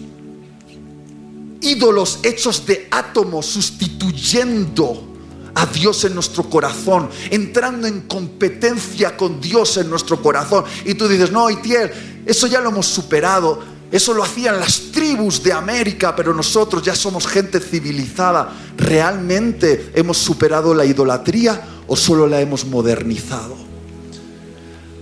Ídolos 1.61 2.19
hechos 2.23 2.65
de 2.65 2.87
átomos 2.91 3.45
sustituyendo 3.47 5.10
a 5.55 5.65
Dios 5.65 6.03
en 6.05 6.13
nuestro 6.13 6.43
corazón, 6.43 7.09
entrando 7.29 7.87
en 7.87 8.01
competencia 8.01 9.17
con 9.17 9.41
Dios 9.41 9.77
en 9.77 9.89
nuestro 9.89 10.21
corazón. 10.21 10.63
Y 10.85 10.93
tú 10.95 11.07
dices, 11.07 11.31
no, 11.31 11.49
Itiel, 11.49 11.91
eso 12.25 12.47
ya 12.47 12.61
lo 12.61 12.69
hemos 12.69 12.87
superado. 12.87 13.71
Eso 13.91 14.13
lo 14.13 14.23
hacían 14.23 14.57
las 14.57 14.91
tribus 14.93 15.43
de 15.43 15.51
América, 15.51 16.15
pero 16.15 16.33
nosotros 16.33 16.81
ya 16.81 16.95
somos 16.95 17.27
gente 17.27 17.59
civilizada. 17.59 18.53
¿Realmente 18.77 19.91
hemos 19.93 20.17
superado 20.17 20.73
la 20.73 20.85
idolatría 20.85 21.61
o 21.87 21.97
solo 21.97 22.25
la 22.25 22.39
hemos 22.39 22.65
modernizado? 22.65 23.57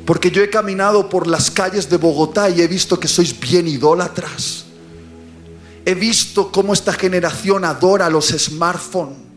Porque 0.06 0.32
yo 0.32 0.42
he 0.42 0.50
caminado 0.50 1.08
por 1.08 1.28
las 1.28 1.52
calles 1.52 1.88
de 1.88 1.98
Bogotá 1.98 2.50
y 2.50 2.62
he 2.62 2.68
visto 2.68 3.00
que 3.00 3.08
sois 3.08 3.40
bien 3.40 3.68
idólatras. 3.68 4.66
He 5.86 5.94
visto 5.94 6.52
cómo 6.52 6.74
esta 6.74 6.94
generación 6.94 7.66
adora 7.66 8.10
los 8.10 8.30
smartphones 8.30 9.29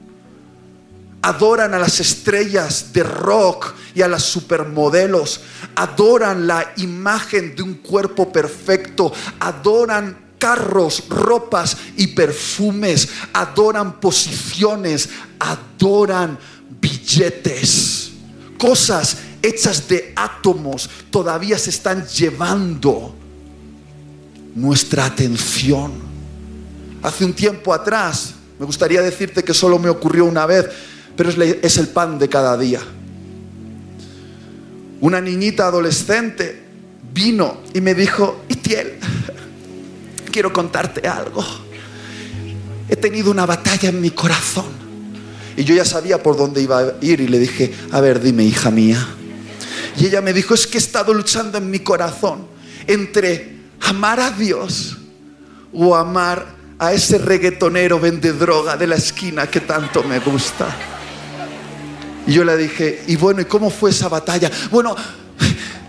adoran 1.22 1.72
a 1.72 1.78
las 1.78 2.00
estrellas 2.00 2.92
de 2.92 3.02
rock 3.02 3.74
y 3.94 4.02
a 4.02 4.08
las 4.08 4.24
supermodelos, 4.24 5.40
adoran 5.76 6.46
la 6.46 6.72
imagen 6.76 7.54
de 7.54 7.62
un 7.62 7.74
cuerpo 7.74 8.32
perfecto, 8.32 9.12
adoran 9.40 10.34
carros, 10.38 11.04
ropas 11.08 11.76
y 11.96 12.08
perfumes, 12.08 13.08
adoran 13.32 14.00
posiciones, 14.00 15.08
adoran 15.38 16.38
billetes, 16.80 18.10
cosas 18.58 19.16
hechas 19.42 19.88
de 19.88 20.12
átomos 20.16 20.88
todavía 21.10 21.58
se 21.58 21.70
están 21.70 22.06
llevando 22.06 23.14
nuestra 24.54 25.06
atención. 25.06 25.92
Hace 27.02 27.24
un 27.24 27.32
tiempo 27.32 27.74
atrás, 27.74 28.34
me 28.58 28.64
gustaría 28.64 29.02
decirte 29.02 29.42
que 29.42 29.52
solo 29.52 29.78
me 29.78 29.88
ocurrió 29.88 30.24
una 30.24 30.46
vez, 30.46 30.66
pero 31.16 31.30
es 31.30 31.76
el 31.78 31.88
pan 31.88 32.18
de 32.18 32.28
cada 32.28 32.56
día. 32.56 32.80
Una 35.00 35.20
niñita 35.20 35.66
adolescente 35.66 36.62
vino 37.12 37.58
y 37.74 37.80
me 37.80 37.94
dijo, 37.94 38.42
Itiel, 38.48 38.98
quiero 40.30 40.52
contarte 40.52 41.06
algo. 41.06 41.44
He 42.88 42.96
tenido 42.96 43.30
una 43.30 43.46
batalla 43.46 43.88
en 43.88 44.00
mi 44.00 44.10
corazón. 44.10 44.82
Y 45.56 45.64
yo 45.64 45.74
ya 45.74 45.84
sabía 45.84 46.22
por 46.22 46.36
dónde 46.36 46.62
iba 46.62 46.78
a 46.78 46.94
ir 47.00 47.20
y 47.20 47.28
le 47.28 47.38
dije, 47.38 47.74
a 47.90 48.00
ver, 48.00 48.20
dime, 48.20 48.44
hija 48.44 48.70
mía. 48.70 49.06
Y 49.98 50.06
ella 50.06 50.22
me 50.22 50.32
dijo, 50.32 50.54
es 50.54 50.66
que 50.66 50.78
he 50.78 50.80
estado 50.80 51.12
luchando 51.12 51.58
en 51.58 51.70
mi 51.70 51.80
corazón 51.80 52.46
entre 52.86 53.56
amar 53.80 54.20
a 54.20 54.30
Dios 54.30 54.96
o 55.72 55.94
amar 55.94 56.46
a 56.78 56.92
ese 56.92 57.18
reggaetonero 57.18 58.00
vende 58.00 58.32
droga 58.32 58.76
de 58.76 58.86
la 58.86 58.96
esquina 58.96 59.48
que 59.48 59.60
tanto 59.60 60.02
me 60.02 60.18
gusta. 60.18 60.91
Y 62.26 62.32
yo 62.32 62.44
le 62.44 62.56
dije, 62.56 63.02
y 63.06 63.16
bueno, 63.16 63.40
¿y 63.40 63.44
cómo 63.44 63.70
fue 63.70 63.90
esa 63.90 64.08
batalla? 64.08 64.50
Bueno, 64.70 64.94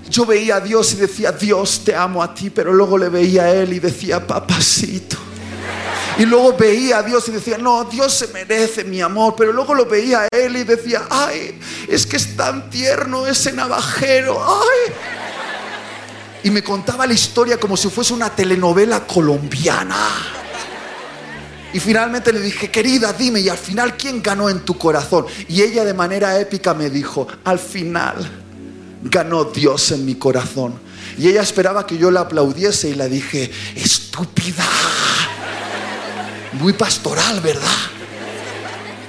yo 0.09 0.25
veía 0.25 0.57
a 0.57 0.59
Dios 0.59 0.93
y 0.93 0.95
decía, 0.97 1.31
Dios, 1.31 1.81
te 1.84 1.95
amo 1.95 2.21
a 2.21 2.34
ti, 2.34 2.49
pero 2.49 2.73
luego 2.73 2.97
le 2.97 3.09
veía 3.09 3.43
a 3.43 3.51
Él 3.51 3.73
y 3.73 3.79
decía, 3.79 4.25
papacito. 4.25 5.17
Y 6.17 6.25
luego 6.25 6.55
veía 6.55 6.99
a 6.99 7.03
Dios 7.03 7.27
y 7.27 7.31
decía, 7.31 7.57
no, 7.57 7.86
Dios 7.86 8.13
se 8.13 8.27
merece 8.27 8.84
mi 8.84 9.01
amor. 9.01 9.34
Pero 9.36 9.51
luego 9.51 9.73
lo 9.73 9.86
veía 9.86 10.21
a 10.21 10.27
Él 10.31 10.55
y 10.57 10.63
decía, 10.63 11.03
ay, 11.09 11.59
es 11.88 12.05
que 12.05 12.17
es 12.17 12.36
tan 12.36 12.69
tierno 12.69 13.25
ese 13.25 13.51
navajero, 13.53 14.39
ay. 14.39 14.93
Y 16.43 16.51
me 16.51 16.63
contaba 16.63 17.07
la 17.07 17.13
historia 17.13 17.57
como 17.57 17.77
si 17.77 17.89
fuese 17.89 18.13
una 18.13 18.29
telenovela 18.29 19.07
colombiana. 19.07 20.43
Y 21.74 21.80
finalmente 21.80 22.32
le 22.32 22.39
dije, 22.39 22.69
querida, 22.69 23.11
dime, 23.13 23.39
y 23.39 23.49
al 23.49 23.57
final, 23.57 23.97
¿quién 23.97 24.21
ganó 24.21 24.49
en 24.49 24.59
tu 24.61 24.78
corazón? 24.78 25.26
Y 25.47 25.63
ella 25.63 25.84
de 25.84 25.93
manera 25.93 26.39
épica 26.39 26.74
me 26.76 26.89
dijo, 26.89 27.28
al 27.43 27.57
final 27.57 28.15
ganó 29.01 29.45
Dios 29.45 29.91
en 29.91 30.05
mi 30.05 30.15
corazón. 30.15 30.80
Y 31.17 31.28
ella 31.28 31.41
esperaba 31.41 31.86
que 31.86 31.97
yo 31.97 32.11
la 32.11 32.21
aplaudiese 32.21 32.89
y 32.89 32.95
la 32.95 33.07
dije, 33.07 33.51
estúpida. 33.76 34.63
Muy 36.53 36.74
pastoral, 36.74 37.41
¿verdad? 37.41 37.67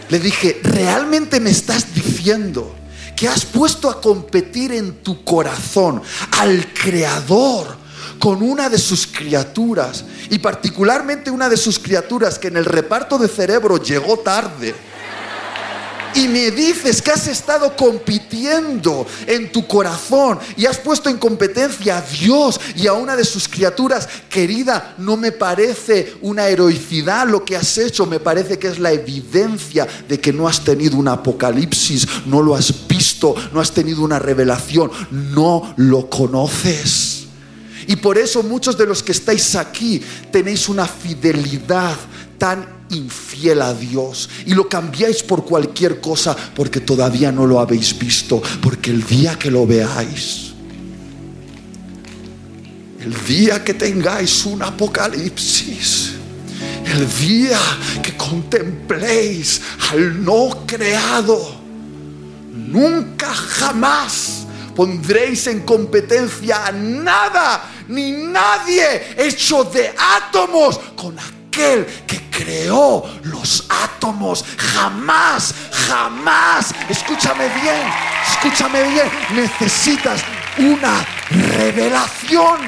Le 0.09 0.19
dije, 0.19 0.61
¿realmente 0.63 1.41
me 1.41 1.51
estás 1.51 1.95
diciendo 1.95 2.75
que 3.15 3.29
has 3.29 3.45
puesto 3.45 3.91
a 3.91 4.01
competir 4.01 4.73
en 4.73 5.03
tu 5.03 5.23
corazón 5.23 6.03
al 6.33 6.73
Creador 6.73 7.84
con 8.19 8.43
una 8.43 8.69
de 8.69 8.79
sus 8.79 9.07
criaturas? 9.07 10.05
Y 10.31 10.39
particularmente 10.39 11.31
una 11.31 11.49
de 11.49 11.57
sus 11.57 11.79
criaturas 11.79 12.39
que 12.39 12.49
en 12.49 12.57
el 12.57 12.65
reparto 12.65 13.19
de 13.19 13.29
cerebro 13.29 13.77
llegó 13.77 14.19
tarde 14.19 14.75
y 16.15 16.29
me 16.29 16.51
dices 16.51 17.03
que 17.03 17.11
has 17.11 17.27
estado 17.27 17.77
compitiendo 17.77 19.07
en 19.27 19.51
tu 19.51 19.67
corazón 19.67 20.39
y 20.57 20.67
has 20.67 20.79
puesto 20.79 21.11
en 21.11 21.19
competencia 21.19 21.99
a 21.99 22.03
Dios 22.03 22.61
y 22.77 22.87
a 22.87 22.93
una 22.93 23.17
de 23.17 23.25
sus 23.25 23.49
criaturas, 23.49 24.09
querida, 24.29 24.95
no 24.99 25.17
me 25.17 25.33
parece 25.33 26.17
una 26.23 26.49
heroicidad 26.49 27.29
lo 27.29 27.45
que 27.45 27.57
has 27.57 27.77
hecho, 27.79 28.07
me 28.07 28.21
parece 28.21 28.59
que 28.59 28.69
es 28.69 28.79
la 28.79 28.93
evidencia 28.93 29.87
de 30.09 30.21
que 30.21 30.33
no 30.33 30.49
has 30.49 30.63
tenido 30.63 30.97
un 30.97 31.09
apocalipsis, 31.09 32.07
no 32.27 32.43
lo 32.43 32.55
has 32.55 32.87
visto, 32.87 33.35
no 33.53 33.61
has 33.61 33.73
tenido 33.73 34.03
una 34.03 34.19
revelación, 34.19 34.91
no 35.11 35.75
lo 35.77 36.09
conoces. 36.09 37.14
Y 37.87 37.97
por 37.97 38.19
eso 38.19 38.43
muchos 38.43 38.77
de 38.77 38.87
los 38.87 39.03
que 39.03 39.13
estáis 39.13 39.55
aquí 39.55 40.01
tenéis 40.31 40.69
una 40.69 40.87
fidelidad 40.87 41.97
tan 42.39 42.67
infiel 42.91 43.63
a 43.63 43.75
Dios. 43.75 44.29
Y 44.47 44.55
lo 44.55 44.69
cambiáis 44.69 45.23
por 45.23 45.45
cualquier 45.45 46.01
cosa 46.01 46.37
porque 46.55 46.81
todavía 46.81 47.33
no 47.33 47.47
lo 47.47 47.61
habéis 47.61 47.99
visto, 47.99 48.43
porque 48.63 48.91
el 48.91 49.05
día 49.05 49.39
que 49.39 49.51
lo 49.51 49.67
veáis, 49.67 50.53
el 53.01 53.15
día 53.27 53.63
que 53.63 53.75
tengáis 53.75 54.47
un 54.47 54.63
apocalipsis, 54.63 56.13
el 56.87 57.07
día 57.19 57.59
que 58.03 58.17
contempléis 58.17 59.61
al 59.91 60.25
no 60.25 60.65
creado, 60.67 61.61
nunca 62.53 63.33
jamás 63.33 64.44
pondréis 64.75 65.47
en 65.47 65.61
competencia 65.61 66.67
a 66.67 66.73
nada 66.73 67.71
ni 67.89 68.13
nadie 68.13 69.15
hecho 69.17 69.65
de 69.65 69.95
átomos 69.97 70.79
con 70.97 71.19
aquel 71.19 71.87
que 72.07 72.31
creó 72.31 73.05
los 73.25 73.67
átomos. 73.69 74.45
Jamás, 74.57 75.55
jamás, 75.89 76.75
escúchame 76.89 77.49
bien, 77.61 77.87
escúchame 78.33 78.83
bien, 78.85 79.11
necesitas 79.35 80.23
una 80.59 81.07
revelación. 81.57 82.61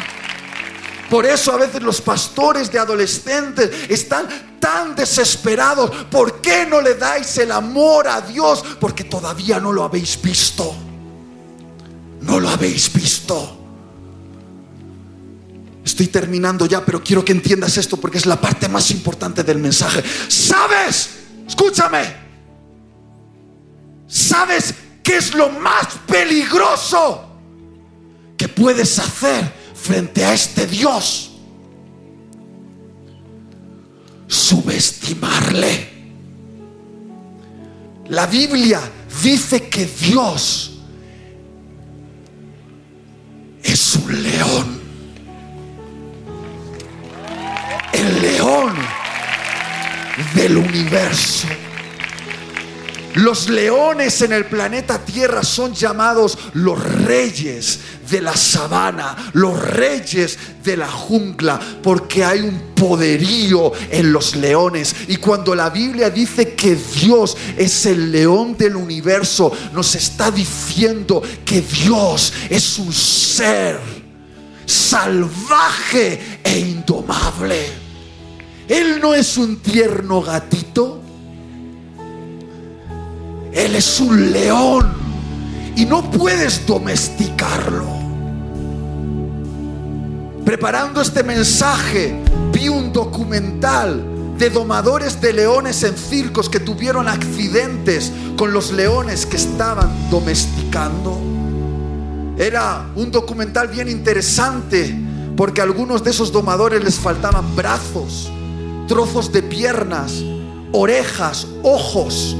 Por 1.10 1.24
eso 1.24 1.52
a 1.52 1.56
veces 1.56 1.82
los 1.82 2.00
pastores 2.00 2.70
de 2.72 2.80
adolescentes 2.80 3.70
están 3.88 4.26
tan 4.58 4.96
desesperados. 4.96 5.90
¿Por 6.10 6.40
qué 6.40 6.66
no 6.66 6.80
le 6.80 6.94
dais 6.94 7.38
el 7.38 7.52
amor 7.52 8.08
a 8.08 8.20
Dios? 8.20 8.64
Porque 8.80 9.04
todavía 9.04 9.60
no 9.60 9.72
lo 9.72 9.84
habéis 9.84 10.20
visto. 10.20 10.74
No 12.26 12.40
lo 12.40 12.48
habéis 12.48 12.92
visto. 12.92 13.56
Estoy 15.84 16.08
terminando 16.08 16.66
ya, 16.66 16.84
pero 16.84 17.02
quiero 17.02 17.24
que 17.24 17.30
entiendas 17.30 17.78
esto 17.78 17.96
porque 17.96 18.18
es 18.18 18.26
la 18.26 18.40
parte 18.40 18.68
más 18.68 18.90
importante 18.90 19.44
del 19.44 19.58
mensaje. 19.58 20.02
¿Sabes? 20.28 21.10
Escúchame. 21.46 22.26
¿Sabes 24.08 24.74
qué 25.02 25.18
es 25.18 25.34
lo 25.34 25.48
más 25.50 25.86
peligroso 26.06 27.24
que 28.36 28.48
puedes 28.48 28.98
hacer 28.98 29.52
frente 29.74 30.24
a 30.24 30.34
este 30.34 30.66
Dios? 30.66 31.30
Subestimarle. 34.26 35.94
La 38.08 38.26
Biblia 38.26 38.80
dice 39.22 39.68
que 39.68 39.86
Dios 39.86 40.75
es 43.86 43.94
un 43.94 44.22
león. 44.22 44.80
el 47.92 48.20
león 48.20 48.74
del 50.34 50.56
universo. 50.56 51.46
Los 53.16 53.48
leones 53.48 54.20
en 54.20 54.32
el 54.32 54.44
planeta 54.44 54.98
Tierra 54.98 55.42
son 55.42 55.72
llamados 55.72 56.36
los 56.52 56.78
reyes 57.06 57.80
de 58.10 58.20
la 58.20 58.36
sabana, 58.36 59.16
los 59.32 59.58
reyes 59.58 60.38
de 60.62 60.76
la 60.76 60.86
jungla, 60.86 61.58
porque 61.82 62.22
hay 62.22 62.40
un 62.40 62.74
poderío 62.74 63.72
en 63.90 64.12
los 64.12 64.36
leones. 64.36 64.94
Y 65.08 65.16
cuando 65.16 65.54
la 65.54 65.70
Biblia 65.70 66.10
dice 66.10 66.54
que 66.54 66.76
Dios 66.76 67.38
es 67.56 67.86
el 67.86 68.12
león 68.12 68.54
del 68.58 68.76
universo, 68.76 69.50
nos 69.72 69.94
está 69.94 70.30
diciendo 70.30 71.22
que 71.42 71.62
Dios 71.62 72.34
es 72.50 72.78
un 72.78 72.92
ser 72.92 73.80
salvaje 74.66 76.40
e 76.44 76.58
indomable. 76.58 77.66
Él 78.68 79.00
no 79.00 79.14
es 79.14 79.38
un 79.38 79.56
tierno 79.56 80.20
gatito. 80.20 81.05
Él 83.56 83.74
es 83.74 83.98
un 84.00 84.32
león 84.32 84.92
y 85.74 85.86
no 85.86 86.10
puedes 86.10 86.66
domesticarlo. 86.66 87.86
Preparando 90.44 91.00
este 91.00 91.22
mensaje, 91.22 92.22
vi 92.52 92.68
un 92.68 92.92
documental 92.92 94.04
de 94.38 94.50
domadores 94.50 95.20
de 95.20 95.32
leones 95.32 95.82
en 95.82 95.96
circos 95.96 96.48
que 96.48 96.60
tuvieron 96.60 97.08
accidentes 97.08 98.12
con 98.36 98.52
los 98.52 98.70
leones 98.70 99.24
que 99.24 99.36
estaban 99.36 100.10
domesticando. 100.10 101.18
Era 102.38 102.86
un 102.94 103.10
documental 103.10 103.68
bien 103.68 103.88
interesante 103.88 104.94
porque 105.34 105.62
a 105.62 105.64
algunos 105.64 106.04
de 106.04 106.10
esos 106.10 106.30
domadores 106.30 106.84
les 106.84 106.96
faltaban 106.96 107.56
brazos 107.56 108.30
trozos 108.86 109.32
de 109.32 109.42
piernas, 109.42 110.22
orejas, 110.72 111.46
ojos. 111.62 112.36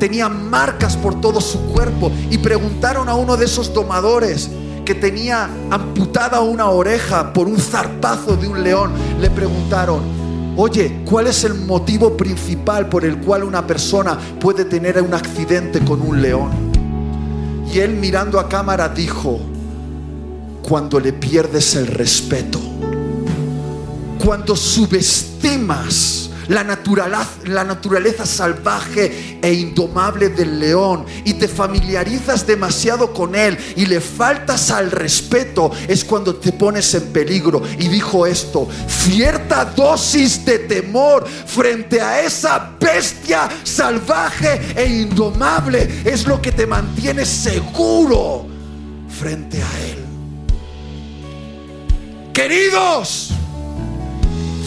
Tenían 0.00 0.50
marcas 0.50 0.96
por 0.96 1.20
todo 1.20 1.40
su 1.40 1.60
cuerpo 1.66 2.10
y 2.30 2.38
preguntaron 2.38 3.08
a 3.08 3.14
uno 3.14 3.36
de 3.36 3.44
esos 3.44 3.72
domadores 3.72 4.50
que 4.84 4.96
tenía 4.96 5.48
amputada 5.70 6.40
una 6.40 6.70
oreja 6.70 7.32
por 7.32 7.46
un 7.46 7.58
zarpazo 7.58 8.36
de 8.36 8.48
un 8.48 8.64
león. 8.64 8.92
Le 9.20 9.30
preguntaron, 9.30 10.00
oye, 10.56 11.02
¿cuál 11.04 11.28
es 11.28 11.44
el 11.44 11.54
motivo 11.54 12.16
principal 12.16 12.88
por 12.88 13.04
el 13.04 13.18
cual 13.18 13.44
una 13.44 13.64
persona 13.64 14.18
puede 14.40 14.64
tener 14.64 15.00
un 15.00 15.14
accidente 15.14 15.84
con 15.84 16.02
un 16.02 16.20
león? 16.20 16.50
Y 17.72 17.78
él 17.78 17.94
mirando 17.94 18.40
a 18.40 18.48
cámara 18.48 18.88
dijo, 18.88 19.38
cuando 20.62 20.98
le 20.98 21.12
pierdes 21.12 21.76
el 21.76 21.86
respeto 21.86 22.58
cuando 24.24 24.54
subestimas 24.54 26.29
la 26.50 26.64
naturaleza, 26.64 27.28
la 27.44 27.62
naturaleza 27.62 28.26
salvaje 28.26 29.38
e 29.40 29.52
indomable 29.52 30.30
del 30.30 30.58
león 30.58 31.06
y 31.24 31.34
te 31.34 31.46
familiarizas 31.46 32.44
demasiado 32.44 33.12
con 33.12 33.36
él 33.36 33.56
y 33.76 33.86
le 33.86 34.00
faltas 34.00 34.72
al 34.72 34.90
respeto, 34.90 35.70
es 35.86 36.04
cuando 36.04 36.34
te 36.34 36.52
pones 36.52 36.92
en 36.94 37.12
peligro. 37.12 37.62
Y 37.78 37.86
dijo 37.86 38.26
esto, 38.26 38.68
cierta 38.88 39.64
dosis 39.64 40.44
de 40.44 40.58
temor 40.58 41.24
frente 41.28 42.00
a 42.00 42.20
esa 42.20 42.72
bestia 42.80 43.48
salvaje 43.62 44.60
e 44.74 44.86
indomable 44.86 46.02
es 46.04 46.26
lo 46.26 46.42
que 46.42 46.50
te 46.50 46.66
mantiene 46.66 47.24
seguro 47.24 48.46
frente 49.08 49.62
a 49.62 49.80
él. 49.86 49.98
Queridos, 52.32 53.30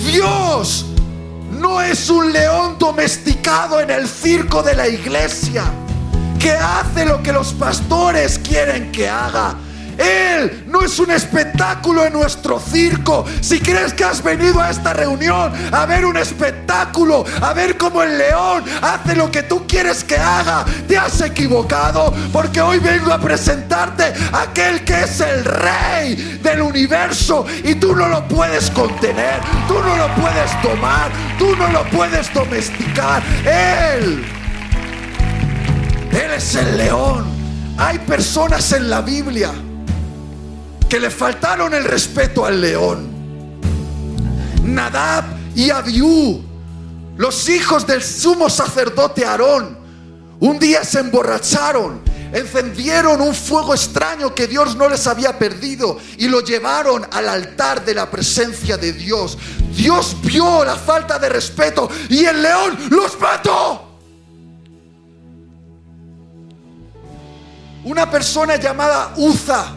Dios 0.10 0.86
no 1.64 1.82
es 1.82 2.10
un 2.10 2.34
león 2.34 2.76
domesticado 2.78 3.80
en 3.80 3.90
el 3.90 4.06
circo 4.06 4.62
de 4.62 4.76
la 4.76 4.86
iglesia 4.86 5.64
que 6.38 6.52
hace 6.52 7.06
lo 7.06 7.24
que 7.24 7.32
los 7.32 7.54
pastores 7.54 8.38
quieren 8.38 8.92
que 8.92 9.08
haga. 9.08 9.56
Él 9.98 10.64
no 10.68 10.82
es 10.82 10.98
un 11.00 11.12
espectáculo 11.12 12.06
en 12.06 12.14
nuestro 12.14 12.60
circo. 12.60 13.26
Si 13.42 13.60
crees 13.60 13.94
que 13.94 14.04
has 14.04 14.24
venido 14.24 14.62
a 14.62 14.70
esta 14.70 14.94
reunión 14.94 15.54
a 15.72 15.86
ver 15.86 16.06
un 16.06 16.18
espectáculo, 16.18 17.26
a 17.42 17.54
ver 17.54 17.78
cómo 17.78 18.04
el 18.04 18.18
león 18.18 18.64
hace 18.82 19.16
lo 19.16 19.30
que 19.32 19.44
tú 19.44 19.66
quieres 19.68 20.04
que 20.04 20.18
haga, 20.18 20.66
te 20.88 20.98
has 20.98 21.22
equivocado 21.22 22.14
porque 22.32 22.62
hoy 22.62 22.80
vengo 22.80 23.12
a 23.12 23.20
presentarte 23.20 24.14
a 24.32 24.42
aquel 24.44 24.84
que 24.84 25.02
es 25.02 25.20
el 25.20 25.46
rey 25.46 26.40
del 26.42 26.62
universo 26.62 27.46
y 27.64 27.76
tú 27.76 27.96
no 27.96 28.08
lo 28.08 28.28
puedes 28.28 28.70
contener, 28.72 29.42
tú 29.68 29.76
no 29.76 29.96
lo 29.96 30.08
puedes 30.16 30.62
tomar, 30.62 31.12
tú 31.38 31.56
no 31.56 31.68
lo 31.70 31.84
puedes 31.86 32.34
domesticar. 32.34 33.22
Él, 33.46 34.26
Él 36.12 36.32
es 36.36 36.56
el 36.56 36.78
león. 36.78 37.26
Hay 37.78 37.98
personas 38.00 38.72
en 38.72 38.90
la 38.90 39.02
Biblia 39.02 39.52
que 40.90 41.00
le 41.00 41.10
faltaron 41.10 41.74
el 41.74 41.84
respeto 41.84 42.46
al 42.46 42.62
león. 42.62 43.10
Nadab 44.64 45.26
y 45.56 45.70
Abiú, 45.70 46.42
los 47.18 47.50
hijos 47.50 47.86
del 47.86 48.02
sumo 48.04 48.50
sacerdote 48.50 49.26
Aarón, 49.26 49.78
un 50.40 50.60
día 50.60 50.84
se 50.84 51.00
emborracharon, 51.00 52.02
encendieron 52.34 53.22
un 53.22 53.34
fuego 53.34 53.74
extraño 53.74 54.34
que 54.34 54.48
Dios 54.48 54.76
no 54.76 54.90
les 54.90 55.06
había 55.08 55.38
perdido 55.38 55.98
y 56.18 56.28
lo 56.28 56.42
llevaron 56.42 57.06
al 57.12 57.30
altar 57.30 57.86
de 57.86 57.94
la 57.94 58.10
presencia 58.10 58.78
de 58.78 58.94
Dios. 58.94 59.38
Dios 59.76 60.18
vio 60.22 60.66
la 60.66 60.76
falta 60.76 61.20
de 61.20 61.30
respeto 61.30 61.90
y 62.10 62.26
el 62.26 62.42
león 62.42 62.78
los 62.90 63.20
mató. 63.20 63.90
Una 67.86 68.10
persona 68.10 68.56
llamada 68.56 69.14
Uza, 69.18 69.74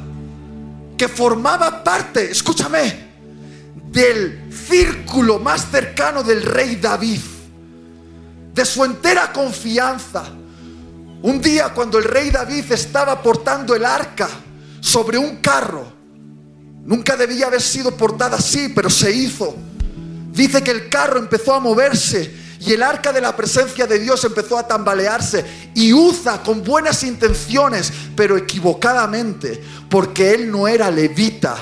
que 0.97 1.09
formaba 1.09 1.82
parte, 1.84 2.30
escúchame, 2.30 3.07
del 3.90 4.51
círculo 4.53 5.38
más 5.38 5.70
cercano 5.70 6.22
del 6.22 6.42
rey 6.42 6.76
David, 6.76 7.20
de 8.55 8.64
su 8.64 8.84
entera 8.84 9.32
confianza. 9.32 10.24
Un 11.22 11.40
día 11.40 11.70
cuando 11.70 11.99
el 11.99 12.05
rey 12.05 12.30
David 12.30 12.70
estaba 12.72 13.22
portando 13.22 13.74
el 13.74 13.84
arca 13.84 14.28
sobre 14.80 15.18
un 15.18 15.36
carro, 15.36 15.92
nunca 16.84 17.16
debía 17.16 17.47
haber 17.47 17.62
sido 17.62 17.97
portada 17.97 18.36
así, 18.36 18.72
pero 18.74 18.88
se 18.90 19.11
hizo. 19.11 19.55
Dice 20.32 20.62
que 20.62 20.70
el 20.70 20.88
carro 20.88 21.18
empezó 21.18 21.55
a 21.55 21.61
moverse 21.61 22.45
y 22.61 22.72
el 22.72 22.82
arca 22.82 23.12
de 23.12 23.20
la 23.20 23.36
presencia 23.36 23.86
de 23.86 23.98
Dios 23.98 24.24
empezó 24.24 24.59
a 24.59 24.66
tambalearse. 24.66 25.44
Y 25.74 25.92
Uza, 25.92 26.42
con 26.42 26.64
buenas 26.64 27.02
intenciones, 27.02 27.92
pero 28.14 28.36
equivocadamente, 28.36 29.62
porque 29.88 30.32
él 30.34 30.50
no 30.50 30.66
era 30.66 30.90
levita 30.90 31.57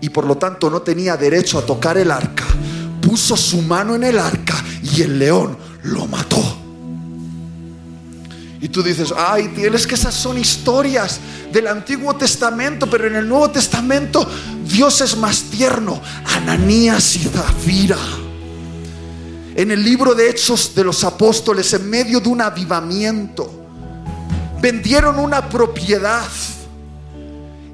y 0.00 0.08
por 0.08 0.26
lo 0.26 0.36
tanto 0.36 0.68
no 0.68 0.82
tenía 0.82 1.16
derecho 1.16 1.58
a 1.58 1.66
tocar 1.66 1.96
el 1.96 2.10
arca, 2.10 2.44
puso 3.00 3.36
su 3.36 3.62
mano 3.62 3.94
en 3.94 4.04
el 4.04 4.18
arca 4.18 4.62
y 4.82 5.02
el 5.02 5.18
león 5.18 5.56
lo 5.84 6.06
mató. 6.06 6.58
Y 8.60 8.68
tú 8.68 8.82
dices, 8.82 9.12
ay, 9.16 9.48
tienes 9.54 9.86
que 9.86 9.94
esas 9.94 10.14
son 10.14 10.38
historias 10.38 11.20
del 11.52 11.68
Antiguo 11.68 12.16
Testamento, 12.16 12.88
pero 12.90 13.06
en 13.06 13.16
el 13.16 13.28
Nuevo 13.28 13.50
Testamento 13.50 14.28
Dios 14.64 15.00
es 15.02 15.16
más 15.16 15.42
tierno. 15.44 16.02
Ananías 16.34 17.16
y 17.16 17.20
Zafira 17.20 17.98
en 19.56 19.70
el 19.70 19.82
libro 19.82 20.14
de 20.14 20.28
Hechos 20.28 20.74
de 20.74 20.84
los 20.84 21.02
Apóstoles, 21.02 21.72
en 21.72 21.88
medio 21.88 22.20
de 22.20 22.28
un 22.28 22.42
avivamiento, 22.42 23.50
vendieron 24.60 25.18
una 25.18 25.48
propiedad. 25.48 26.28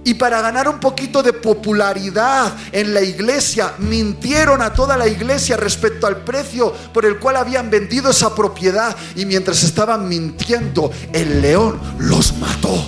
Y 0.05 0.14
para 0.14 0.41
ganar 0.41 0.68
un 0.68 0.78
poquito 0.78 1.24
de 1.24 1.33
popularidad 1.33 2.55
en 2.70 2.95
la 2.95 3.03
iglesia, 3.03 3.74
mintieron 3.78 4.62
a 4.62 4.72
toda 4.72 4.97
la 4.97 5.09
iglesia 5.09 5.57
respecto 5.57 6.07
al 6.07 6.18
precio 6.18 6.72
por 6.95 7.05
el 7.05 7.18
cual 7.18 7.37
habían 7.37 7.68
vendido 7.68 8.11
esa 8.11 8.33
propiedad. 8.33 8.97
Y 9.16 9.26
mientras 9.26 9.64
estaban 9.64 10.09
mintiendo, 10.09 10.93
el 11.12 11.43
león 11.43 11.80
los 11.99 12.39
mató. 12.39 12.80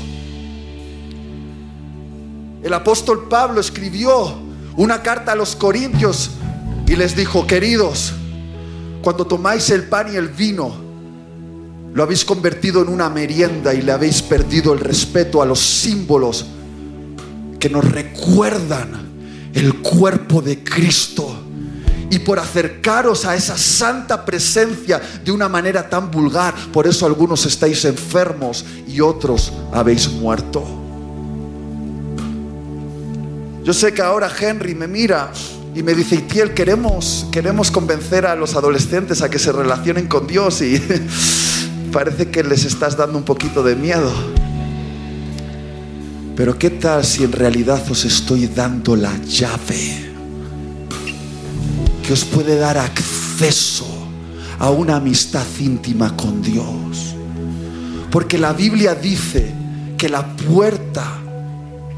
El 2.62 2.72
apóstol 2.72 3.26
Pablo 3.28 3.60
escribió 3.60 4.38
una 4.76 5.02
carta 5.02 5.32
a 5.32 5.36
los 5.36 5.56
corintios 5.56 6.30
y 6.86 6.94
les 6.94 7.16
dijo, 7.16 7.44
queridos, 7.46 8.12
cuando 9.04 9.26
tomáis 9.26 9.68
el 9.68 9.82
pan 9.82 10.10
y 10.14 10.16
el 10.16 10.28
vino, 10.28 10.74
lo 11.92 12.02
habéis 12.02 12.24
convertido 12.24 12.80
en 12.80 12.88
una 12.88 13.10
merienda 13.10 13.74
y 13.74 13.82
le 13.82 13.92
habéis 13.92 14.22
perdido 14.22 14.72
el 14.72 14.80
respeto 14.80 15.42
a 15.42 15.44
los 15.44 15.60
símbolos 15.60 16.46
que 17.60 17.68
nos 17.68 17.84
recuerdan 17.84 19.50
el 19.52 19.74
cuerpo 19.82 20.40
de 20.40 20.64
Cristo. 20.64 21.38
Y 22.08 22.20
por 22.20 22.38
acercaros 22.38 23.26
a 23.26 23.36
esa 23.36 23.58
santa 23.58 24.24
presencia 24.24 25.02
de 25.22 25.30
una 25.30 25.50
manera 25.50 25.86
tan 25.86 26.10
vulgar, 26.10 26.54
por 26.72 26.86
eso 26.86 27.04
algunos 27.04 27.44
estáis 27.44 27.84
enfermos 27.84 28.64
y 28.88 29.02
otros 29.02 29.52
habéis 29.70 30.10
muerto. 30.10 30.64
Yo 33.64 33.74
sé 33.74 33.92
que 33.92 34.00
ahora 34.00 34.30
Henry 34.40 34.74
me 34.74 34.88
mira 34.88 35.30
y 35.74 35.82
me 35.82 35.94
dice, 35.94 36.14
Itiel, 36.14 36.54
queremos, 36.54 37.26
queremos 37.32 37.70
convencer 37.70 38.26
a 38.26 38.36
los 38.36 38.54
adolescentes 38.54 39.22
a 39.22 39.28
que 39.28 39.40
se 39.40 39.50
relacionen 39.50 40.06
con 40.06 40.26
Dios 40.26 40.62
y 40.62 40.80
parece 41.92 42.30
que 42.30 42.44
les 42.44 42.64
estás 42.64 42.96
dando 42.96 43.18
un 43.18 43.24
poquito 43.24 43.62
de 43.64 43.74
miedo. 43.74 44.12
Pero 46.36 46.58
¿qué 46.58 46.70
tal 46.70 47.04
si 47.04 47.24
en 47.24 47.32
realidad 47.32 47.82
os 47.90 48.04
estoy 48.04 48.46
dando 48.46 48.94
la 48.94 49.16
llave 49.22 50.12
que 52.06 52.12
os 52.12 52.24
puede 52.24 52.56
dar 52.56 52.78
acceso 52.78 53.86
a 54.58 54.70
una 54.70 54.96
amistad 54.96 55.46
íntima 55.58 56.16
con 56.16 56.40
Dios? 56.40 57.16
Porque 58.12 58.38
la 58.38 58.52
Biblia 58.52 58.94
dice 58.94 59.52
que 59.98 60.08
la 60.08 60.36
puerta 60.36 61.23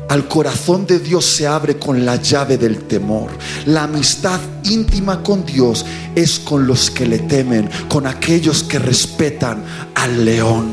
al 0.09 0.29
corazón 0.29 0.87
de 0.87 0.99
Dios 1.01 1.25
se 1.25 1.47
abre 1.47 1.79
con 1.79 2.05
la 2.05 2.17
llave 2.17 2.59
del 2.59 2.85
temor. 2.85 3.31
La 3.67 3.85
amistad 3.85 4.41
íntima 4.65 5.23
con 5.23 5.45
Dios 5.45 5.85
es 6.15 6.39
con 6.39 6.67
los 6.67 6.91
que 6.91 7.07
le 7.07 7.19
temen, 7.21 7.69
con 7.89 8.07
aquellos 8.07 8.63
que 8.63 8.79
respetan 8.79 9.65
al 9.95 10.25
león. 10.25 10.71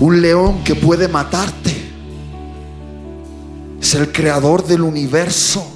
Un 0.00 0.20
león 0.20 0.62
que 0.64 0.74
puede 0.74 1.08
matarte. 1.08 1.74
Es 3.80 3.94
el 3.94 4.12
creador 4.12 4.66
del 4.66 4.82
universo. 4.82 5.66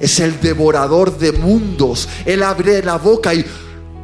Es 0.00 0.20
el 0.20 0.40
devorador 0.40 1.18
de 1.18 1.32
mundos. 1.32 2.08
Él 2.24 2.42
abre 2.42 2.82
la 2.82 2.96
boca 2.96 3.34
y 3.34 3.44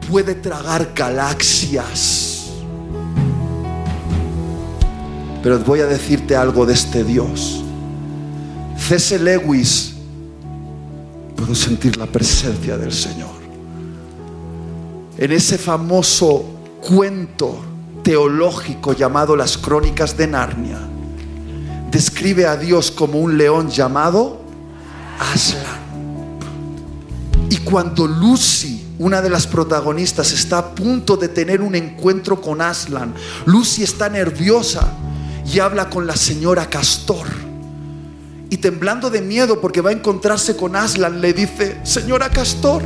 puede 0.09 0.35
tragar 0.35 0.93
galaxias 0.95 2.28
Pero 5.43 5.59
voy 5.61 5.81
a 5.81 5.87
decirte 5.87 6.37
algo 6.37 6.67
de 6.67 6.75
este 6.75 7.05
Dios. 7.05 7.63
C.S. 8.77 9.19
Lewis, 9.19 9.95
puedo 11.37 11.55
sentir 11.55 11.97
la 11.97 12.07
presencia 12.07 12.77
del 12.77 12.93
Señor. 12.93 13.39
En 15.19 15.33
ese 15.33 15.59
famoso 15.59 16.45
cuento 16.81 17.61
teológico 18.03 18.93
llamado 18.93 19.37
Las 19.37 19.59
Crónicas 19.59 20.17
de 20.17 20.27
Narnia, 20.27 20.79
describe 21.91 22.47
a 22.47 22.57
Dios 22.57 22.91
como 22.91 23.21
un 23.21 23.37
león 23.37 23.69
llamado 23.69 24.41
Aslan. 25.19 25.79
Y 27.51 27.59
cuando 27.59 28.07
Lucy, 28.07 28.85
una 28.99 29.21
de 29.21 29.31
las 29.31 29.47
protagonistas, 29.47 30.33
está 30.33 30.59
a 30.59 30.75
punto 30.75 31.17
de 31.17 31.29
tener 31.29 31.61
un 31.61 31.75
encuentro 31.75 32.41
con 32.41 32.61
Aslan, 32.61 33.15
Lucy 33.47 33.83
está 33.83 34.09
nerviosa 34.09 34.89
y 35.53 35.61
habla 35.61 35.89
con 35.89 36.07
la 36.07 36.17
señora 36.17 36.69
Castor. 36.69 37.27
Y 38.51 38.59
temblando 38.59 39.11
de 39.11 39.21
miedo 39.21 39.61
porque 39.61 39.81
va 39.81 39.91
a 39.91 39.93
encontrarse 39.93 40.57
con 40.57 40.77
Aslan, 40.77 41.21
le 41.21 41.33
dice, 41.33 41.79
señora 41.85 42.31
Castor, 42.31 42.83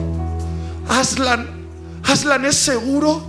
Aslan, 0.89 1.47
Aslan 2.05 2.45
es 2.45 2.57
seguro. 2.57 3.23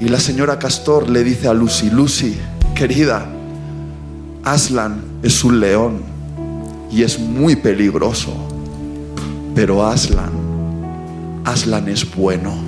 Y 0.00 0.08
la 0.08 0.20
señora 0.20 0.58
Castor 0.58 1.08
le 1.08 1.24
dice 1.24 1.48
a 1.48 1.54
Lucy, 1.54 1.90
Lucy, 1.90 2.38
querida, 2.74 3.26
Aslan 4.44 5.02
es 5.22 5.42
un 5.44 5.60
león 5.60 6.02
y 6.90 7.02
es 7.02 7.18
muy 7.18 7.56
peligroso, 7.56 8.32
pero 9.54 9.86
Aslan, 9.86 10.30
Aslan 11.44 11.88
es 11.88 12.14
bueno. 12.14 12.67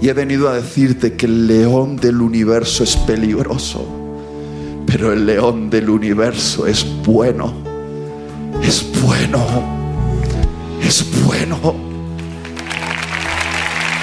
Y 0.00 0.08
he 0.08 0.12
venido 0.14 0.48
a 0.48 0.54
decirte 0.54 1.14
que 1.14 1.26
el 1.26 1.46
león 1.46 1.96
del 1.96 2.22
universo 2.22 2.84
es 2.84 2.96
peligroso, 2.96 3.86
pero 4.86 5.12
el 5.12 5.26
león 5.26 5.68
del 5.68 5.90
universo 5.90 6.66
es 6.66 6.86
bueno. 7.04 7.52
Es 8.62 8.86
bueno. 9.02 9.46
Es 10.82 11.04
bueno. 11.24 11.58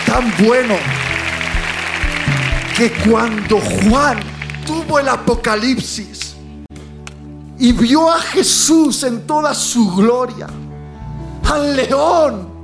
Tan 0.06 0.32
bueno 0.46 0.76
que 2.76 2.92
cuando 3.10 3.60
Juan 3.60 4.20
tuvo 4.68 5.00
el 5.00 5.10
apocalipsis 5.10 6.36
y 7.58 7.72
vio 7.72 8.12
a 8.12 8.20
Jesús 8.20 9.04
en 9.04 9.26
toda 9.26 9.56
su 9.56 9.96
gloria, 9.96 10.48
al 11.44 11.76
león, 11.76 12.57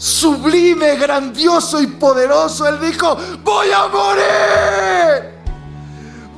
sublime, 0.00 0.96
grandioso 0.96 1.82
y 1.82 1.86
poderoso, 1.86 2.66
Él 2.66 2.78
dijo, 2.80 3.18
voy 3.44 3.66
a 3.70 3.86
morir, 3.88 5.24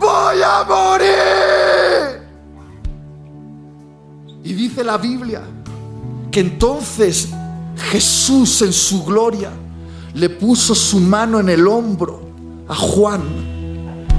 voy 0.00 0.42
a 0.42 0.64
morir. 0.64 2.22
Y 4.42 4.52
dice 4.52 4.82
la 4.82 4.98
Biblia 4.98 5.42
que 6.32 6.40
entonces 6.40 7.28
Jesús 7.92 8.62
en 8.62 8.72
su 8.72 9.04
gloria 9.04 9.52
le 10.14 10.28
puso 10.28 10.74
su 10.74 10.98
mano 10.98 11.38
en 11.38 11.48
el 11.48 11.68
hombro 11.68 12.20
a 12.68 12.74
Juan 12.74 13.22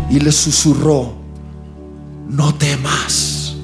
y 0.10 0.22
le 0.22 0.32
susurró, 0.32 1.16
no 2.30 2.56
temas, 2.56 3.56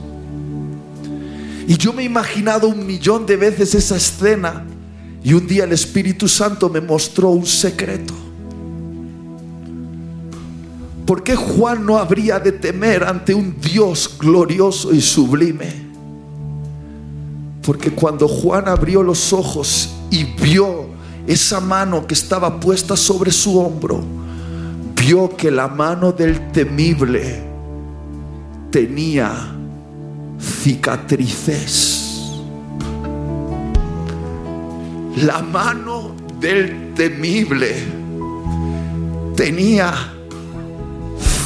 Y 1.68 1.78
yo 1.78 1.94
me 1.94 2.02
he 2.02 2.06
imaginado 2.06 2.68
un 2.68 2.86
millón 2.86 3.26
de 3.26 3.38
veces 3.38 3.76
esa 3.76 3.96
escena. 3.96 4.66
Y 5.24 5.34
un 5.34 5.46
día 5.48 5.66
el 5.66 5.74
Espíritu 5.74 6.28
Santo 6.28 6.70
me 6.70 6.82
mostró 6.82 7.30
un 7.30 7.46
secreto. 7.46 8.14
¿Por 11.06 11.24
qué 11.24 11.36
Juan 11.36 11.86
no 11.86 11.98
habría 11.98 12.40
de 12.40 12.52
temer 12.52 13.04
ante 13.04 13.34
un 13.34 13.60
Dios 13.60 14.16
glorioso 14.20 14.94
y 14.94 15.02
sublime? 15.02 15.74
Porque 17.64 17.92
cuando 17.92 18.28
Juan 18.28 18.68
abrió 18.68 19.02
los 19.04 19.34
ojos 19.34 19.90
y 20.12 20.24
vio 20.24 20.88
esa 21.28 21.60
mano 21.60 22.06
que 22.06 22.14
estaba 22.14 22.60
puesta 22.60 22.96
sobre 22.96 23.32
su 23.32 23.60
hombro, 23.60 24.04
vio 24.96 25.36
que 25.36 25.52
la 25.52 25.68
mano 25.68 26.12
del 26.12 26.52
temible 26.52 27.44
tenía 28.72 29.56
cicatrices. 30.40 31.99
La 35.22 35.42
mano 35.42 36.16
del 36.40 36.94
temible 36.94 37.76
tenía 39.36 39.94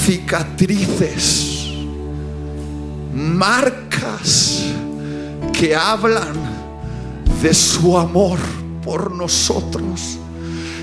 cicatrices, 0.06 1.72
marcas 3.16 4.66
que 5.52 5.76
hablan 5.76 6.36
de 7.42 7.52
su 7.56 7.98
amor 7.98 8.38
por 8.84 9.12
nosotros. 9.12 10.20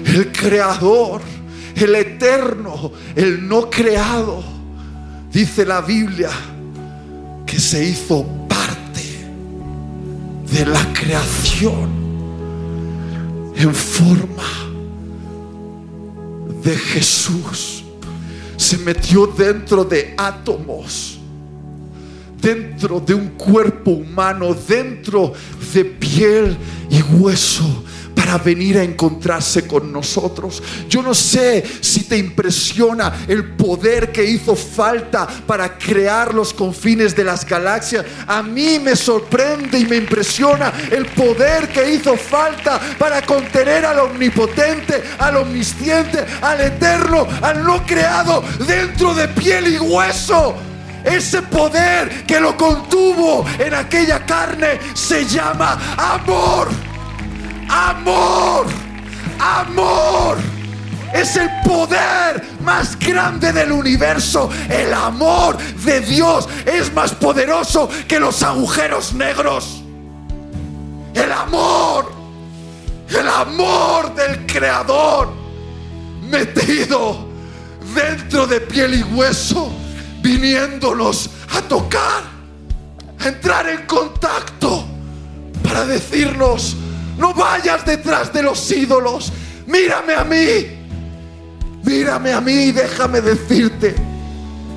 El 0.05 0.33
creador, 0.33 1.21
el 1.77 1.95
eterno, 1.95 2.91
el 3.15 3.47
no 3.47 3.71
creado, 3.71 4.43
dice 5.33 5.65
la 5.65 5.81
Biblia, 5.81 6.31
que 7.47 7.61
se 7.61 7.85
hizo 7.85 8.27
parte 8.49 9.29
de 10.51 10.67
la 10.67 10.93
creación 10.93 12.00
en 13.57 13.75
forma 13.75 14.45
de 16.63 16.77
Jesús. 16.77 17.85
Se 18.57 18.79
metió 18.79 19.27
dentro 19.27 19.85
de 19.85 20.15
átomos 20.17 21.21
dentro 22.41 23.01
de 23.01 23.15
un 23.15 23.29
cuerpo 23.31 23.91
humano, 23.91 24.55
dentro 24.55 25.33
de 25.73 25.85
piel 25.85 26.57
y 26.89 27.03
hueso 27.03 27.85
venir 28.39 28.79
a 28.79 28.83
encontrarse 28.83 29.67
con 29.67 29.93
nosotros. 29.93 30.63
Yo 30.89 31.03
no 31.03 31.15
sé 31.15 31.65
si 31.81 32.05
te 32.05 32.17
impresiona 32.17 33.25
el 33.29 33.45
poder 33.53 34.13
que 34.13 34.25
hizo 34.25 34.57
falta 34.57 35.27
para 35.47 35.77
crear 35.79 36.35
los 36.35 36.53
confines 36.53 37.15
de 37.15 37.25
las 37.25 37.45
galaxias. 37.45 38.05
A 38.27 38.43
mí 38.43 38.79
me 38.79 38.97
sorprende 38.97 39.79
y 39.79 39.87
me 39.87 39.97
impresiona 39.97 40.73
el 40.91 41.07
poder 41.07 41.69
que 41.69 41.95
hizo 41.95 42.17
falta 42.17 42.81
para 42.99 43.23
contener 43.23 43.85
al 43.85 43.99
omnipotente, 44.01 45.03
al 45.19 45.37
omnisciente, 45.37 46.25
al 46.41 46.61
eterno, 46.61 47.27
al 47.43 47.65
no 47.65 47.85
creado 47.85 48.43
dentro 48.67 49.15
de 49.15 49.29
piel 49.29 49.75
y 49.75 49.79
hueso. 49.79 50.57
Ese 51.05 51.41
poder 51.43 52.27
que 52.27 52.41
lo 52.41 52.57
contuvo 52.57 53.45
en 53.59 53.75
aquella 53.75 54.25
carne 54.27 54.79
se 54.95 55.25
llama 55.25 55.79
amor. 55.97 56.90
Amor. 57.71 58.67
Amor. 59.39 60.39
Es 61.15 61.37
el 61.37 61.49
poder 61.65 62.43
más 62.63 62.99
grande 62.99 63.53
del 63.53 63.71
universo. 63.71 64.51
El 64.69 64.93
amor 64.93 65.57
de 65.85 66.01
Dios 66.01 66.49
es 66.67 66.93
más 66.93 67.15
poderoso 67.15 67.89
que 68.09 68.19
los 68.19 68.43
agujeros 68.43 69.15
negros. 69.15 69.83
El 71.15 71.31
amor. 71.31 72.13
El 73.09 73.29
amor 73.29 74.15
del 74.15 74.47
Creador 74.47 75.33
metido 76.29 77.29
dentro 77.95 78.47
de 78.47 78.61
piel 78.61 78.95
y 78.95 79.03
hueso 79.03 79.73
viniéndonos 80.23 81.31
a 81.57 81.63
tocar, 81.63 82.23
a 83.19 83.29
entrar 83.29 83.69
en 83.69 83.85
contacto 83.87 84.85
para 85.63 85.85
decirnos, 85.87 86.77
no 87.21 87.35
vayas 87.35 87.85
detrás 87.85 88.33
de 88.33 88.43
los 88.43 88.71
ídolos, 88.73 89.31
mírame 89.67 90.15
a 90.15 90.25
mí, 90.25 90.67
mírame 91.85 92.33
a 92.33 92.41
mí 92.41 92.53
y 92.53 92.73
déjame 92.73 93.21
decirte 93.21 93.95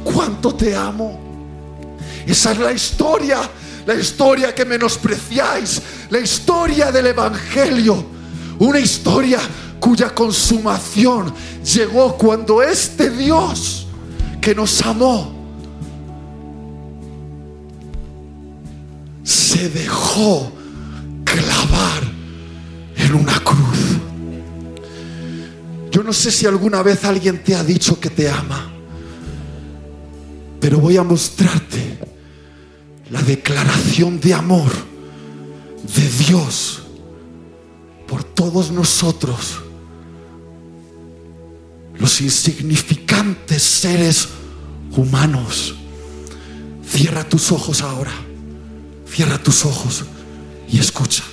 cuánto 0.03 0.53
te 0.53 0.75
amo. 0.75 1.19
Esa 2.27 2.51
es 2.51 2.59
la 2.59 2.73
historia, 2.73 3.49
la 3.85 3.95
historia 3.95 4.53
que 4.53 4.65
menospreciáis, 4.65 5.81
la 6.09 6.19
historia 6.19 6.91
del 6.91 7.07
Evangelio, 7.07 8.05
una 8.59 8.79
historia 8.79 9.39
cuya 9.79 10.13
consumación 10.13 11.33
llegó 11.63 12.17
cuando 12.17 12.61
este 12.61 13.09
Dios 13.09 13.87
que 14.41 14.53
nos 14.53 14.81
amó 14.81 15.33
se 19.23 19.69
dejó 19.69 20.51
clavar 21.23 22.12
una 23.15 23.39
cruz. 23.39 23.99
Yo 25.91 26.03
no 26.03 26.13
sé 26.13 26.31
si 26.31 26.45
alguna 26.45 26.81
vez 26.81 27.03
alguien 27.05 27.43
te 27.43 27.55
ha 27.55 27.63
dicho 27.63 27.99
que 27.99 28.09
te 28.09 28.29
ama, 28.29 28.71
pero 30.59 30.79
voy 30.79 30.97
a 30.97 31.03
mostrarte 31.03 31.99
la 33.11 33.21
declaración 33.21 34.19
de 34.19 34.33
amor 34.33 34.71
de 35.95 36.09
Dios 36.25 36.81
por 38.07 38.23
todos 38.23 38.71
nosotros, 38.71 39.59
los 41.95 42.21
insignificantes 42.21 43.61
seres 43.61 44.29
humanos. 44.95 45.75
Cierra 46.87 47.23
tus 47.23 47.51
ojos 47.51 47.81
ahora. 47.81 48.11
Cierra 49.07 49.37
tus 49.37 49.65
ojos 49.65 50.05
y 50.67 50.79
escucha. 50.79 51.23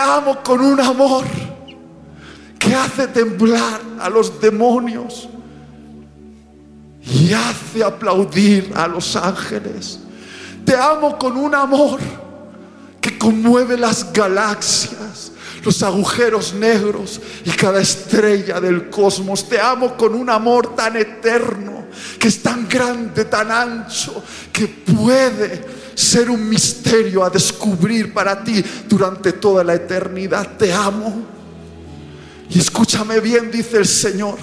Amo 0.00 0.42
con 0.42 0.60
un 0.60 0.80
amor 0.80 1.24
que 2.58 2.74
hace 2.74 3.06
temblar 3.08 3.80
a 4.00 4.08
los 4.08 4.40
demonios 4.40 5.28
y 7.02 7.32
hace 7.32 7.82
aplaudir 7.82 8.72
a 8.74 8.86
los 8.86 9.16
ángeles. 9.16 10.00
Te 10.64 10.76
amo 10.76 11.18
con 11.18 11.36
un 11.36 11.54
amor 11.54 12.00
que 13.00 13.18
conmueve 13.18 13.76
las 13.76 14.12
galaxias, 14.12 15.32
los 15.64 15.82
agujeros 15.82 16.54
negros 16.54 17.20
y 17.44 17.50
cada 17.50 17.80
estrella 17.80 18.60
del 18.60 18.90
cosmos. 18.90 19.48
Te 19.48 19.60
amo 19.60 19.96
con 19.96 20.14
un 20.14 20.28
amor 20.28 20.74
tan 20.74 20.96
eterno, 20.96 21.86
que 22.18 22.28
es 22.28 22.42
tan 22.42 22.68
grande, 22.68 23.24
tan 23.24 23.50
ancho, 23.50 24.22
que 24.52 24.68
puede 24.68 25.79
ser 26.00 26.30
un 26.30 26.48
misterio 26.48 27.22
a 27.22 27.30
descubrir 27.30 28.12
para 28.12 28.42
ti 28.42 28.64
durante 28.88 29.32
toda 29.32 29.62
la 29.62 29.74
eternidad. 29.74 30.56
Te 30.56 30.72
amo. 30.72 31.26
Y 32.48 32.58
escúchame 32.58 33.20
bien, 33.20 33.50
dice 33.50 33.76
el 33.76 33.86
Señor. 33.86 34.38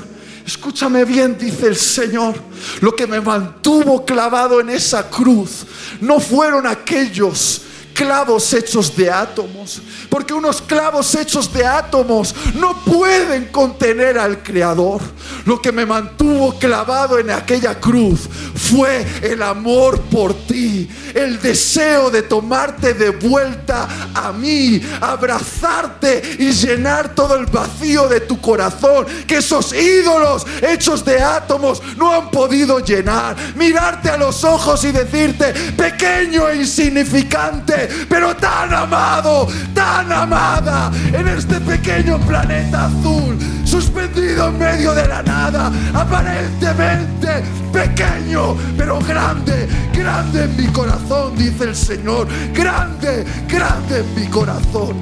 Escúchame 0.45 1.03
bien, 1.03 1.38
dice 1.38 1.68
el 1.68 1.76
Señor. 1.76 2.36
Lo 2.80 2.95
que 2.95 3.05
me 3.05 3.20
mantuvo 3.20 4.05
clavado 4.05 4.62
en 4.62 4.70
esa 4.70 5.10
cruz 5.10 5.66
no 5.99 6.20
fueron 6.20 6.66
aquellos 6.66 7.64
clavos 7.98 8.54
hechos 8.54 8.95
de 8.95 9.10
átomos. 9.10 9.82
Porque 10.08 10.34
unos 10.34 10.62
clavos 10.62 11.16
hechos 11.16 11.52
de 11.52 11.66
átomos 11.66 12.34
no 12.54 12.84
pueden 12.86 13.48
contener 13.48 14.20
al 14.20 14.43
Creador. 14.43 15.02
Lo 15.45 15.60
que 15.60 15.72
me 15.72 15.86
mantuvo 15.86 16.58
clavado 16.60 17.18
en 17.18 17.32
aquella 17.32 17.80
cruz 17.80 18.30
fue 18.54 19.06
el 19.24 19.41
amor 19.41 20.00
por 20.02 20.34
ti, 20.45 20.88
el 21.16 21.41
deseo 21.41 22.12
de 22.12 22.22
tomarte 22.22 22.93
de 22.93 23.10
vuelta 23.10 23.88
a 24.14 24.32
mí, 24.32 24.80
abrazarte 25.02 26.22
y 26.38 26.52
llenar 26.52 27.16
todo 27.16 27.36
el 27.36 27.48
vacío 27.48 28.08
de 28.08 28.22
tu 28.22 28.39
corazón 28.39 29.08
que 29.26 29.38
esos 29.38 29.74
ídolos 29.74 30.45
hechos 30.62 31.04
de 31.04 31.20
átomos 31.20 31.82
no 31.98 32.14
han 32.14 32.30
podido 32.30 32.80
llenar. 32.80 33.36
Mirarte 33.56 34.10
a 34.10 34.18
los 34.18 34.43
ojos 34.43 34.84
y 34.84 34.91
decirte, 34.91 35.54
pequeño 35.76 36.48
e 36.50 36.58
insignificante, 36.58 37.86
pero 38.09 38.35
tan 38.35 38.73
amado, 38.73 39.47
tan 39.73 40.11
amada, 40.11 40.91
en 41.13 41.27
este 41.27 41.59
pequeño 41.61 42.19
planeta 42.19 42.85
azul, 42.85 43.38
suspendido 43.65 44.47
en 44.47 44.57
medio 44.57 44.93
de 44.93 45.07
la 45.07 45.23
nada, 45.23 45.71
aparentemente 45.93 47.43
pequeño, 47.71 48.55
pero 48.77 48.99
grande, 48.99 49.67
grande 49.93 50.43
en 50.45 50.57
mi 50.57 50.67
corazón, 50.67 51.38
dice 51.38 51.65
el 51.65 51.75
Señor, 51.75 52.27
grande, 52.53 53.25
grande 53.47 53.99
en 53.99 54.15
mi 54.15 54.27
corazón, 54.27 54.95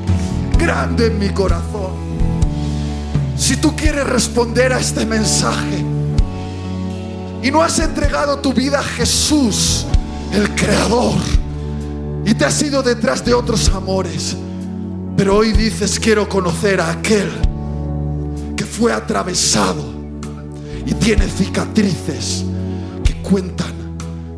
grande 0.58 1.08
en 1.08 1.20
mi 1.20 1.30
corazón. 1.30 2.06
Si 3.38 3.58
tú 3.58 3.76
quieres 3.76 4.06
responder 4.08 4.74
a 4.74 4.80
este 4.80 5.06
mensaje 5.06 5.84
y 7.44 7.52
no 7.52 7.62
has 7.62 7.80
entregado 7.80 8.40
tu 8.40 8.54
vida 8.54 8.80
a 8.80 8.84
Jesús, 8.84 9.86
el 10.32 10.50
Creador, 10.56 11.20
y 12.26 12.34
te 12.34 12.44
has 12.44 12.60
ido 12.62 12.82
detrás 12.82 13.24
de 13.24 13.34
otros 13.34 13.70
amores, 13.70 14.36
pero 15.16 15.38
hoy 15.38 15.54
dices 15.54 16.00
quiero 16.00 16.28
conocer 16.28 16.82
a 16.82 16.90
aquel 16.90 17.30
que 18.58 18.66
fue 18.66 18.92
atravesado 18.92 19.84
y 20.86 20.94
tiene 20.96 21.28
cicatrices 21.28 22.44
que 23.04 23.22
cuentan 23.22 23.74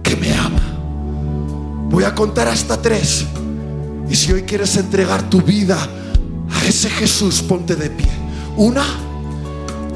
que 0.04 0.16
me 0.18 0.34
ama. 0.34 0.62
Voy 1.90 2.04
a 2.04 2.14
contar 2.14 2.50
hasta 2.50 2.82
tres. 2.82 3.26
Y 4.10 4.16
si 4.16 4.32
hoy 4.32 4.44
quieres 4.44 4.76
entregar 4.78 5.30
tu 5.30 5.42
vida 5.42 5.78
a 6.50 6.66
ese 6.66 6.90
Jesús, 6.90 7.42
ponte 7.42 7.76
de 7.76 7.90
pie. 7.90 8.10
Una, 8.56 8.86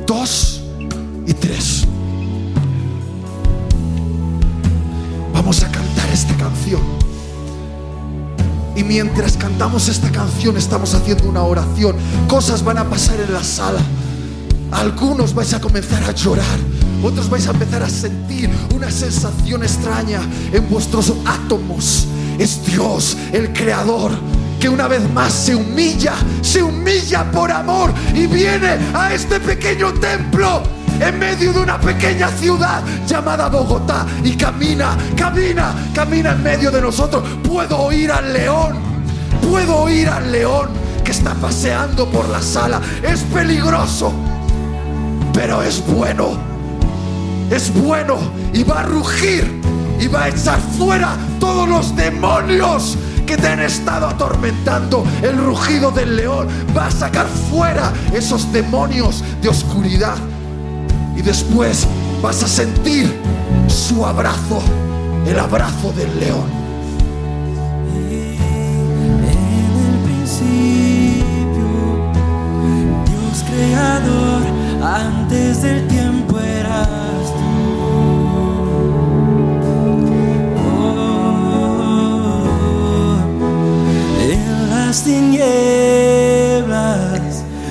dos 0.07 0.61
y 1.27 1.33
tres. 1.33 1.85
Vamos 5.33 5.63
a 5.63 5.71
cantar 5.71 6.09
esta 6.09 6.35
canción. 6.35 7.10
Y 8.75 8.83
mientras 8.83 9.37
cantamos 9.37 9.87
esta 9.89 10.09
canción 10.11 10.57
estamos 10.57 10.93
haciendo 10.93 11.27
una 11.27 11.43
oración. 11.43 11.95
Cosas 12.27 12.63
van 12.63 12.77
a 12.77 12.89
pasar 12.89 13.19
en 13.19 13.33
la 13.33 13.43
sala. 13.43 13.79
Algunos 14.71 15.33
vais 15.33 15.53
a 15.53 15.59
comenzar 15.59 16.03
a 16.03 16.11
llorar. 16.13 16.59
Otros 17.03 17.29
vais 17.29 17.47
a 17.47 17.51
empezar 17.51 17.83
a 17.83 17.89
sentir 17.89 18.49
una 18.73 18.89
sensación 18.89 19.63
extraña 19.63 20.21
en 20.51 20.69
vuestros 20.69 21.13
átomos. 21.25 22.07
Es 22.37 22.65
Dios, 22.65 23.17
el 23.33 23.51
creador, 23.53 24.11
que 24.59 24.69
una 24.69 24.87
vez 24.87 25.01
más 25.11 25.33
se 25.33 25.55
humilla, 25.55 26.13
se 26.41 26.63
humilla 26.63 27.29
por 27.31 27.51
amor 27.51 27.91
y 28.13 28.27
viene 28.27 28.77
a 28.93 29.13
este 29.13 29.39
pequeño 29.39 29.93
templo 29.93 30.80
en 31.01 31.17
medio 31.17 31.51
de 31.51 31.59
una 31.59 31.79
pequeña 31.79 32.29
ciudad 32.29 32.83
llamada 33.07 33.49
Bogotá 33.49 34.05
y 34.23 34.35
camina, 34.37 34.95
camina, 35.17 35.73
camina 35.93 36.31
en 36.33 36.43
medio 36.43 36.71
de 36.71 36.81
nosotros. 36.81 37.23
Puedo 37.43 37.77
oír 37.79 38.11
al 38.11 38.31
león, 38.31 38.75
puedo 39.41 39.77
oír 39.77 40.07
al 40.07 40.31
león 40.31 40.69
que 41.03 41.11
está 41.11 41.33
paseando 41.33 42.07
por 42.07 42.29
la 42.29 42.41
sala. 42.41 42.79
Es 43.01 43.21
peligroso, 43.23 44.13
pero 45.33 45.63
es 45.63 45.83
bueno. 45.87 46.37
Es 47.49 47.73
bueno 47.73 48.17
y 48.53 48.63
va 48.63 48.81
a 48.81 48.83
rugir 48.83 49.59
y 49.99 50.07
va 50.07 50.23
a 50.23 50.29
echar 50.29 50.59
fuera 50.77 51.17
todos 51.39 51.67
los 51.67 51.95
demonios 51.95 52.97
que 53.25 53.37
te 53.37 53.47
han 53.47 53.59
estado 53.59 54.07
atormentando. 54.07 55.03
El 55.21 55.37
rugido 55.37 55.91
del 55.91 56.15
león 56.15 56.47
va 56.77 56.87
a 56.87 56.91
sacar 56.91 57.25
fuera 57.27 57.91
esos 58.13 58.51
demonios 58.53 59.23
de 59.41 59.49
oscuridad. 59.49 60.15
Y 61.21 61.23
después 61.23 61.87
vas 62.23 62.41
a 62.41 62.47
sentir 62.47 63.15
su 63.67 64.03
abrazo, 64.03 64.59
el 65.27 65.37
abrazo 65.37 65.93
del 65.93 66.19
león. 66.19 66.49
En 67.95 68.41
el 69.29 69.99
principio, 70.03 71.21
Dios 73.05 73.43
creador, 73.47 74.41
antes 74.81 75.61
del 75.61 75.87
tiempo 75.87 76.39
eras 76.39 76.87
tú. 77.35 77.51
En 84.23 84.69
las 84.71 85.03
tinieblas, 85.03 85.51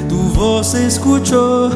tu 0.09 0.18
voz 0.38 0.74
escuchó, 0.74 1.70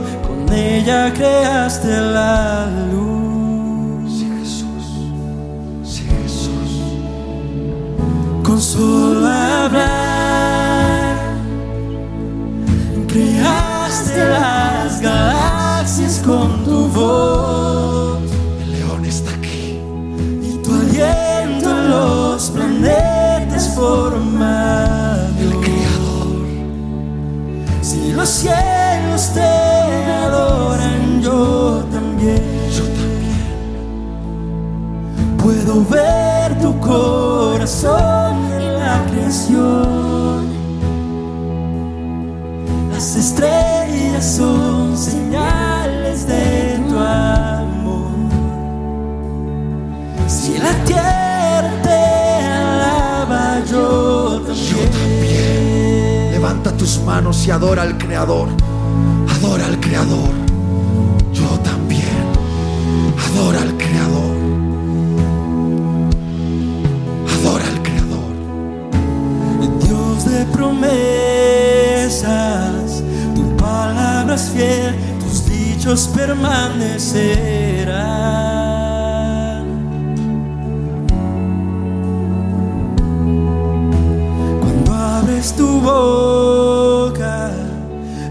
ella 0.54 1.12
creaste 1.12 1.88
la 1.88 2.66
luz. 2.92 4.10
Sí, 4.18 4.26
Jesús. 4.38 4.84
Sí, 5.82 6.02
Jesús. 6.22 6.70
Con 8.44 8.60
solo 8.60 9.26
hablar, 9.26 11.16
creaste 13.08 14.24
las 14.28 15.00
galaxias 15.00 16.22
con 16.24 16.64
tu 16.64 16.88
voz 16.88 18.20
El 18.62 18.72
león 18.72 19.04
está 19.04 19.30
aquí. 19.34 19.78
y 20.42 20.56
tu 20.62 20.72
aliento 20.72 21.70
en 21.70 21.90
los 21.90 22.50
planetas 22.50 23.68
formado. 23.74 24.93
Los 28.14 28.28
cielos 28.28 29.30
te 29.34 29.40
adoran, 29.42 31.20
yo 31.22 31.84
también 31.92 32.42
Yo 32.70 32.84
también. 32.84 33.44
puedo 35.36 35.84
ver 35.84 36.58
tu 36.60 36.78
corazón 36.80 38.36
en 38.56 38.78
la 38.78 39.04
creación. 39.10 40.54
Las 42.92 43.16
estrellas 43.16 44.24
son 44.24 44.96
señales 44.96 46.26
de 46.26 46.78
tu 46.88 46.96
amor. 46.98 48.12
Si 50.28 50.58
la 50.58 50.72
tierra 50.84 51.13
manos 57.04 57.46
y 57.46 57.50
adora 57.50 57.82
al 57.82 57.98
creador. 57.98 58.48
Adora 59.28 59.66
al 59.66 59.78
creador. 59.80 60.30
Yo 61.32 61.48
también. 61.60 62.32
Adora 63.30 63.60
al 63.62 63.76
creador. 63.76 64.36
Adora 67.38 67.66
al 67.66 67.82
creador. 67.82 68.32
Dios 69.82 70.24
de 70.24 70.46
promesas, 70.46 71.04
tu 73.34 73.54
palabra 73.56 74.34
es 74.34 74.50
fiel, 74.50 74.94
tus 75.20 75.44
dichos 75.46 76.08
permanecerán. 76.14 78.63
Abres 85.44 85.52
tu 85.56 85.80
boca, 85.80 87.50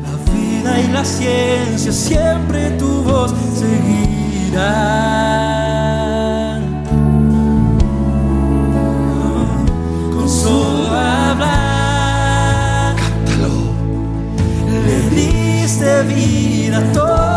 la 0.02 0.16
vida 0.32 0.80
y 0.80 0.88
la 0.92 1.06
ciencia 1.06 1.92
siempre 1.92 2.72
tu 2.72 3.04
voz 3.04 3.34
seguirán. 3.56 4.64
Con 10.16 10.28
solo 10.28 10.88
hablar, 10.90 12.16
Cántalo. 12.96 13.74
le 14.86 14.98
diste 15.16 16.04
vida 16.04 16.78
a 16.78 16.92
todo 16.94 17.33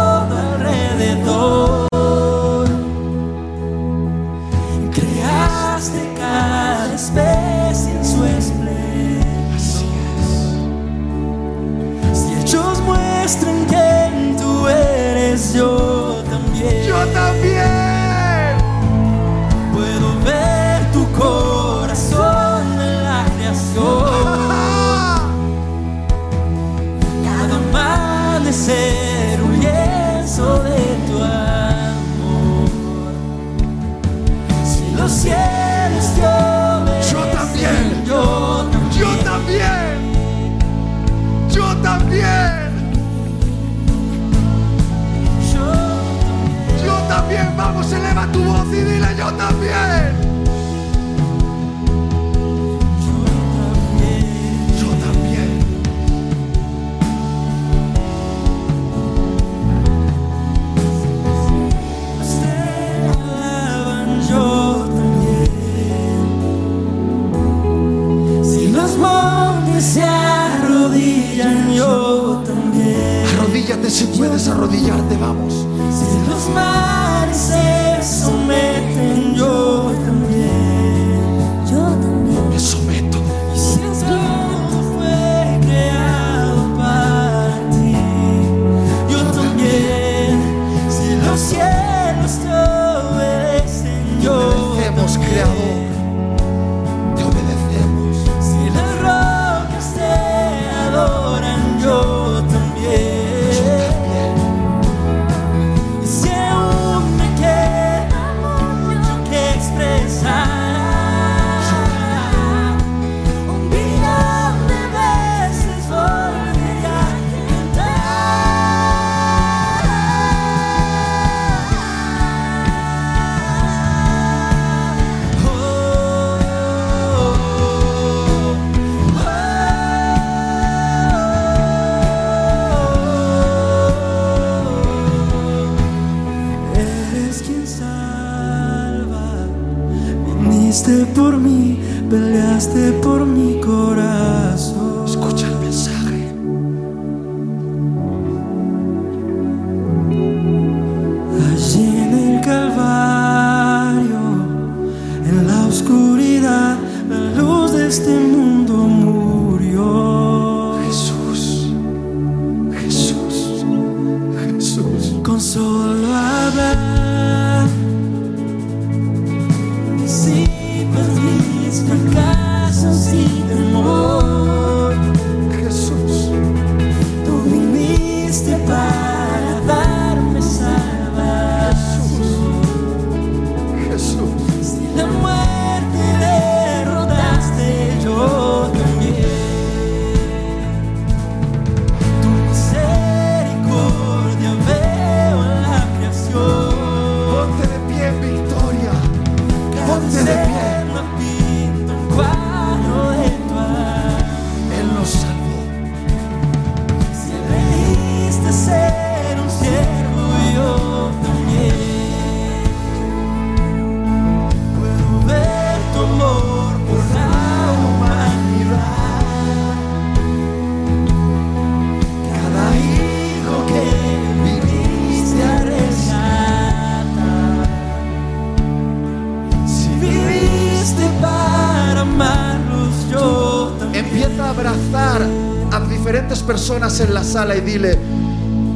en 237.01 237.13
la 237.13 237.25
sala 237.25 237.57
y 237.57 237.61
dile, 237.61 237.99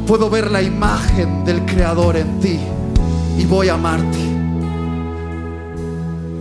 puedo 0.05 0.29
ver 0.29 0.51
la 0.51 0.61
imagen 0.61 1.43
del 1.43 1.65
Creador 1.65 2.17
en 2.17 2.39
ti 2.39 2.59
y 3.37 3.45
voy 3.45 3.69
a 3.69 3.73
amarte. 3.73 4.17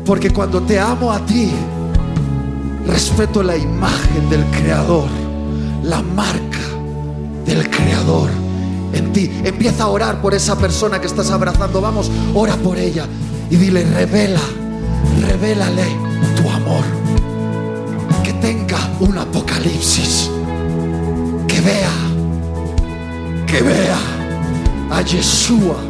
Porque 0.05 0.31
cuando 0.31 0.61
te 0.61 0.79
amo 0.79 1.13
a 1.13 1.25
ti, 1.25 1.51
respeto 2.87 3.43
la 3.43 3.57
imagen 3.57 4.29
del 4.29 4.45
Creador, 4.47 5.09
la 5.83 6.03
marca 6.03 6.59
del 7.47 7.71
Creador 7.71 8.29
en 8.93 9.13
ti. 9.13 9.31
Empieza 9.45 9.85
a 9.85 9.89
orar 9.89 10.21
por 10.21 10.35
esa 10.35 10.57
persona 10.59 11.01
que 11.01 11.07
estás 11.07 11.31
abrazando. 11.31 11.81
Vamos, 11.81 12.11
ora 12.35 12.57
por 12.57 12.79
ella 12.79 13.07
y 13.51 13.57
dile, 13.57 13.85
revela, 13.85 14.41
revélale 15.27 15.85
tu 16.37 16.51
amor. 16.51 16.85
Que 18.23 18.33
tenga 18.35 18.79
un 19.01 19.17
apocalipsis 19.17 20.31
que 21.61 21.67
vea, 21.67 21.93
que 23.47 23.63
vea 23.63 23.99
a 24.91 25.03
Yeshua. 25.03 25.90